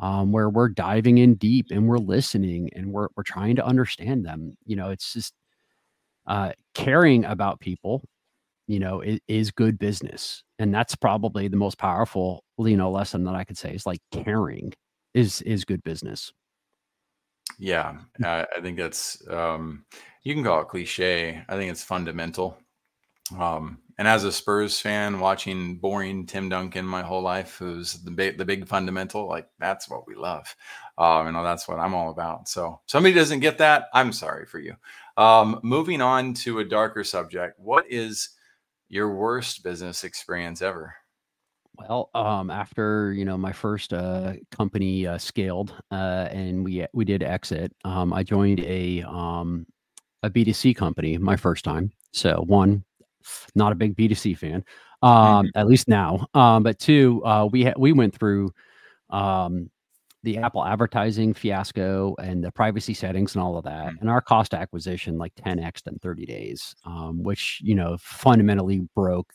um, 0.00 0.32
where 0.32 0.50
we're 0.50 0.68
diving 0.68 1.18
in 1.18 1.34
deep 1.34 1.66
and 1.70 1.86
we're 1.86 1.98
listening 1.98 2.68
and 2.74 2.92
we're, 2.92 3.08
we're 3.16 3.22
trying 3.22 3.54
to 3.56 3.64
understand 3.64 4.24
them. 4.24 4.56
You 4.64 4.76
know 4.76 4.90
it's 4.90 5.12
just 5.12 5.34
uh, 6.26 6.52
caring 6.74 7.24
about 7.24 7.60
people 7.60 8.02
you 8.68 8.78
know 8.78 9.00
is, 9.00 9.18
is 9.28 9.50
good 9.50 9.78
business 9.78 10.44
and 10.58 10.72
that's 10.72 10.94
probably 10.94 11.48
the 11.48 11.56
most 11.56 11.78
powerful 11.78 12.44
you 12.58 12.76
know 12.76 12.92
lesson 12.92 13.24
that 13.24 13.34
i 13.34 13.42
could 13.42 13.58
say 13.58 13.74
is 13.74 13.86
like 13.86 13.98
caring 14.12 14.72
is 15.14 15.42
is 15.42 15.64
good 15.64 15.82
business 15.82 16.32
yeah. 17.58 17.98
I, 18.24 18.46
I 18.56 18.60
think 18.60 18.78
that's 18.78 19.22
um, 19.28 19.84
you 20.22 20.34
can 20.34 20.44
call 20.44 20.62
it 20.62 20.68
cliche. 20.68 21.42
I 21.48 21.56
think 21.56 21.70
it's 21.70 21.84
fundamental. 21.84 22.58
Um, 23.38 23.78
and 23.98 24.08
as 24.08 24.24
a 24.24 24.32
Spurs 24.32 24.80
fan, 24.80 25.20
watching 25.20 25.76
boring 25.76 26.26
Tim 26.26 26.48
Duncan 26.48 26.84
my 26.84 27.02
whole 27.02 27.22
life, 27.22 27.56
who's 27.58 27.94
the 28.02 28.10
big 28.10 28.38
the 28.38 28.44
big 28.44 28.66
fundamental, 28.66 29.28
like 29.28 29.48
that's 29.58 29.88
what 29.88 30.06
we 30.06 30.14
love. 30.14 30.54
Um, 30.98 31.26
you 31.26 31.32
know, 31.32 31.44
that's 31.44 31.68
what 31.68 31.78
I'm 31.78 31.94
all 31.94 32.10
about. 32.10 32.48
So 32.48 32.80
somebody 32.86 33.14
doesn't 33.14 33.40
get 33.40 33.58
that, 33.58 33.86
I'm 33.92 34.12
sorry 34.12 34.46
for 34.46 34.58
you. 34.58 34.74
Um, 35.16 35.60
moving 35.62 36.00
on 36.00 36.34
to 36.34 36.60
a 36.60 36.64
darker 36.64 37.04
subject, 37.04 37.58
what 37.58 37.84
is 37.88 38.30
your 38.88 39.14
worst 39.14 39.62
business 39.62 40.04
experience 40.04 40.62
ever? 40.62 40.94
Well, 41.78 42.10
um, 42.14 42.50
after 42.50 43.12
you 43.12 43.24
know 43.24 43.38
my 43.38 43.52
first 43.52 43.92
uh, 43.92 44.34
company 44.50 45.06
uh, 45.06 45.18
scaled 45.18 45.74
uh, 45.90 46.28
and 46.30 46.64
we 46.64 46.86
we 46.92 47.04
did 47.04 47.22
exit, 47.22 47.72
um, 47.84 48.12
I 48.12 48.22
joined 48.22 48.60
a 48.60 49.02
um, 49.02 49.66
a 50.22 50.30
B2C 50.30 50.76
company 50.76 51.18
my 51.18 51.36
first 51.36 51.64
time. 51.64 51.90
So 52.12 52.44
one, 52.46 52.84
not 53.54 53.72
a 53.72 53.74
big 53.74 53.96
B2C 53.96 54.36
fan, 54.36 54.64
um, 55.02 55.46
mm-hmm. 55.46 55.58
at 55.58 55.66
least 55.66 55.88
now. 55.88 56.26
Um, 56.34 56.62
but 56.62 56.78
two, 56.78 57.24
uh, 57.24 57.48
we 57.50 57.64
ha- 57.64 57.74
we 57.78 57.92
went 57.92 58.14
through 58.14 58.52
um, 59.10 59.70
the 60.22 60.38
Apple 60.38 60.64
advertising 60.64 61.34
fiasco 61.34 62.14
and 62.22 62.44
the 62.44 62.52
privacy 62.52 62.94
settings 62.94 63.34
and 63.34 63.42
all 63.42 63.56
of 63.56 63.64
that, 63.64 63.86
mm-hmm. 63.86 64.00
and 64.00 64.10
our 64.10 64.20
cost 64.20 64.52
acquisition 64.52 65.16
like 65.16 65.34
10x 65.36 65.86
in 65.86 65.98
30 65.98 66.26
days, 66.26 66.74
um, 66.84 67.22
which 67.22 67.60
you 67.64 67.74
know 67.74 67.96
fundamentally 67.98 68.86
broke 68.94 69.32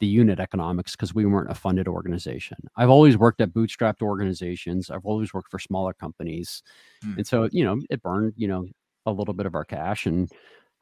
the 0.00 0.06
unit 0.06 0.40
economics 0.40 0.92
because 0.92 1.14
we 1.14 1.26
weren't 1.26 1.50
a 1.50 1.54
funded 1.54 1.86
organization. 1.86 2.56
I've 2.76 2.90
always 2.90 3.16
worked 3.16 3.40
at 3.40 3.52
bootstrapped 3.52 4.02
organizations. 4.02 4.90
I've 4.90 5.04
always 5.04 5.32
worked 5.32 5.50
for 5.50 5.58
smaller 5.58 5.92
companies. 5.92 6.62
Mm. 7.04 7.18
And 7.18 7.26
so, 7.26 7.48
you 7.52 7.64
know, 7.64 7.80
it 7.90 8.02
burned, 8.02 8.32
you 8.36 8.48
know, 8.48 8.66
a 9.06 9.12
little 9.12 9.34
bit 9.34 9.46
of 9.46 9.54
our 9.54 9.64
cash 9.64 10.06
and 10.06 10.30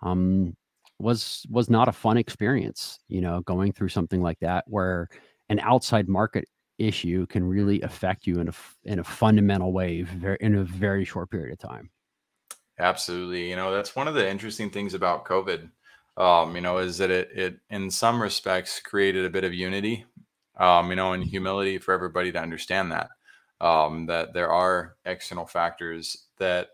um 0.02 0.56
was 0.98 1.46
was 1.50 1.70
not 1.70 1.88
a 1.88 1.92
fun 1.92 2.16
experience, 2.16 2.98
you 3.08 3.20
know, 3.20 3.40
going 3.42 3.72
through 3.72 3.88
something 3.88 4.22
like 4.22 4.38
that 4.40 4.64
where 4.66 5.08
an 5.48 5.60
outside 5.60 6.08
market 6.08 6.46
issue 6.78 7.26
can 7.26 7.44
really 7.44 7.80
affect 7.82 8.26
you 8.26 8.40
in 8.40 8.48
a 8.48 8.52
in 8.84 8.98
a 8.98 9.04
fundamental 9.04 9.72
way 9.72 10.02
very, 10.02 10.38
in 10.40 10.56
a 10.56 10.64
very 10.64 11.04
short 11.04 11.30
period 11.30 11.52
of 11.52 11.58
time. 11.58 11.90
Absolutely. 12.78 13.50
You 13.50 13.56
know, 13.56 13.72
that's 13.72 13.96
one 13.96 14.06
of 14.06 14.14
the 14.14 14.28
interesting 14.28 14.70
things 14.70 14.94
about 14.94 15.24
COVID 15.24 15.68
um, 16.18 16.54
you 16.54 16.60
know, 16.60 16.78
is 16.78 16.98
that 16.98 17.10
it 17.10 17.30
it 17.34 17.58
in 17.70 17.90
some 17.90 18.20
respects 18.20 18.80
created 18.80 19.24
a 19.24 19.30
bit 19.30 19.44
of 19.44 19.54
unity, 19.54 20.04
um, 20.58 20.90
you 20.90 20.96
know, 20.96 21.12
and 21.12 21.24
humility 21.24 21.78
for 21.78 21.94
everybody 21.94 22.30
to 22.32 22.40
understand 22.40 22.92
that 22.92 23.08
um, 23.60 24.04
that 24.06 24.34
there 24.34 24.50
are 24.50 24.96
external 25.06 25.46
factors 25.46 26.26
that 26.38 26.68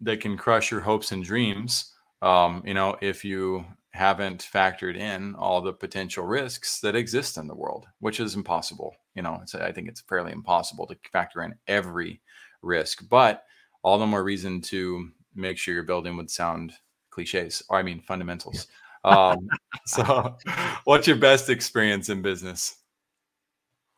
that 0.00 0.20
can 0.20 0.36
crush 0.36 0.70
your 0.70 0.80
hopes 0.80 1.12
and 1.12 1.24
dreams. 1.24 1.92
Um, 2.20 2.62
you 2.64 2.74
know, 2.74 2.96
if 3.00 3.24
you 3.24 3.64
haven't 3.92 4.48
factored 4.50 4.96
in 4.96 5.34
all 5.34 5.60
the 5.60 5.72
potential 5.72 6.24
risks 6.24 6.80
that 6.80 6.96
exist 6.96 7.36
in 7.36 7.46
the 7.46 7.54
world, 7.54 7.86
which 8.00 8.20
is 8.20 8.34
impossible. 8.34 8.94
You 9.14 9.22
know, 9.22 9.42
I 9.60 9.70
think 9.70 9.88
it's 9.88 10.00
fairly 10.00 10.32
impossible 10.32 10.86
to 10.86 10.96
factor 11.12 11.42
in 11.42 11.54
every 11.68 12.22
risk, 12.62 13.06
but 13.08 13.44
all 13.82 13.98
the 13.98 14.06
more 14.06 14.24
reason 14.24 14.60
to 14.62 15.10
make 15.34 15.58
sure 15.58 15.74
you're 15.74 15.82
building 15.82 16.16
with 16.16 16.30
sound 16.30 16.72
cliches, 17.12 17.62
or 17.68 17.78
I 17.78 17.82
mean 17.82 18.00
fundamentals. 18.00 18.66
Um, 19.04 19.48
so, 19.86 20.36
what's 20.84 21.06
your 21.06 21.16
best 21.16 21.48
experience 21.48 22.08
in 22.08 22.22
business? 22.22 22.76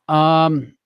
Um, 0.08 0.76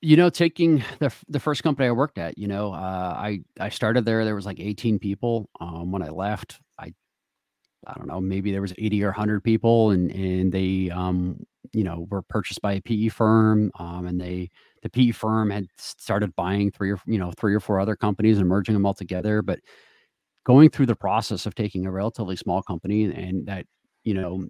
you 0.00 0.16
know, 0.16 0.30
taking 0.30 0.82
the 0.98 1.12
the 1.28 1.40
first 1.40 1.62
company 1.62 1.88
I 1.88 1.92
worked 1.92 2.18
at, 2.18 2.38
you 2.38 2.48
know, 2.48 2.72
uh, 2.72 3.14
I 3.16 3.40
I 3.60 3.68
started 3.68 4.04
there. 4.04 4.24
There 4.24 4.34
was 4.34 4.46
like 4.46 4.60
18 4.60 4.98
people. 4.98 5.48
Um, 5.60 5.92
when 5.92 6.02
I 6.02 6.08
left, 6.08 6.60
I 6.78 6.94
I 7.86 7.94
don't 7.94 8.06
know, 8.06 8.20
maybe 8.20 8.52
there 8.52 8.62
was 8.62 8.72
80 8.78 9.04
or 9.04 9.08
100 9.08 9.44
people, 9.44 9.90
and 9.90 10.10
and 10.10 10.52
they 10.52 10.90
um, 10.90 11.44
you 11.72 11.84
know, 11.84 12.06
were 12.10 12.22
purchased 12.22 12.60
by 12.62 12.74
a 12.74 12.80
PE 12.80 13.08
firm. 13.08 13.70
Um, 13.78 14.06
and 14.06 14.20
they 14.20 14.50
the 14.82 14.90
PE 14.90 15.12
firm 15.12 15.50
had 15.50 15.66
started 15.76 16.34
buying 16.36 16.70
three 16.70 16.92
or 16.92 17.00
you 17.06 17.18
know 17.18 17.32
three 17.32 17.54
or 17.54 17.60
four 17.60 17.80
other 17.80 17.96
companies 17.96 18.38
and 18.38 18.48
merging 18.48 18.74
them 18.74 18.86
all 18.86 18.94
together. 18.94 19.42
But 19.42 19.60
going 20.44 20.70
through 20.70 20.86
the 20.86 20.96
process 20.96 21.46
of 21.46 21.54
taking 21.54 21.86
a 21.86 21.90
relatively 21.90 22.36
small 22.36 22.62
company 22.62 23.04
and 23.04 23.46
that 23.46 23.66
you 24.04 24.14
know 24.14 24.46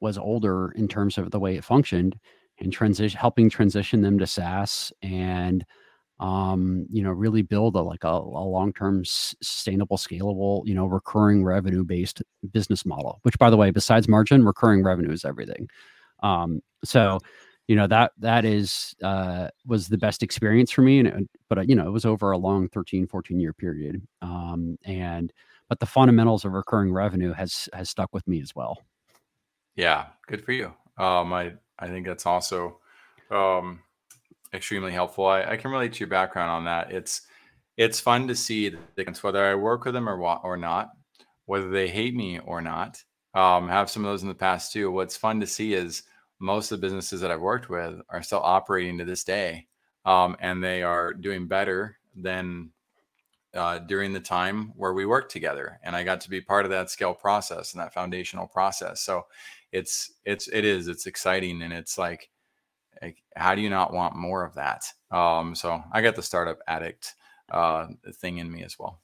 was 0.00 0.18
older 0.18 0.72
in 0.72 0.88
terms 0.88 1.18
of 1.18 1.30
the 1.30 1.38
way 1.40 1.56
it 1.56 1.64
functioned 1.64 2.18
and 2.60 2.72
transition 2.72 3.18
helping 3.18 3.48
transition 3.48 4.02
them 4.02 4.18
to 4.18 4.26
SaaS 4.26 4.92
and 5.02 5.64
um, 6.20 6.86
you 6.88 7.02
know 7.02 7.10
really 7.10 7.42
build 7.42 7.74
a 7.74 7.80
like 7.80 8.04
a, 8.04 8.08
a 8.08 8.46
long-term 8.46 9.04
sustainable 9.04 9.96
scalable 9.96 10.62
you 10.66 10.74
know 10.74 10.86
recurring 10.86 11.44
revenue 11.44 11.84
based 11.84 12.22
business 12.52 12.86
model 12.86 13.18
which 13.22 13.38
by 13.38 13.50
the 13.50 13.56
way 13.56 13.70
besides 13.70 14.08
margin 14.08 14.44
recurring 14.44 14.82
revenue 14.82 15.10
is 15.10 15.24
everything. 15.24 15.68
Um, 16.22 16.60
so 16.84 17.18
you 17.68 17.76
know 17.76 17.86
that 17.86 18.12
that 18.18 18.44
is 18.44 18.94
uh, 19.02 19.48
was 19.66 19.88
the 19.88 19.98
best 19.98 20.22
experience 20.22 20.70
for 20.70 20.82
me 20.82 21.00
and 21.00 21.28
but 21.48 21.58
uh, 21.58 21.62
you 21.62 21.74
know 21.74 21.86
it 21.86 21.92
was 21.92 22.04
over 22.04 22.32
a 22.32 22.38
long 22.38 22.68
13 22.68 23.06
14 23.06 23.38
year 23.40 23.52
period 23.52 24.00
um, 24.20 24.78
and 24.84 25.32
but 25.68 25.80
the 25.80 25.86
fundamentals 25.86 26.44
of 26.44 26.52
recurring 26.52 26.92
revenue 26.92 27.32
has 27.32 27.68
has 27.72 27.88
stuck 27.88 28.12
with 28.12 28.26
me 28.26 28.40
as 28.40 28.54
well 28.54 28.82
yeah 29.76 30.06
good 30.26 30.44
for 30.44 30.52
you 30.52 30.72
um, 30.98 31.32
I 31.32 31.54
I 31.78 31.88
think 31.88 32.06
that's 32.06 32.26
also 32.26 32.78
um, 33.30 33.80
extremely 34.52 34.92
helpful. 34.92 35.26
I, 35.26 35.42
I, 35.42 35.56
can 35.56 35.70
relate 35.70 35.94
to 35.94 36.00
your 36.00 36.08
background 36.08 36.50
on 36.50 36.64
that. 36.66 36.92
It's 36.92 37.22
it's 37.76 37.98
fun 37.98 38.28
to 38.28 38.34
see 38.34 38.68
the 38.68 38.78
difference, 38.96 39.22
whether 39.22 39.44
I 39.44 39.54
work 39.54 39.84
with 39.84 39.94
them 39.94 40.08
or 40.08 40.20
or 40.20 40.56
not, 40.56 40.90
whether 41.46 41.70
they 41.70 41.88
hate 41.88 42.14
me 42.14 42.38
or 42.40 42.60
not. 42.60 43.02
Um, 43.34 43.68
have 43.68 43.88
some 43.88 44.04
of 44.04 44.10
those 44.10 44.22
in 44.22 44.28
the 44.28 44.34
past 44.34 44.72
too. 44.72 44.90
What's 44.90 45.16
fun 45.16 45.40
to 45.40 45.46
see 45.46 45.72
is 45.72 46.02
most 46.42 46.72
of 46.72 46.80
the 46.80 46.86
businesses 46.86 47.20
that 47.20 47.30
I've 47.30 47.40
worked 47.40 47.70
with 47.70 48.00
are 48.08 48.22
still 48.22 48.40
operating 48.42 48.98
to 48.98 49.04
this 49.04 49.24
day, 49.24 49.66
um, 50.04 50.36
and 50.40 50.62
they 50.62 50.82
are 50.82 51.14
doing 51.14 51.46
better 51.46 51.98
than 52.14 52.70
uh, 53.54 53.78
during 53.78 54.12
the 54.12 54.20
time 54.20 54.72
where 54.76 54.92
we 54.92 55.06
worked 55.06 55.30
together. 55.30 55.78
And 55.82 55.94
I 55.94 56.02
got 56.02 56.20
to 56.22 56.30
be 56.30 56.40
part 56.40 56.64
of 56.64 56.70
that 56.70 56.90
scale 56.90 57.14
process 57.14 57.72
and 57.72 57.80
that 57.82 57.94
foundational 57.94 58.46
process. 58.46 59.00
So 59.00 59.26
it's 59.72 60.12
it's 60.24 60.48
it 60.48 60.64
is 60.64 60.88
it's 60.88 61.06
exciting 61.06 61.62
and 61.62 61.72
it's 61.72 61.96
like, 61.96 62.30
like 63.00 63.22
how 63.34 63.54
do 63.54 63.62
you 63.62 63.70
not 63.70 63.92
want 63.92 64.14
more 64.14 64.44
of 64.44 64.54
that 64.54 64.84
um 65.10 65.54
so 65.54 65.82
i 65.92 66.00
got 66.00 66.14
the 66.14 66.22
startup 66.22 66.58
addict 66.68 67.14
uh 67.50 67.86
thing 68.16 68.38
in 68.38 68.50
me 68.50 68.62
as 68.62 68.78
well 68.78 69.00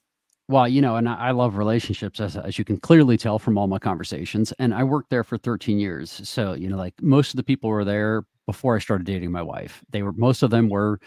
well, 0.49 0.67
you 0.67 0.81
know, 0.81 0.97
and 0.97 1.09
I 1.09 1.31
love 1.33 1.57
relationships 1.57 2.21
as 2.21 2.37
as 2.37 2.59
you 2.59 2.65
can 2.65 2.79
clearly 2.79 3.19
tell 3.19 3.39
from 3.39 3.59
all 3.59 3.67
my 3.67 3.79
conversations. 3.79 4.53
And 4.59 4.73
I 4.75 4.83
worked 4.85 5.11
there 5.11 5.25
for 5.25 5.37
13 5.39 5.79
years. 5.79 6.27
So, 6.29 6.55
you 6.55 6.69
know, 6.69 6.77
like 6.77 6.95
most 7.03 7.33
of 7.33 7.37
the 7.37 7.43
people 7.43 7.69
were 7.71 7.85
there 7.85 8.25
before 8.47 8.75
I 8.77 8.79
started 8.79 9.07
dating 9.07 9.31
my 9.31 9.43
wife. 9.43 9.83
They 9.91 10.03
were 10.03 10.13
most 10.13 10.43
of 10.43 10.51
them 10.51 10.69
were 10.71 11.01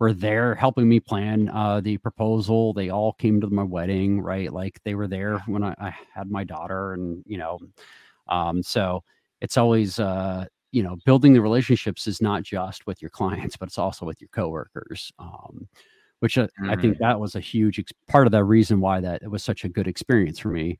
were 0.00 0.12
there 0.14 0.54
helping 0.56 0.88
me 0.88 1.00
plan 1.00 1.48
uh 1.50 1.80
the 1.80 1.98
proposal. 1.98 2.72
They 2.74 2.90
all 2.90 3.12
came 3.14 3.40
to 3.42 3.48
my 3.50 3.62
wedding, 3.64 4.20
right? 4.22 4.52
Like 4.52 4.80
they 4.84 4.94
were 4.96 5.08
there 5.08 5.38
when 5.46 5.62
I, 5.64 5.74
I 5.80 5.94
had 6.14 6.30
my 6.30 6.44
daughter 6.44 6.94
and 6.94 7.22
you 7.26 7.38
know, 7.38 7.58
um, 8.28 8.62
so 8.62 9.02
it's 9.40 9.56
always, 9.58 9.98
uh, 9.98 10.46
you 10.72 10.82
know, 10.82 10.96
building 11.06 11.32
the 11.34 11.40
relationships 11.42 12.06
is 12.06 12.20
not 12.22 12.42
just 12.44 12.86
with 12.86 13.02
your 13.02 13.10
clients, 13.10 13.56
but 13.56 13.68
it's 13.68 13.78
also 13.78 14.06
with 14.06 14.20
your 14.20 14.28
coworkers. 14.32 15.12
Um, 15.18 15.68
which 16.20 16.36
mm-hmm. 16.36 16.70
I 16.70 16.76
think 16.76 16.94
mm-hmm. 16.94 17.02
that 17.02 17.18
was 17.18 17.34
a 17.34 17.40
huge 17.40 17.78
ex- 17.78 17.92
part 18.06 18.26
of 18.26 18.30
the 18.30 18.44
reason 18.44 18.80
why 18.80 19.00
that 19.00 19.22
it 19.22 19.30
was 19.30 19.42
such 19.42 19.64
a 19.64 19.68
good 19.68 19.88
experience 19.88 20.38
for 20.38 20.48
me. 20.48 20.78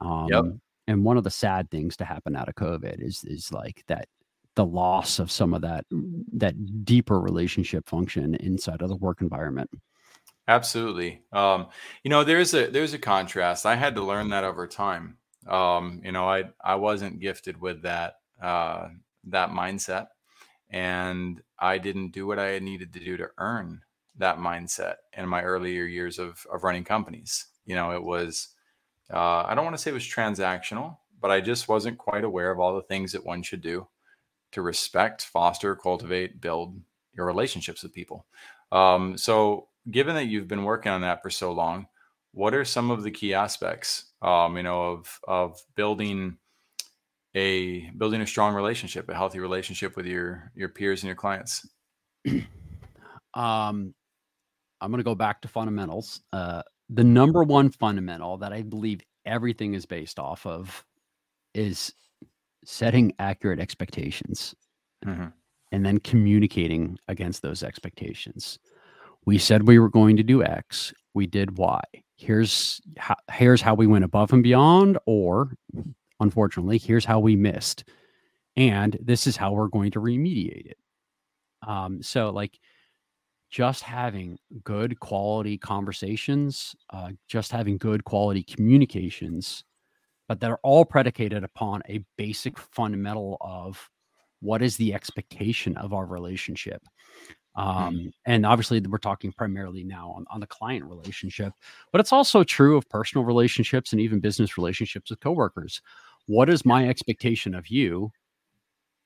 Um, 0.00 0.28
yep. 0.30 0.44
And 0.88 1.04
one 1.04 1.16
of 1.16 1.24
the 1.24 1.30
sad 1.30 1.70
things 1.70 1.96
to 1.96 2.04
happen 2.04 2.36
out 2.36 2.48
of 2.48 2.54
COVID 2.54 3.04
is 3.04 3.24
is 3.24 3.52
like 3.52 3.82
that 3.88 4.08
the 4.54 4.64
loss 4.64 5.18
of 5.18 5.30
some 5.30 5.52
of 5.52 5.62
that 5.62 5.84
that 6.32 6.84
deeper 6.84 7.20
relationship 7.20 7.88
function 7.88 8.34
inside 8.36 8.82
of 8.82 8.88
the 8.88 8.96
work 8.96 9.20
environment. 9.20 9.70
Absolutely. 10.48 11.22
Um, 11.32 11.66
you 12.04 12.10
know, 12.10 12.22
there's 12.22 12.54
a 12.54 12.68
there's 12.68 12.94
a 12.94 12.98
contrast. 12.98 13.66
I 13.66 13.74
had 13.74 13.96
to 13.96 14.04
learn 14.04 14.30
that 14.30 14.44
over 14.44 14.66
time. 14.68 15.18
Um, 15.48 16.00
you 16.04 16.12
know, 16.12 16.28
I 16.28 16.44
I 16.64 16.76
wasn't 16.76 17.20
gifted 17.20 17.60
with 17.60 17.82
that 17.82 18.14
uh, 18.40 18.88
that 19.24 19.50
mindset, 19.50 20.06
and 20.70 21.42
I 21.58 21.78
didn't 21.78 22.12
do 22.12 22.28
what 22.28 22.38
I 22.38 22.60
needed 22.60 22.92
to 22.92 23.00
do 23.00 23.16
to 23.16 23.28
earn 23.38 23.80
that 24.18 24.38
mindset 24.38 24.94
in 25.16 25.28
my 25.28 25.42
earlier 25.42 25.84
years 25.84 26.18
of 26.18 26.46
of 26.52 26.64
running 26.64 26.84
companies. 26.84 27.46
You 27.64 27.74
know, 27.74 27.92
it 27.92 28.02
was 28.02 28.48
uh, 29.12 29.44
I 29.46 29.54
don't 29.54 29.64
want 29.64 29.76
to 29.76 29.82
say 29.82 29.90
it 29.90 29.94
was 29.94 30.04
transactional, 30.04 30.98
but 31.20 31.30
I 31.30 31.40
just 31.40 31.68
wasn't 31.68 31.98
quite 31.98 32.24
aware 32.24 32.50
of 32.50 32.58
all 32.58 32.74
the 32.74 32.82
things 32.82 33.12
that 33.12 33.24
one 33.24 33.42
should 33.42 33.62
do 33.62 33.86
to 34.52 34.62
respect, 34.62 35.24
foster, 35.24 35.76
cultivate, 35.76 36.40
build 36.40 36.80
your 37.14 37.26
relationships 37.26 37.82
with 37.82 37.92
people. 37.92 38.26
Um, 38.72 39.16
so, 39.16 39.68
given 39.90 40.14
that 40.16 40.26
you've 40.26 40.48
been 40.48 40.64
working 40.64 40.92
on 40.92 41.02
that 41.02 41.22
for 41.22 41.30
so 41.30 41.52
long, 41.52 41.86
what 42.36 42.54
are 42.54 42.66
some 42.66 42.90
of 42.90 43.02
the 43.02 43.10
key 43.10 43.32
aspects 43.32 44.12
um, 44.20 44.56
you 44.56 44.62
know 44.62 44.92
of 44.92 45.20
of 45.26 45.58
building 45.74 46.36
a 47.34 47.90
building 47.92 48.20
a 48.20 48.26
strong 48.26 48.54
relationship 48.54 49.08
a 49.08 49.14
healthy 49.14 49.40
relationship 49.40 49.96
with 49.96 50.06
your 50.06 50.52
your 50.54 50.68
peers 50.68 51.02
and 51.02 51.08
your 51.08 51.16
clients 51.16 51.66
um 53.34 53.94
i'm 54.80 54.90
going 54.90 54.98
to 54.98 55.04
go 55.04 55.14
back 55.14 55.40
to 55.40 55.48
fundamentals 55.48 56.22
uh 56.32 56.62
the 56.90 57.04
number 57.04 57.42
one 57.42 57.70
fundamental 57.70 58.36
that 58.36 58.52
i 58.52 58.62
believe 58.62 59.00
everything 59.24 59.74
is 59.74 59.84
based 59.84 60.18
off 60.18 60.46
of 60.46 60.84
is 61.54 61.92
setting 62.64 63.12
accurate 63.18 63.60
expectations 63.60 64.54
mm-hmm. 65.04 65.26
and 65.72 65.86
then 65.86 65.98
communicating 65.98 66.98
against 67.08 67.42
those 67.42 67.62
expectations. 67.62 68.58
We 69.24 69.38
said 69.38 69.66
we 69.66 69.78
were 69.78 69.88
going 69.88 70.16
to 70.16 70.22
do 70.22 70.42
x 70.42 70.92
we 71.14 71.26
did 71.26 71.56
y. 71.56 71.82
Here's 72.16 72.80
how 72.98 73.16
here's 73.32 73.62
how 73.62 73.74
we 73.74 73.86
went 73.86 74.04
above 74.04 74.32
and 74.32 74.42
beyond 74.42 74.98
or 75.06 75.52
unfortunately 76.20 76.78
here's 76.78 77.04
how 77.04 77.20
we 77.20 77.36
missed 77.36 77.84
and 78.56 78.96
this 79.02 79.26
is 79.26 79.36
how 79.36 79.52
we're 79.52 79.68
going 79.68 79.90
to 79.92 80.00
remediate 80.00 80.66
it. 80.66 80.78
Um 81.66 82.02
so 82.02 82.30
like 82.30 82.58
just 83.50 83.82
having 83.82 84.38
good 84.64 84.98
quality 85.00 85.56
conversations 85.56 86.74
uh, 86.90 87.10
just 87.28 87.52
having 87.52 87.78
good 87.78 88.04
quality 88.04 88.42
communications 88.42 89.64
but 90.28 90.40
that 90.40 90.50
are 90.50 90.60
all 90.62 90.84
predicated 90.84 91.44
upon 91.44 91.82
a 91.88 92.04
basic 92.18 92.58
fundamental 92.58 93.36
of 93.40 93.88
what 94.40 94.62
is 94.62 94.76
the 94.76 94.92
expectation 94.92 95.76
of 95.76 95.92
our 95.92 96.06
relationship 96.06 96.82
Mm-hmm. 97.56 97.86
Um, 97.86 98.12
And 98.26 98.44
obviously, 98.44 98.80
we're 98.80 98.98
talking 98.98 99.32
primarily 99.32 99.84
now 99.84 100.12
on, 100.16 100.24
on 100.30 100.40
the 100.40 100.46
client 100.46 100.84
relationship, 100.84 101.52
but 101.92 102.00
it's 102.00 102.12
also 102.12 102.44
true 102.44 102.76
of 102.76 102.88
personal 102.88 103.24
relationships 103.24 103.92
and 103.92 104.00
even 104.00 104.20
business 104.20 104.58
relationships 104.58 105.10
with 105.10 105.20
coworkers. 105.20 105.80
What 106.26 106.48
is 106.48 106.64
my 106.64 106.88
expectation 106.88 107.54
of 107.54 107.68
you? 107.68 108.10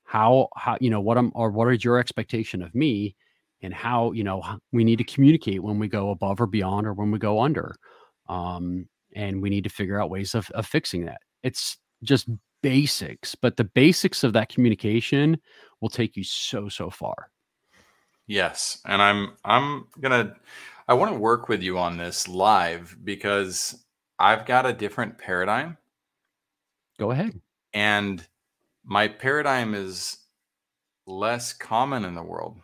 How, 0.03 0.49
how, 0.55 0.77
you 0.81 0.89
know, 0.89 0.99
what 0.99 1.17
I'm, 1.17 1.31
or 1.35 1.51
what 1.51 1.71
is 1.73 1.83
your 1.83 1.97
expectation 1.97 2.61
of 2.61 2.75
me? 2.75 3.15
And 3.63 3.73
how, 3.73 4.11
you 4.11 4.23
know, 4.23 4.41
we 4.71 4.83
need 4.83 4.97
to 4.97 5.03
communicate 5.03 5.61
when 5.61 5.77
we 5.77 5.87
go 5.87 6.09
above 6.09 6.41
or 6.41 6.47
beyond 6.47 6.87
or 6.87 6.93
when 6.93 7.11
we 7.11 7.19
go 7.19 7.41
under. 7.41 7.75
Um, 8.27 8.87
and 9.15 9.41
we 9.41 9.49
need 9.49 9.63
to 9.65 9.69
figure 9.69 10.01
out 10.01 10.09
ways 10.09 10.33
of, 10.33 10.49
of 10.51 10.65
fixing 10.65 11.05
that. 11.05 11.21
It's 11.43 11.77
just 12.03 12.27
basics, 12.63 13.35
but 13.35 13.57
the 13.57 13.65
basics 13.65 14.23
of 14.23 14.33
that 14.33 14.49
communication 14.49 15.39
will 15.79 15.89
take 15.89 16.15
you 16.15 16.23
so, 16.23 16.69
so 16.69 16.89
far. 16.89 17.29
Yes, 18.27 18.79
and 18.85 19.01
I'm 19.01 19.33
I'm 19.43 19.87
gonna 19.99 20.35
I 20.87 20.93
want 20.93 21.11
to 21.11 21.19
work 21.19 21.49
with 21.49 21.61
you 21.61 21.77
on 21.77 21.97
this 21.97 22.29
live 22.29 22.95
because 23.03 23.83
I've 24.19 24.45
got 24.45 24.65
a 24.65 24.71
different 24.71 25.17
paradigm. 25.17 25.77
Go 26.97 27.11
ahead. 27.11 27.41
And 27.73 28.25
my 28.85 29.07
paradigm 29.07 29.73
is 29.73 30.17
less 31.05 31.51
common 31.51 32.05
in 32.05 32.15
the 32.15 32.23
world. 32.23 32.57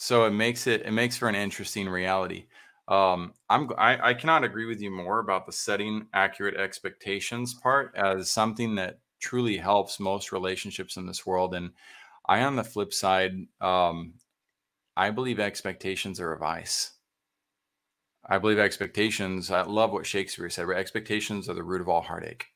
So 0.00 0.24
it 0.24 0.30
makes 0.30 0.66
it 0.66 0.82
it 0.82 0.92
makes 0.92 1.16
for 1.16 1.28
an 1.28 1.34
interesting 1.34 1.88
reality. 1.88 2.46
Um, 2.88 3.34
I'm 3.50 3.70
I, 3.78 4.08
I 4.10 4.14
cannot 4.14 4.44
agree 4.44 4.64
with 4.66 4.80
you 4.80 4.90
more 4.90 5.18
about 5.20 5.46
the 5.46 5.52
setting 5.52 6.08
accurate 6.14 6.56
expectations 6.56 7.54
part 7.54 7.92
as 7.96 8.30
something 8.30 8.74
that 8.76 8.98
truly 9.20 9.58
helps 9.58 10.00
most 10.00 10.32
relationships 10.32 10.96
in 10.96 11.06
this 11.06 11.26
world. 11.26 11.54
And 11.54 11.70
I, 12.26 12.42
on 12.44 12.56
the 12.56 12.64
flip 12.64 12.92
side, 12.94 13.34
um, 13.60 14.14
I 14.96 15.10
believe 15.10 15.40
expectations 15.40 16.20
are 16.20 16.32
a 16.32 16.38
vice. 16.38 16.92
I 18.28 18.38
believe 18.38 18.58
expectations. 18.58 19.50
I 19.50 19.62
love 19.62 19.92
what 19.92 20.06
Shakespeare 20.06 20.48
said. 20.50 20.68
Expectations 20.70 21.48
are 21.48 21.54
the 21.54 21.62
root 21.62 21.80
of 21.80 21.88
all 21.88 22.02
heartache, 22.02 22.46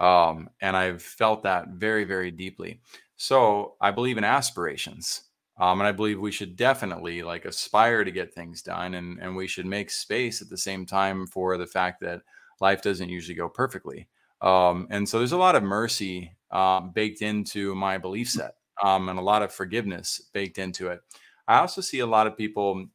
um, 0.00 0.50
and 0.60 0.76
I've 0.76 1.02
felt 1.02 1.44
that 1.44 1.68
very, 1.70 2.04
very 2.04 2.30
deeply. 2.32 2.82
So 3.16 3.76
I 3.80 3.92
believe 3.92 4.18
in 4.18 4.24
aspirations. 4.24 5.29
Um, 5.60 5.80
and 5.80 5.86
I 5.86 5.92
believe 5.92 6.18
we 6.18 6.32
should 6.32 6.56
definitely 6.56 7.22
like 7.22 7.44
aspire 7.44 8.02
to 8.02 8.10
get 8.10 8.32
things 8.32 8.62
done 8.62 8.94
and, 8.94 9.18
and 9.20 9.36
we 9.36 9.46
should 9.46 9.66
make 9.66 9.90
space 9.90 10.40
at 10.40 10.48
the 10.48 10.56
same 10.56 10.86
time 10.86 11.26
for 11.26 11.58
the 11.58 11.66
fact 11.66 12.00
that 12.00 12.22
life 12.60 12.80
doesn't 12.80 13.10
usually 13.10 13.34
go 13.34 13.48
perfectly. 13.48 14.08
Um, 14.40 14.86
and 14.90 15.06
so 15.06 15.18
there's 15.18 15.32
a 15.32 15.36
lot 15.36 15.56
of 15.56 15.62
mercy 15.62 16.34
uh, 16.50 16.80
baked 16.80 17.20
into 17.20 17.74
my 17.74 17.98
belief 17.98 18.28
mm. 18.28 18.38
set 18.38 18.54
um, 18.82 19.10
and 19.10 19.18
a 19.18 19.22
lot 19.22 19.42
of 19.42 19.52
forgiveness 19.52 20.20
baked 20.32 20.58
into 20.58 20.88
it. 20.88 21.00
I 21.46 21.58
also 21.58 21.82
see 21.82 21.98
a 21.98 22.06
lot 22.06 22.26
of 22.26 22.38
people 22.38 22.86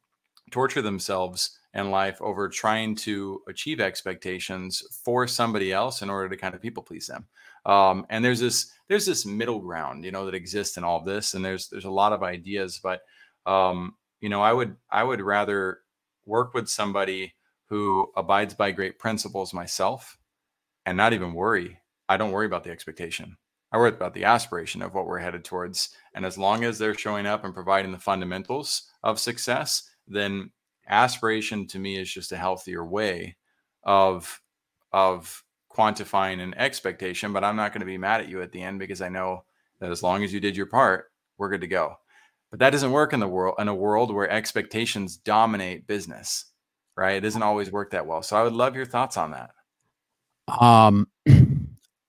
torture 0.50 0.82
themselves 0.82 1.56
in 1.74 1.90
life 1.90 2.20
over 2.20 2.48
trying 2.48 2.96
to 2.96 3.42
achieve 3.48 3.80
expectations 3.80 4.82
for 5.04 5.28
somebody 5.28 5.72
else 5.72 6.02
in 6.02 6.10
order 6.10 6.28
to 6.28 6.36
kind 6.36 6.54
of 6.54 6.62
people 6.62 6.82
please 6.82 7.06
them. 7.06 7.26
Um, 7.66 8.06
and 8.08 8.24
there's 8.24 8.40
this 8.40 8.72
there's 8.88 9.06
this 9.06 9.26
middle 9.26 9.58
ground, 9.58 10.04
you 10.04 10.12
know, 10.12 10.24
that 10.26 10.34
exists 10.34 10.76
in 10.76 10.84
all 10.84 11.02
this, 11.02 11.34
and 11.34 11.44
there's 11.44 11.68
there's 11.68 11.84
a 11.84 11.90
lot 11.90 12.12
of 12.12 12.22
ideas, 12.22 12.80
but 12.82 13.00
um, 13.44 13.96
you 14.20 14.28
know, 14.28 14.40
I 14.40 14.52
would 14.52 14.76
I 14.90 15.04
would 15.04 15.20
rather 15.20 15.80
work 16.24 16.54
with 16.54 16.68
somebody 16.68 17.34
who 17.68 18.10
abides 18.16 18.54
by 18.54 18.70
great 18.70 18.98
principles 18.98 19.52
myself, 19.52 20.16
and 20.86 20.96
not 20.96 21.12
even 21.12 21.34
worry. 21.34 21.80
I 22.08 22.16
don't 22.16 22.30
worry 22.30 22.46
about 22.46 22.64
the 22.64 22.70
expectation. 22.70 23.36
I 23.72 23.78
worry 23.78 23.90
about 23.90 24.14
the 24.14 24.24
aspiration 24.24 24.80
of 24.80 24.94
what 24.94 25.06
we're 25.06 25.18
headed 25.18 25.44
towards. 25.44 25.90
And 26.14 26.24
as 26.24 26.38
long 26.38 26.62
as 26.64 26.78
they're 26.78 26.94
showing 26.94 27.26
up 27.26 27.44
and 27.44 27.52
providing 27.52 27.90
the 27.90 27.98
fundamentals 27.98 28.88
of 29.02 29.18
success, 29.18 29.82
then 30.06 30.52
aspiration 30.88 31.66
to 31.66 31.78
me 31.80 31.98
is 31.98 32.12
just 32.12 32.30
a 32.30 32.36
healthier 32.36 32.84
way 32.84 33.36
of 33.82 34.40
of 34.92 35.42
quantifying 35.76 36.40
an 36.40 36.54
expectation, 36.54 37.32
but 37.32 37.44
I'm 37.44 37.56
not 37.56 37.72
going 37.72 37.80
to 37.80 37.86
be 37.86 37.98
mad 37.98 38.20
at 38.20 38.28
you 38.28 38.42
at 38.42 38.52
the 38.52 38.62
end 38.62 38.78
because 38.78 39.02
I 39.02 39.08
know 39.08 39.44
that 39.80 39.90
as 39.90 40.02
long 40.02 40.24
as 40.24 40.32
you 40.32 40.40
did 40.40 40.56
your 40.56 40.66
part, 40.66 41.10
we're 41.38 41.50
good 41.50 41.60
to 41.60 41.66
go. 41.66 41.96
But 42.50 42.60
that 42.60 42.70
doesn't 42.70 42.92
work 42.92 43.12
in 43.12 43.20
the 43.20 43.28
world 43.28 43.56
in 43.58 43.68
a 43.68 43.74
world 43.74 44.14
where 44.14 44.30
expectations 44.30 45.16
dominate 45.16 45.86
business, 45.86 46.46
right? 46.96 47.16
It 47.16 47.20
doesn't 47.20 47.42
always 47.42 47.70
work 47.70 47.90
that 47.90 48.06
well. 48.06 48.22
So 48.22 48.36
I 48.36 48.42
would 48.42 48.52
love 48.52 48.76
your 48.76 48.86
thoughts 48.86 49.16
on 49.16 49.32
that. 49.32 49.50
Um 50.48 51.08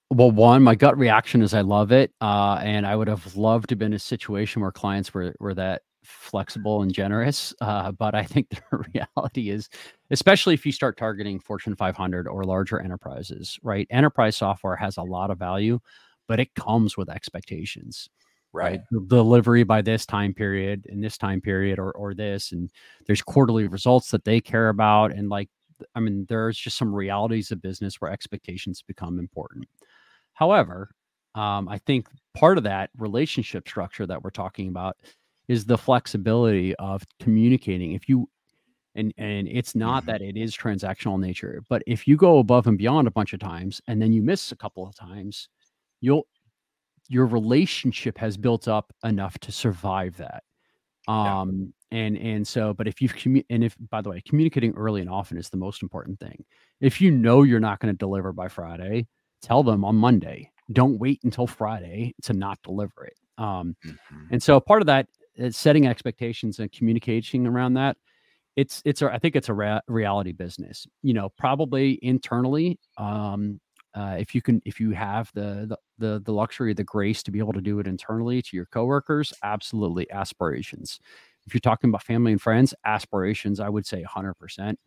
well 0.09 0.31
one 0.31 0.63
my 0.63 0.75
gut 0.75 0.97
reaction 0.97 1.41
is 1.41 1.53
i 1.53 1.61
love 1.61 1.91
it 1.91 2.13
uh, 2.21 2.59
and 2.63 2.87
i 2.87 2.95
would 2.95 3.09
have 3.09 3.35
loved 3.35 3.67
to 3.67 3.73
have 3.73 3.79
been 3.79 3.87
in 3.87 3.95
a 3.95 3.99
situation 3.99 4.61
where 4.61 4.71
clients 4.71 5.13
were 5.13 5.35
were 5.39 5.53
that 5.53 5.81
flexible 6.07 6.81
and 6.81 6.93
generous. 6.93 7.53
Uh, 7.61 7.91
but 7.91 8.15
I 8.15 8.23
think 8.23 8.49
the 8.71 8.85
reality 8.93 9.49
is, 9.49 9.69
especially 10.09 10.53
if 10.53 10.65
you 10.65 10.71
start 10.71 10.97
targeting 10.97 11.39
Fortune 11.39 11.75
500 11.75 12.27
or 12.27 12.43
larger 12.43 12.79
enterprises, 12.79 13.59
right? 13.61 13.87
Enterprise 13.89 14.37
software 14.37 14.75
has 14.75 14.97
a 14.97 15.03
lot 15.03 15.29
of 15.29 15.37
value, 15.37 15.79
but 16.27 16.39
it 16.39 16.55
comes 16.55 16.97
with 16.97 17.09
expectations. 17.09 18.09
Right. 18.53 18.81
right. 18.91 19.07
Delivery 19.09 19.63
by 19.63 19.81
this 19.81 20.05
time 20.05 20.33
period 20.33 20.85
in 20.87 21.01
this 21.01 21.17
time 21.17 21.41
period 21.41 21.79
or 21.79 21.91
or 21.91 22.13
this. 22.13 22.53
And 22.53 22.71
there's 23.05 23.21
quarterly 23.21 23.67
results 23.67 24.09
that 24.11 24.23
they 24.23 24.39
care 24.39 24.69
about. 24.69 25.11
And 25.11 25.29
like 25.29 25.49
I 25.93 25.99
mean, 25.99 26.25
there's 26.29 26.57
just 26.57 26.77
some 26.77 26.95
realities 26.95 27.51
of 27.51 27.61
business 27.61 28.01
where 28.01 28.09
expectations 28.09 28.81
become 28.81 29.19
important. 29.19 29.67
However, 30.33 30.89
um, 31.35 31.69
I 31.69 31.77
think 31.77 32.07
part 32.33 32.57
of 32.57 32.63
that 32.63 32.89
relationship 32.97 33.67
structure 33.67 34.07
that 34.07 34.23
we're 34.23 34.31
talking 34.31 34.69
about 34.69 34.97
is 35.47 35.65
the 35.65 35.77
flexibility 35.77 36.75
of 36.75 37.03
communicating. 37.19 37.93
If 37.93 38.09
you 38.09 38.29
and 38.95 39.13
and 39.17 39.47
it's 39.47 39.75
not 39.75 40.03
mm-hmm. 40.03 40.11
that 40.11 40.21
it 40.21 40.35
is 40.35 40.55
transactional 40.55 41.19
nature, 41.19 41.63
but 41.69 41.83
if 41.87 42.07
you 42.07 42.17
go 42.17 42.39
above 42.39 42.67
and 42.67 42.77
beyond 42.77 43.07
a 43.07 43.11
bunch 43.11 43.33
of 43.33 43.39
times 43.39 43.81
and 43.87 44.01
then 44.01 44.11
you 44.11 44.21
miss 44.21 44.51
a 44.51 44.57
couple 44.57 44.85
of 44.85 44.95
times, 44.95 45.47
you'll 46.01 46.27
your 47.07 47.25
relationship 47.25 48.17
has 48.17 48.35
built 48.35 48.67
up 48.67 48.91
enough 49.05 49.37
to 49.39 49.51
survive 49.51 50.17
that. 50.17 50.43
Um 51.07 51.73
yeah. 51.91 51.99
and 51.99 52.17
and 52.17 52.47
so 52.47 52.73
but 52.73 52.87
if 52.87 53.01
you've 53.01 53.15
commu- 53.15 53.45
and 53.49 53.63
if 53.63 53.75
by 53.89 54.01
the 54.01 54.09
way, 54.09 54.21
communicating 54.27 54.73
early 54.75 54.99
and 54.99 55.09
often 55.09 55.37
is 55.37 55.49
the 55.49 55.57
most 55.57 55.81
important 55.81 56.19
thing. 56.19 56.43
If 56.81 56.99
you 56.99 57.11
know 57.11 57.43
you're 57.43 57.59
not 57.59 57.79
going 57.79 57.93
to 57.93 57.97
deliver 57.97 58.33
by 58.33 58.49
Friday, 58.49 59.07
tell 59.41 59.63
them 59.63 59.85
on 59.85 59.95
Monday. 59.95 60.51
Don't 60.73 60.99
wait 60.99 61.21
until 61.23 61.47
Friday 61.47 62.13
to 62.23 62.33
not 62.33 62.59
deliver 62.61 63.05
it. 63.05 63.17
Um, 63.37 63.75
mm-hmm. 63.85 64.25
and 64.31 64.43
so 64.43 64.59
part 64.59 64.81
of 64.81 64.87
that 64.87 65.07
setting 65.51 65.87
expectations 65.87 66.59
and 66.59 66.71
communicating 66.71 67.47
around 67.47 67.73
that 67.75 67.97
it's 68.55 68.81
it's 68.85 69.01
I 69.01 69.19
think 69.19 69.35
it's 69.35 69.49
a 69.49 69.53
ra- 69.53 69.81
reality 69.87 70.31
business. 70.31 70.87
You 71.03 71.13
know, 71.13 71.29
probably 71.37 71.99
internally, 72.01 72.79
um, 72.97 73.59
uh, 73.95 74.17
if 74.19 74.35
you 74.35 74.41
can, 74.41 74.61
if 74.65 74.79
you 74.79 74.91
have 74.91 75.31
the, 75.33 75.67
the 75.69 75.77
the 75.99 76.21
the 76.25 76.33
luxury, 76.33 76.73
the 76.73 76.83
grace 76.83 77.23
to 77.23 77.31
be 77.31 77.39
able 77.39 77.53
to 77.53 77.61
do 77.61 77.79
it 77.79 77.87
internally 77.87 78.41
to 78.41 78.55
your 78.55 78.65
coworkers, 78.67 79.33
absolutely 79.43 80.09
aspirations. 80.11 80.99
If 81.45 81.53
you're 81.53 81.61
talking 81.61 81.89
about 81.89 82.03
family 82.03 82.31
and 82.33 82.41
friends, 82.41 82.73
aspirations, 82.85 83.59
I 83.59 83.69
would 83.69 83.85
say 83.85 84.01
100% 84.01 84.79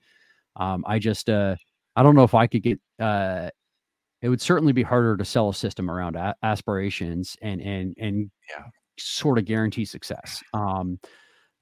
Um, 0.56 0.84
I 0.86 0.98
just, 0.98 1.30
uh, 1.30 1.56
I 1.96 2.02
don't 2.02 2.16
know 2.16 2.24
if 2.24 2.34
I 2.34 2.46
could 2.48 2.62
get. 2.62 2.80
Uh, 2.98 3.50
it 4.22 4.28
would 4.28 4.40
certainly 4.40 4.72
be 4.72 4.82
harder 4.82 5.16
to 5.16 5.24
sell 5.24 5.48
a 5.50 5.54
system 5.54 5.90
around 5.90 6.16
a- 6.16 6.36
aspirations 6.42 7.36
and 7.42 7.60
and 7.62 7.94
and 7.98 8.30
yeah 8.50 8.64
sort 9.02 9.38
of 9.38 9.44
guarantee 9.44 9.84
success. 9.84 10.42
Um, 10.54 10.98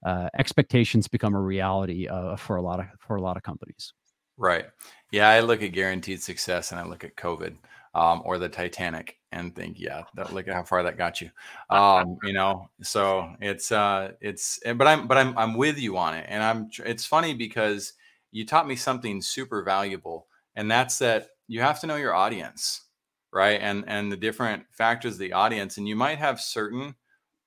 uh, 0.04 0.28
expectations 0.38 1.08
become 1.08 1.34
a 1.34 1.40
reality 1.40 2.06
uh, 2.08 2.36
for 2.36 2.56
a 2.56 2.62
lot 2.62 2.80
of 2.80 2.86
for 3.00 3.16
a 3.16 3.20
lot 3.20 3.36
of 3.36 3.42
companies. 3.42 3.92
Right. 4.36 4.66
Yeah, 5.10 5.28
I 5.28 5.40
look 5.40 5.62
at 5.62 5.72
guaranteed 5.72 6.22
success 6.22 6.70
and 6.70 6.80
I 6.80 6.84
look 6.84 7.02
at 7.02 7.16
COVID 7.16 7.56
um, 7.94 8.22
or 8.24 8.38
the 8.38 8.48
Titanic 8.48 9.16
and 9.32 9.54
think, 9.54 9.78
yeah, 9.80 10.04
that, 10.14 10.32
look 10.32 10.46
at 10.46 10.54
how 10.54 10.62
far 10.62 10.82
that 10.84 10.96
got 10.96 11.20
you. 11.20 11.30
Um, 11.70 12.16
you 12.22 12.32
know, 12.32 12.70
so 12.82 13.34
it's 13.40 13.72
uh, 13.72 14.12
it's 14.20 14.60
but 14.64 14.86
I'm 14.86 15.08
but 15.08 15.18
I'm 15.18 15.36
I'm 15.36 15.56
with 15.56 15.78
you 15.78 15.96
on 15.96 16.14
it, 16.14 16.26
and 16.28 16.42
I'm. 16.42 16.68
It's 16.86 17.04
funny 17.04 17.34
because 17.34 17.94
you 18.30 18.46
taught 18.46 18.68
me 18.68 18.76
something 18.76 19.20
super 19.20 19.62
valuable, 19.62 20.28
and 20.54 20.70
that's 20.70 20.98
that 20.98 21.28
you 21.48 21.60
have 21.60 21.80
to 21.80 21.86
know 21.86 21.96
your 21.96 22.14
audience, 22.14 22.82
right? 23.32 23.60
And 23.60 23.84
and 23.86 24.12
the 24.12 24.16
different 24.16 24.64
factors 24.70 25.14
of 25.14 25.18
the 25.18 25.32
audience, 25.32 25.76
and 25.76 25.88
you 25.88 25.96
might 25.96 26.18
have 26.18 26.40
certain 26.40 26.94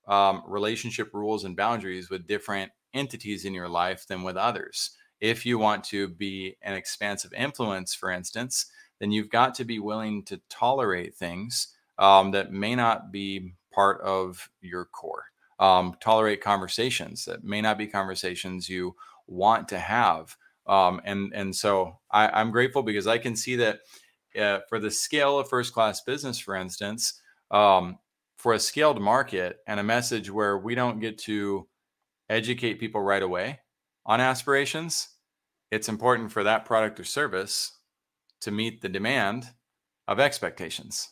um, 0.08 0.44
relationship 0.48 1.14
rules 1.14 1.44
and 1.44 1.56
boundaries 1.56 2.10
with 2.10 2.28
different 2.28 2.72
entities 2.94 3.46
in 3.46 3.54
your 3.54 3.70
life 3.70 4.06
than 4.08 4.24
with 4.24 4.38
others. 4.38 4.92
If 5.20 5.46
you 5.46 5.60
want 5.60 5.84
to 5.86 6.08
be 6.08 6.58
an 6.62 6.74
expansive 6.74 7.34
influence, 7.34 7.94
for 7.94 8.10
instance, 8.10 8.66
then 9.00 9.12
you've 9.12 9.30
got 9.30 9.56
to 9.56 9.66
be 9.66 9.80
willing 9.80 10.24
to 10.26 10.42
tolerate 10.50 11.16
things 11.16 11.76
um, 11.98 12.32
that 12.32 12.52
may 12.52 12.76
not 12.76 13.12
be 13.12 13.54
part 13.74 14.02
of 14.02 14.50
your 14.62 14.86
core. 14.86 15.26
Um, 15.60 15.96
tolerate 16.00 16.42
conversations 16.42 17.26
that 17.26 17.44
may 17.44 17.62
not 17.62 17.78
be 17.78 17.86
conversations 17.86 18.68
you 18.68 18.96
want 19.28 19.68
to 19.70 19.80
have. 19.80 20.36
Um, 20.66 21.02
and 21.04 21.32
and 21.34 21.56
so 21.56 22.00
I, 22.10 22.42
am 22.42 22.52
grateful 22.52 22.82
because 22.82 23.06
I 23.08 23.20
can 23.20 23.36
see 23.36 23.56
that 23.58 23.80
uh, 24.40 24.60
for 24.70 24.80
the 24.80 24.90
scale 24.90 25.38
of 25.40 25.50
first 25.50 25.74
class 25.74 26.02
business, 26.02 26.40
for 26.40 26.56
instance, 26.56 27.22
um, 27.52 27.98
for 28.42 28.54
a 28.54 28.60
scaled 28.60 29.00
market 29.00 29.60
and 29.68 29.80
a 29.80 29.84
message 29.84 30.32
where 30.32 30.58
we 30.58 30.74
don't 30.74 31.00
get 31.00 31.16
to 31.16 31.68
educate 32.28 32.80
people 32.80 33.00
right 33.00 33.22
away 33.22 33.60
on 34.08 34.20
aspirations, 34.20 35.10
it's 35.70 35.88
important 35.88 36.32
for 36.32 36.44
that 36.44 36.66
product 36.66 37.00
or 37.00 37.04
service 37.04 37.78
to 38.40 38.50
meet 38.50 38.82
the 38.82 38.90
demand 38.90 39.48
of 40.08 40.20
expectations, 40.20 41.08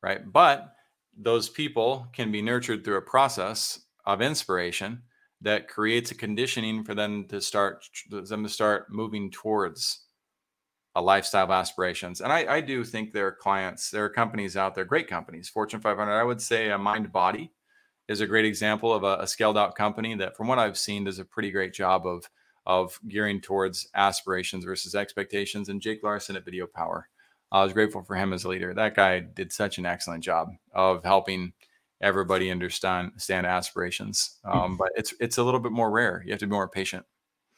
right? 0.00 0.20
But 0.32 0.72
those 1.18 1.48
people 1.48 2.06
can 2.12 2.30
be 2.30 2.40
nurtured 2.40 2.84
through 2.84 2.98
a 2.98 3.02
process 3.02 3.80
of 4.06 4.22
inspiration 4.22 5.02
that 5.40 5.66
creates 5.66 6.12
a 6.12 6.14
conditioning 6.14 6.84
for 6.84 6.94
them 6.94 7.26
to 7.30 7.40
start 7.40 7.84
them 8.08 8.44
to 8.44 8.48
start 8.48 8.92
moving 8.92 9.32
towards 9.32 10.04
a 10.94 11.02
lifestyle 11.02 11.44
of 11.44 11.50
aspirations. 11.50 12.20
And 12.20 12.32
I, 12.32 12.56
I, 12.56 12.60
do 12.60 12.82
think 12.82 13.12
there 13.12 13.28
are 13.28 13.32
clients, 13.32 13.90
there 13.90 14.04
are 14.04 14.10
companies 14.10 14.56
out 14.56 14.74
there, 14.74 14.84
great 14.84 15.06
companies, 15.06 15.48
Fortune 15.48 15.80
500. 15.80 16.12
I 16.12 16.24
would 16.24 16.40
say 16.40 16.70
a 16.70 16.78
Mindbody 16.78 17.50
is 18.08 18.20
a 18.20 18.26
great 18.26 18.44
example 18.44 18.92
of 18.92 19.04
a, 19.04 19.18
a, 19.20 19.26
scaled 19.26 19.56
out 19.56 19.76
company 19.76 20.16
that, 20.16 20.36
from 20.36 20.48
what 20.48 20.58
I've 20.58 20.76
seen, 20.76 21.04
does 21.04 21.20
a 21.20 21.24
pretty 21.24 21.50
great 21.50 21.72
job 21.72 22.06
of 22.06 22.28
of 22.66 23.00
gearing 23.08 23.40
towards 23.40 23.88
aspirations 23.94 24.64
versus 24.64 24.94
expectations. 24.94 25.68
And 25.68 25.80
Jake 25.80 26.02
Larson 26.02 26.36
at 26.36 26.44
Video 26.44 26.66
Power, 26.66 27.08
I 27.50 27.64
was 27.64 27.72
grateful 27.72 28.02
for 28.02 28.16
him 28.16 28.32
as 28.32 28.44
a 28.44 28.48
leader. 28.48 28.74
That 28.74 28.94
guy 28.94 29.20
did 29.20 29.52
such 29.52 29.78
an 29.78 29.86
excellent 29.86 30.22
job 30.22 30.50
of 30.74 31.02
helping 31.04 31.52
everybody 32.00 32.50
understand 32.50 33.08
understand 33.08 33.46
aspirations. 33.46 34.38
Hmm. 34.44 34.58
Um, 34.58 34.76
but 34.76 34.90
it's 34.96 35.14
it's 35.20 35.38
a 35.38 35.44
little 35.44 35.60
bit 35.60 35.72
more 35.72 35.90
rare. 35.90 36.22
You 36.24 36.32
have 36.32 36.40
to 36.40 36.46
be 36.46 36.52
more 36.52 36.68
patient. 36.68 37.06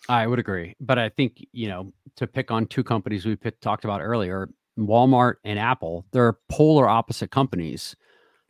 I 0.08 0.26
would 0.26 0.38
agree, 0.38 0.74
but 0.80 0.98
I 0.98 1.08
think 1.08 1.44
you 1.52 1.68
know 1.68 1.92
to 2.16 2.26
pick 2.26 2.50
on 2.50 2.66
two 2.66 2.84
companies 2.84 3.24
we 3.24 3.36
talked 3.60 3.84
about 3.84 4.00
earlier, 4.00 4.48
Walmart 4.78 5.34
and 5.44 5.58
Apple, 5.58 6.06
they're 6.12 6.34
polar 6.48 6.88
opposite 6.88 7.30
companies, 7.30 7.94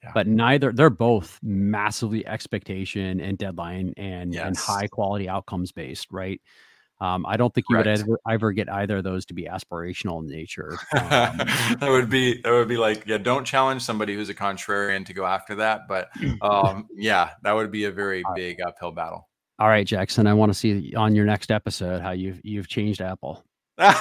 yeah. 0.03 0.11
but 0.15 0.27
neither 0.27 0.73
they're 0.73 0.91
both 0.91 1.39
massively 1.43 2.27
expectation 2.27 3.21
and 3.21 3.39
deadline 3.39 3.93
and 3.97 4.35
yes. 4.35 4.47
and 4.47 4.57
high 4.57 4.87
quality 4.87 5.29
outcomes 5.29 5.73
based, 5.73 6.09
right? 6.11 6.41
Um, 7.03 7.27
I 7.27 7.37
don't 7.37 7.53
think 7.53 7.67
you 7.69 7.75
Correct. 7.75 7.89
would 7.89 8.01
ever, 8.01 8.21
ever 8.31 8.53
get 8.53 8.73
either 8.73 8.99
of 8.99 9.05
those 9.05 9.27
to 9.27 9.35
be 9.35 9.47
aspirational 9.47 10.21
in 10.21 10.29
nature. 10.29 10.79
Um, 10.93 11.37
that 11.81 11.89
would 11.89 12.09
be 12.09 12.41
that 12.43 12.53
would 12.53 12.69
be 12.69 12.77
like 12.77 13.05
yeah, 13.07 13.19
don't 13.19 13.45
challenge 13.45 13.83
somebody 13.83 14.15
who's 14.15 14.29
a 14.29 14.35
contrarian 14.35 15.05
to 15.07 15.13
go 15.13 15.27
after 15.27 15.57
that. 15.57 15.89
But 15.89 16.11
um, 16.41 16.87
yeah, 16.95 17.31
that 17.43 17.53
would 17.53 17.73
be 17.73 17.87
a 17.87 17.91
very 17.91 18.23
big 18.37 18.61
uphill 18.61 18.93
battle. 18.93 19.29
All 19.59 19.69
right, 19.69 19.87
Jackson, 19.87 20.27
I 20.27 20.35
want 20.35 20.53
to 20.53 20.59
see 20.59 20.95
on 20.97 21.15
your 21.15 21.25
next 21.25 21.51
episode 21.51 22.01
how 22.01 22.13
you've 22.13 22.41
you've 22.43 22.69
changed 22.69 23.01
Apple. 23.01 23.45
right, 23.79 23.95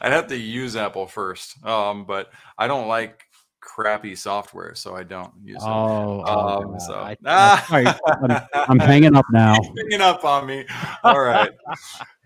I'd 0.00 0.12
have 0.12 0.28
to 0.28 0.36
use 0.36 0.76
Apple 0.76 1.06
first, 1.06 1.64
um, 1.64 2.04
but 2.04 2.30
I 2.56 2.66
don't 2.66 2.88
like 2.88 3.24
crappy 3.60 4.14
software, 4.14 4.74
so 4.74 4.96
I 4.96 5.02
don't 5.02 5.32
use 5.42 5.62
them. 5.62 5.70
Oh, 5.70 6.20
um, 6.20 6.74
oh 6.74 6.78
so 6.78 6.94
I, 6.94 7.16
I'm, 8.06 8.70
I'm, 8.70 8.78
hanging 8.78 9.14
up 9.14 9.26
now. 9.30 9.54
hanging 9.78 10.00
up 10.00 10.24
on 10.24 10.46
me. 10.46 10.64
All 11.04 11.20
right. 11.20 11.50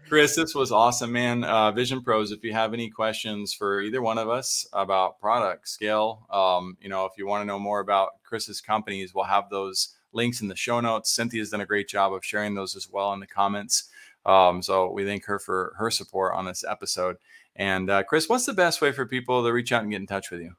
Chris, 0.08 0.36
this 0.36 0.54
was 0.54 0.72
awesome, 0.72 1.12
man. 1.12 1.44
Uh, 1.44 1.72
Vision 1.72 2.02
Pros, 2.02 2.32
if 2.32 2.44
you 2.44 2.52
have 2.52 2.74
any 2.74 2.90
questions 2.90 3.54
for 3.54 3.80
either 3.80 4.02
one 4.02 4.18
of 4.18 4.28
us 4.28 4.66
about 4.72 5.18
product 5.20 5.68
scale, 5.68 6.26
um, 6.30 6.76
you 6.80 6.88
know, 6.88 7.06
if 7.06 7.12
you 7.16 7.26
want 7.26 7.42
to 7.42 7.46
know 7.46 7.58
more 7.58 7.80
about 7.80 8.10
Chris's 8.22 8.60
companies, 8.60 9.14
we'll 9.14 9.24
have 9.24 9.48
those 9.50 9.94
links 10.12 10.40
in 10.40 10.48
the 10.48 10.56
show 10.56 10.80
notes. 10.80 11.10
Cynthia's 11.10 11.50
done 11.50 11.60
a 11.60 11.66
great 11.66 11.88
job 11.88 12.12
of 12.12 12.24
sharing 12.24 12.54
those 12.54 12.76
as 12.76 12.88
well 12.90 13.12
in 13.12 13.20
the 13.20 13.26
comments. 13.26 13.90
Um, 14.24 14.62
so 14.62 14.90
we 14.90 15.04
thank 15.04 15.24
her 15.26 15.38
for 15.38 15.74
her 15.78 15.90
support 15.90 16.34
on 16.34 16.44
this 16.44 16.64
episode. 16.64 17.16
And 17.56 17.90
uh, 17.90 18.02
Chris, 18.04 18.28
what's 18.28 18.46
the 18.46 18.52
best 18.52 18.80
way 18.80 18.92
for 18.92 19.04
people 19.04 19.44
to 19.44 19.52
reach 19.52 19.72
out 19.72 19.82
and 19.82 19.90
get 19.90 20.00
in 20.00 20.06
touch 20.06 20.30
with 20.30 20.40
you? 20.40 20.54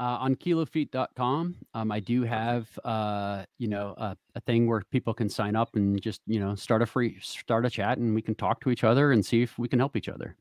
uh, 0.00 0.18
on 0.20 0.34
kilofeet.com. 0.34 1.54
Um, 1.74 1.92
I 1.92 2.00
do 2.00 2.22
have, 2.24 2.68
uh, 2.84 3.44
you 3.58 3.68
know, 3.68 3.94
a, 3.96 4.16
a, 4.34 4.40
thing 4.40 4.66
where 4.66 4.82
people 4.90 5.14
can 5.14 5.28
sign 5.28 5.54
up 5.54 5.76
and 5.76 6.00
just, 6.02 6.20
you 6.26 6.40
know, 6.40 6.54
start 6.54 6.82
a 6.82 6.86
free, 6.86 7.18
start 7.20 7.64
a 7.64 7.70
chat 7.70 7.98
and 7.98 8.14
we 8.14 8.22
can 8.22 8.34
talk 8.34 8.60
to 8.62 8.70
each 8.70 8.84
other 8.84 9.12
and 9.12 9.24
see 9.24 9.42
if 9.42 9.58
we 9.58 9.68
can 9.68 9.78
help 9.78 9.96
each 9.96 10.08
other. 10.08 10.36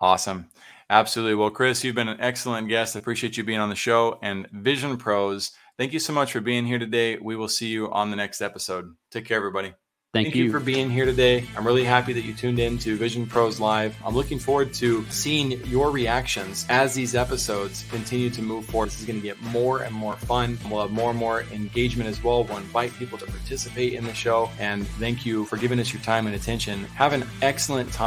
Awesome. 0.00 0.48
Absolutely. 0.90 1.34
Well, 1.34 1.50
Chris, 1.50 1.82
you've 1.82 1.94
been 1.94 2.08
an 2.08 2.20
excellent 2.20 2.68
guest. 2.68 2.96
I 2.96 3.00
appreciate 3.00 3.36
you 3.36 3.44
being 3.44 3.60
on 3.60 3.68
the 3.68 3.74
show 3.74 4.18
and 4.22 4.48
Vision 4.50 4.96
Pros. 4.96 5.52
Thank 5.82 5.94
you 5.94 5.98
so 5.98 6.12
much 6.12 6.30
for 6.30 6.40
being 6.40 6.64
here 6.64 6.78
today. 6.78 7.18
We 7.18 7.34
will 7.34 7.48
see 7.48 7.66
you 7.66 7.90
on 7.90 8.10
the 8.10 8.16
next 8.16 8.40
episode. 8.40 8.94
Take 9.10 9.24
care, 9.24 9.36
everybody. 9.36 9.74
Thank, 10.14 10.26
Thank 10.26 10.36
you. 10.36 10.44
you. 10.44 10.52
for 10.52 10.60
being 10.60 10.90
here 10.90 11.06
today. 11.06 11.44
I'm 11.56 11.66
really 11.66 11.82
happy 11.82 12.12
that 12.12 12.20
you 12.20 12.34
tuned 12.34 12.60
in 12.60 12.78
to 12.78 12.96
Vision 12.96 13.26
Pros 13.26 13.58
Live. 13.58 13.96
I'm 14.04 14.14
looking 14.14 14.38
forward 14.38 14.74
to 14.74 15.04
seeing 15.06 15.52
your 15.66 15.90
reactions 15.90 16.66
as 16.68 16.94
these 16.94 17.16
episodes 17.16 17.84
continue 17.90 18.30
to 18.30 18.42
move 18.42 18.66
forward. 18.66 18.90
This 18.90 19.00
is 19.00 19.06
going 19.06 19.20
to 19.20 19.26
get 19.26 19.40
more 19.42 19.82
and 19.82 19.92
more 19.92 20.14
fun. 20.16 20.56
We'll 20.70 20.82
have 20.82 20.92
more 20.92 21.10
and 21.10 21.18
more 21.18 21.42
engagement 21.50 22.08
as 22.08 22.22
well. 22.22 22.44
We'll 22.44 22.58
invite 22.58 22.92
people 22.94 23.18
to 23.18 23.26
participate 23.26 23.94
in 23.94 24.04
the 24.04 24.14
show. 24.14 24.50
And 24.60 24.86
thank 24.86 25.26
you 25.26 25.46
for 25.46 25.56
giving 25.56 25.80
us 25.80 25.92
your 25.92 26.02
time 26.02 26.26
and 26.26 26.36
attention. 26.36 26.84
Have 26.94 27.12
an 27.12 27.26
excellent 27.40 27.92
time. 27.92 28.00